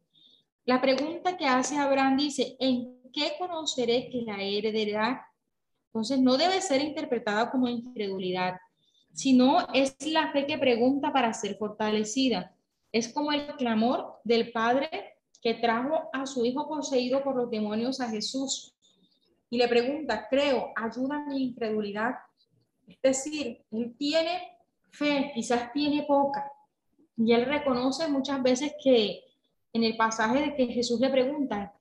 La 0.65 0.81
pregunta 0.81 1.37
que 1.37 1.47
hace 1.47 1.77
Abraham 1.77 2.17
dice, 2.17 2.57
¿en 2.61 3.01
qué 3.13 3.33
conoceré 3.39 4.09
que 4.11 4.23
la 4.23 4.41
heredad? 4.43 5.19
Entonces, 5.87 6.21
no 6.21 6.37
debe 6.37 6.61
ser 6.61 6.81
interpretada 6.83 7.51
como 7.51 7.69
incredulidad, 7.69 8.59
sino 9.13 9.67
es 9.75 9.97
la 10.07 10.31
fe 10.31 10.47
que 10.47 10.59
pregunta 10.59 11.13
para 11.13 11.33
ser 11.35 11.57
fortalecida. 11.57 12.55
Es 12.93 13.12
como 13.12 13.32
el 13.32 13.47
clamor 13.57 14.20
del 14.24 14.53
Padre 14.53 14.88
que 15.41 15.55
trajo 15.55 16.11
a 16.12 16.26
su 16.26 16.45
hijo 16.45 16.68
poseído 16.68 17.22
por 17.22 17.36
los 17.36 17.51
demonios 17.51 18.01
a 18.01 18.11
Jesús 18.11 18.74
y 19.49 19.59
le 19.59 19.68
pregunta, 19.68 20.26
creo, 20.28 20.70
ayuda 20.76 21.24
mi 21.26 21.43
incredulidad. 21.43 22.14
Es 22.86 23.01
decir, 23.03 23.64
él 23.70 23.95
tiene 23.99 24.57
fe, 24.91 25.32
quizás 25.34 25.72
tiene 25.72 26.05
poca, 26.05 26.51
y 27.16 27.32
él 27.32 27.45
reconoce 27.45 28.09
muchas 28.09 28.43
veces 28.43 28.72
que 28.82 29.22
en 29.72 29.84
el 29.84 29.97
pasaje 29.97 30.41
de 30.41 30.55
que 30.55 30.66
Jesús 30.68 31.01
le 31.01 31.11
pregunta, 31.11 31.74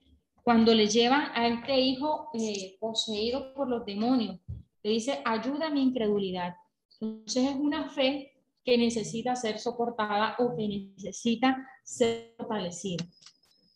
cuando 0.43 0.73
le 0.73 0.87
llevan 0.87 1.31
a 1.35 1.47
este 1.47 1.79
hijo 1.79 2.29
eh, 2.33 2.77
poseído 2.79 3.53
por 3.53 3.67
los 3.67 3.85
demonios, 3.85 4.39
le 4.83 4.91
dice, 4.91 5.21
ayuda 5.25 5.69
mi 5.69 5.83
incredulidad. 5.83 6.55
Entonces 6.99 7.49
es 7.49 7.55
una 7.55 7.89
fe 7.89 8.28
que 8.63 8.77
necesita 8.77 9.35
ser 9.35 9.59
soportada 9.59 10.35
o 10.39 10.55
que 10.55 10.67
necesita 10.67 11.57
ser 11.83 12.33
fortalecida. 12.37 13.05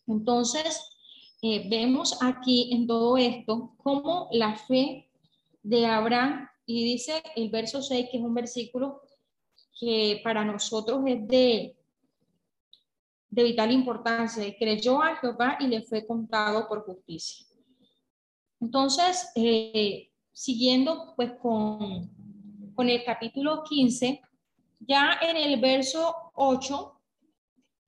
Entonces, 0.06 0.94
eh, 1.42 1.68
vemos 1.68 2.18
aquí 2.22 2.72
en 2.72 2.86
todo 2.86 3.16
esto 3.16 3.74
cómo 3.82 4.28
la 4.32 4.56
fe 4.56 5.10
de 5.62 5.86
Abraham, 5.86 6.48
y 6.66 6.84
dice 6.84 7.22
el 7.36 7.50
verso 7.50 7.82
6, 7.82 8.08
que 8.10 8.18
es 8.18 8.22
un 8.22 8.34
versículo 8.34 9.02
que 9.78 10.20
para 10.22 10.44
nosotros 10.44 11.02
es 11.06 11.26
de, 11.26 11.76
de 13.28 13.42
vital 13.42 13.72
importancia, 13.72 14.44
creyó 14.58 15.02
a 15.02 15.16
Jehová 15.16 15.58
y 15.60 15.66
le 15.66 15.82
fue 15.82 16.06
contado 16.06 16.68
por 16.68 16.84
justicia. 16.84 17.46
Entonces, 18.60 19.30
eh, 19.34 20.10
siguiendo 20.32 21.12
pues 21.16 21.32
con, 21.40 22.10
con 22.74 22.88
el 22.88 23.04
capítulo 23.04 23.62
15, 23.64 24.22
ya 24.86 25.18
en 25.20 25.36
el 25.36 25.60
verso 25.60 26.14
8, 26.34 27.00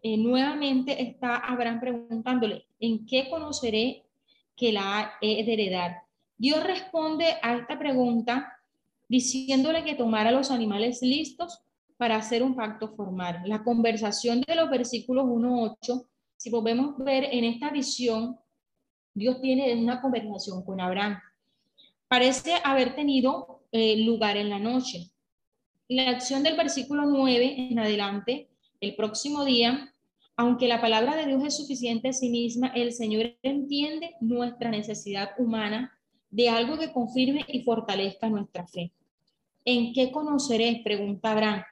eh, 0.02 0.16
nuevamente 0.16 1.02
está 1.02 1.36
Abraham 1.36 1.80
preguntándole, 1.80 2.66
¿en 2.78 3.06
qué 3.06 3.28
conoceré 3.28 4.04
que 4.54 4.72
la 4.72 5.12
he 5.20 5.44
de 5.44 5.52
heredar? 5.52 6.02
Dios 6.38 6.62
responde 6.64 7.36
a 7.42 7.56
esta 7.56 7.78
pregunta 7.78 8.52
diciéndole 9.08 9.84
que 9.84 9.94
tomara 9.94 10.30
los 10.30 10.50
animales 10.50 11.00
listos 11.02 11.62
para 11.96 12.16
hacer 12.16 12.42
un 12.42 12.54
pacto 12.54 12.94
formal. 12.94 13.42
La 13.46 13.62
conversación 13.62 14.42
de 14.42 14.54
los 14.54 14.68
versículos 14.68 15.24
1-8, 15.24 16.06
si 16.36 16.50
podemos 16.50 16.96
ver 16.98 17.24
en 17.24 17.44
esta 17.44 17.70
visión, 17.70 18.38
Dios 19.14 19.40
tiene 19.40 19.74
una 19.74 20.00
conversación 20.00 20.62
con 20.62 20.80
Abraham. 20.80 21.18
Parece 22.06 22.54
haber 22.62 22.94
tenido 22.94 23.62
eh, 23.72 24.04
lugar 24.04 24.36
en 24.36 24.50
la 24.50 24.58
noche. 24.58 25.10
La 25.88 26.10
acción 26.10 26.42
del 26.42 26.56
versículo 26.56 27.06
9 27.06 27.68
en 27.70 27.78
adelante, 27.78 28.48
el 28.80 28.96
próximo 28.96 29.44
día, 29.44 29.92
aunque 30.36 30.66
la 30.66 30.80
palabra 30.80 31.14
de 31.14 31.26
Dios 31.26 31.44
es 31.44 31.56
suficiente 31.56 32.08
en 32.08 32.14
sí 32.14 32.28
misma, 32.28 32.72
el 32.74 32.92
Señor 32.92 33.36
entiende 33.44 34.16
nuestra 34.20 34.68
necesidad 34.68 35.30
humana 35.38 35.96
de 36.28 36.48
algo 36.48 36.76
que 36.76 36.92
confirme 36.92 37.44
y 37.46 37.62
fortalezca 37.62 38.28
nuestra 38.28 38.66
fe. 38.66 38.92
¿En 39.64 39.92
qué 39.92 40.10
conoceré? 40.10 40.80
Pregunta 40.82 41.30
Abraham. 41.30 41.62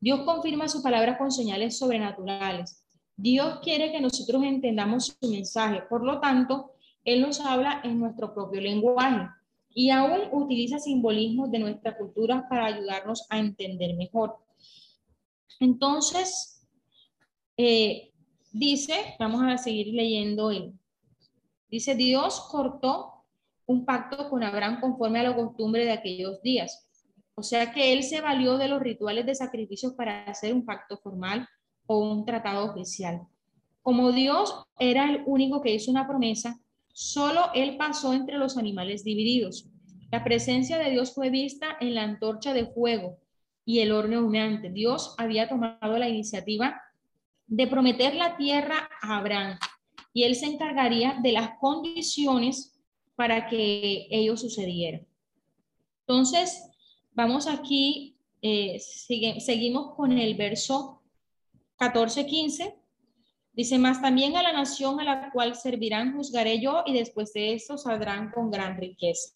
Dios 0.00 0.20
confirma 0.26 0.68
su 0.68 0.82
palabra 0.82 1.16
con 1.16 1.32
señales 1.32 1.78
sobrenaturales. 1.78 2.84
Dios 3.16 3.60
quiere 3.62 3.90
que 3.90 4.02
nosotros 4.02 4.42
entendamos 4.42 5.16
su 5.18 5.30
mensaje. 5.30 5.80
Por 5.88 6.04
lo 6.04 6.20
tanto, 6.20 6.72
Él 7.04 7.22
nos 7.22 7.40
habla 7.40 7.80
en 7.84 7.98
nuestro 8.00 8.34
propio 8.34 8.60
lenguaje 8.60 9.28
y 9.78 9.90
aún 9.90 10.20
utiliza 10.32 10.78
simbolismos 10.78 11.50
de 11.50 11.58
nuestra 11.58 11.98
cultura 11.98 12.48
para 12.48 12.64
ayudarnos 12.64 13.26
a 13.28 13.38
entender 13.38 13.94
mejor. 13.94 14.38
Entonces, 15.60 16.66
eh, 17.58 18.10
dice, 18.50 18.94
vamos 19.18 19.42
a 19.42 19.58
seguir 19.58 19.88
leyendo. 19.88 20.50
Dice, 21.68 21.94
Dios 21.94 22.48
cortó 22.50 23.26
un 23.66 23.84
pacto 23.84 24.30
con 24.30 24.42
Abraham 24.42 24.80
conforme 24.80 25.20
a 25.20 25.24
la 25.24 25.36
costumbre 25.36 25.84
de 25.84 25.92
aquellos 25.92 26.40
días. 26.40 26.88
O 27.34 27.42
sea 27.42 27.70
que 27.70 27.92
él 27.92 28.02
se 28.02 28.22
valió 28.22 28.56
de 28.56 28.68
los 28.68 28.80
rituales 28.80 29.26
de 29.26 29.34
sacrificios 29.34 29.92
para 29.92 30.24
hacer 30.24 30.54
un 30.54 30.64
pacto 30.64 30.96
formal 30.96 31.46
o 31.84 31.98
un 31.98 32.24
tratado 32.24 32.64
oficial. 32.64 33.26
Como 33.82 34.10
Dios 34.12 34.54
era 34.78 35.10
el 35.10 35.22
único 35.26 35.60
que 35.60 35.74
hizo 35.74 35.90
una 35.90 36.08
promesa, 36.08 36.58
solo 36.96 37.50
él 37.52 37.76
pasó 37.76 38.14
entre 38.14 38.38
los 38.38 38.56
animales 38.56 39.04
divididos. 39.04 39.68
La 40.10 40.24
presencia 40.24 40.78
de 40.78 40.90
Dios 40.90 41.12
fue 41.12 41.28
vista 41.28 41.76
en 41.78 41.94
la 41.94 42.02
antorcha 42.02 42.54
de 42.54 42.64
fuego 42.64 43.18
y 43.66 43.80
el 43.80 43.92
horno 43.92 44.24
humeante. 44.24 44.70
Dios 44.70 45.14
había 45.18 45.46
tomado 45.46 45.98
la 45.98 46.08
iniciativa 46.08 46.80
de 47.46 47.66
prometer 47.66 48.14
la 48.14 48.38
tierra 48.38 48.88
a 49.02 49.18
Abraham 49.18 49.58
y 50.14 50.22
él 50.22 50.36
se 50.36 50.46
encargaría 50.46 51.18
de 51.22 51.32
las 51.32 51.58
condiciones 51.58 52.80
para 53.14 53.46
que 53.46 54.06
ello 54.10 54.38
sucediera. 54.38 55.02
Entonces, 56.06 56.62
vamos 57.12 57.46
aquí, 57.46 58.16
eh, 58.40 58.78
seguimos 58.80 59.94
con 59.96 60.12
el 60.12 60.34
verso 60.34 61.02
14-15. 61.78 62.74
Dice, 63.56 63.78
más 63.78 64.02
también 64.02 64.36
a 64.36 64.42
la 64.42 64.52
nación 64.52 65.00
a 65.00 65.04
la 65.04 65.30
cual 65.32 65.56
servirán 65.56 66.14
juzgaré 66.14 66.60
yo 66.60 66.82
y 66.84 66.92
después 66.92 67.32
de 67.32 67.54
esto 67.54 67.78
saldrán 67.78 68.30
con 68.30 68.50
gran 68.50 68.76
riqueza. 68.76 69.32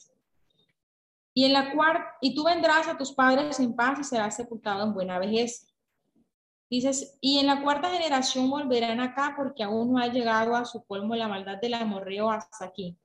Y 1.33 1.47
en 1.47 1.55
la 1.55 1.73
y 2.21 2.35
tú 2.35 2.45
vendrás 2.45 2.87
a 2.87 2.99
tus 2.99 3.13
padres 3.13 3.59
en 3.61 3.75
paz 3.75 3.99
y 3.99 4.05
serás 4.05 4.37
sepultado 4.37 4.85
en 4.85 4.93
buena 4.93 5.19
vejez. 5.19 5.73
Dices, 6.69 7.17
y 7.23 7.39
en 7.39 7.47
la 7.47 7.63
cuarta 7.63 7.89
generación 7.91 8.51
volverán 8.51 9.01
acá 9.01 9.33
porque 9.37 9.63
aún 9.63 9.93
no 9.93 9.99
ha 9.99 10.09
llegado 10.09 10.55
a 10.55 10.67
su 10.67 10.85
colmo 10.85 11.17
la 11.17 11.27
maldad 11.27 11.59
del 11.59 11.75
amorreo 11.75 12.31
hasta 12.31 12.67
aquí. 12.67 12.99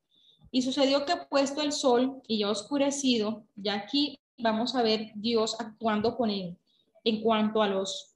Y 0.51 0.63
sucedió 0.63 1.05
que 1.05 1.15
puesto 1.29 1.61
el 1.61 1.71
sol 1.71 2.21
y 2.27 2.39
ya 2.39 2.49
oscurecido, 2.49 3.45
ya 3.55 3.75
aquí 3.75 4.19
vamos 4.37 4.75
a 4.75 4.83
ver 4.83 5.11
Dios 5.15 5.55
actuando 5.59 6.17
con 6.17 6.29
él 6.29 6.57
en 7.05 7.21
cuanto 7.21 7.61
a 7.61 7.67
los, 7.67 8.14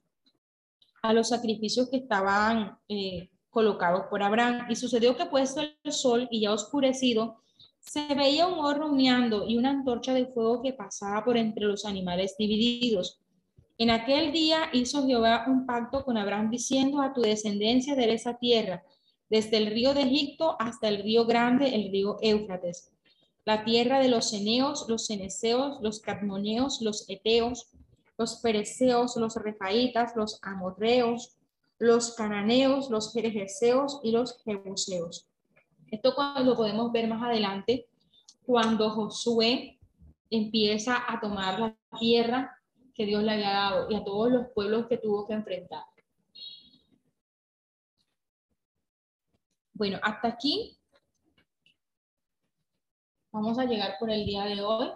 a 1.02 1.14
los 1.14 1.30
sacrificios 1.30 1.90
que 1.90 1.98
estaban 1.98 2.78
eh, 2.88 3.30
colocados 3.50 4.08
por 4.10 4.24
Abraham. 4.24 4.68
Y 4.70 4.76
sucedió 4.76 5.16
que 5.16 5.26
puesto 5.26 5.62
el 5.62 5.92
sol 5.92 6.28
y 6.32 6.42
ya 6.42 6.54
oscurecido, 6.54 7.42
se 7.80 8.14
veía 8.14 8.48
un 8.48 8.60
horno 8.60 8.92
humeando 8.92 9.48
y 9.48 9.58
una 9.58 9.72
antorcha 9.72 10.14
de 10.14 10.28
fuego 10.28 10.62
que 10.62 10.74
pasaba 10.74 11.24
por 11.24 11.38
entre 11.38 11.66
los 11.66 11.86
animales 11.86 12.36
divididos. 12.38 13.20
En 13.78 13.90
aquel 13.90 14.34
día 14.34 14.70
hizo 14.74 15.08
Jehová 15.08 15.46
un 15.48 15.66
pacto 15.66 16.04
con 16.04 16.18
Abraham 16.18 16.50
diciendo 16.50 17.02
a 17.02 17.14
tu 17.14 17.22
descendencia 17.22 17.96
de 17.96 18.14
esa 18.14 18.38
tierra, 18.38 18.84
desde 19.30 19.58
el 19.58 19.68
río 19.68 19.94
de 19.94 20.02
Egipto 20.02 20.58
hasta 20.60 20.90
el 20.90 21.02
río 21.02 21.26
grande, 21.26 21.74
el 21.74 21.90
río 21.92 22.18
Éufrates, 22.22 22.92
la 23.46 23.64
tierra 23.64 24.00
de 24.00 24.10
los 24.10 24.30
ceneos, 24.32 24.86
los 24.90 25.08
ceneseos, 25.08 25.80
los 25.82 26.02
cadmoneos, 26.02 26.82
los 26.82 27.10
eteos, 27.10 27.72
los 28.20 28.36
pereceos, 28.42 29.16
los 29.16 29.36
refaitas, 29.38 30.14
los 30.18 30.40
amorreos, 30.42 31.38
los 31.78 32.16
cananeos, 32.16 32.90
los 32.90 33.14
jereseos 33.14 34.02
y 34.04 34.12
los 34.12 34.44
jebuseos. 34.44 35.30
Esto 35.90 36.14
lo 36.44 36.56
podemos 36.58 36.92
ver 36.92 37.08
más 37.08 37.24
adelante, 37.24 37.88
cuando 38.46 38.90
Josué 38.90 39.80
empieza 40.30 41.02
a 41.08 41.22
tomar 41.22 41.60
la 41.62 41.78
tierra 41.98 42.62
que 42.94 43.06
Dios 43.06 43.24
le 43.24 43.32
había 43.32 43.52
dado 43.52 43.90
y 43.90 43.96
a 43.96 44.04
todos 44.04 44.30
los 44.30 44.48
pueblos 44.54 44.88
que 44.88 44.98
tuvo 44.98 45.26
que 45.26 45.34
enfrentar. 45.34 45.86
Bueno, 49.72 49.98
hasta 50.04 50.28
aquí 50.28 50.78
vamos 53.32 53.58
a 53.58 53.64
llegar 53.64 53.96
por 53.98 54.12
el 54.12 54.26
día 54.26 54.44
de 54.44 54.62
hoy. 54.62 54.90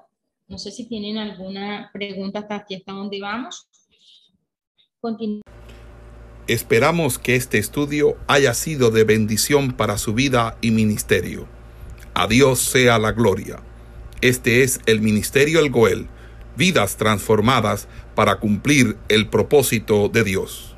No 0.53 0.59
sé 0.59 0.69
si 0.69 0.87
tienen 0.87 1.17
alguna 1.17 1.89
pregunta 1.91 2.37
hasta 2.37 2.57
aquí, 2.57 2.75
hasta 2.75 2.91
dónde 2.91 3.19
vamos. 3.19 3.67
Esperamos 6.45 7.17
que 7.17 7.35
este 7.35 7.57
estudio 7.57 8.17
haya 8.27 8.53
sido 8.53 8.91
de 8.91 9.03
bendición 9.03 9.71
para 9.71 9.97
su 9.97 10.13
vida 10.13 10.59
y 10.61 10.69
ministerio. 10.69 11.47
A 12.13 12.27
Dios 12.27 12.59
sea 12.59 12.99
la 12.99 13.13
gloria. 13.13 13.63
Este 14.21 14.61
es 14.61 14.79
el 14.85 15.01
Ministerio 15.01 15.59
El 15.59 15.71
Goel, 15.71 16.07
vidas 16.55 16.97
transformadas 16.97 17.87
para 18.13 18.39
cumplir 18.39 18.95
el 19.09 19.29
propósito 19.29 20.07
de 20.07 20.23
Dios. 20.23 20.72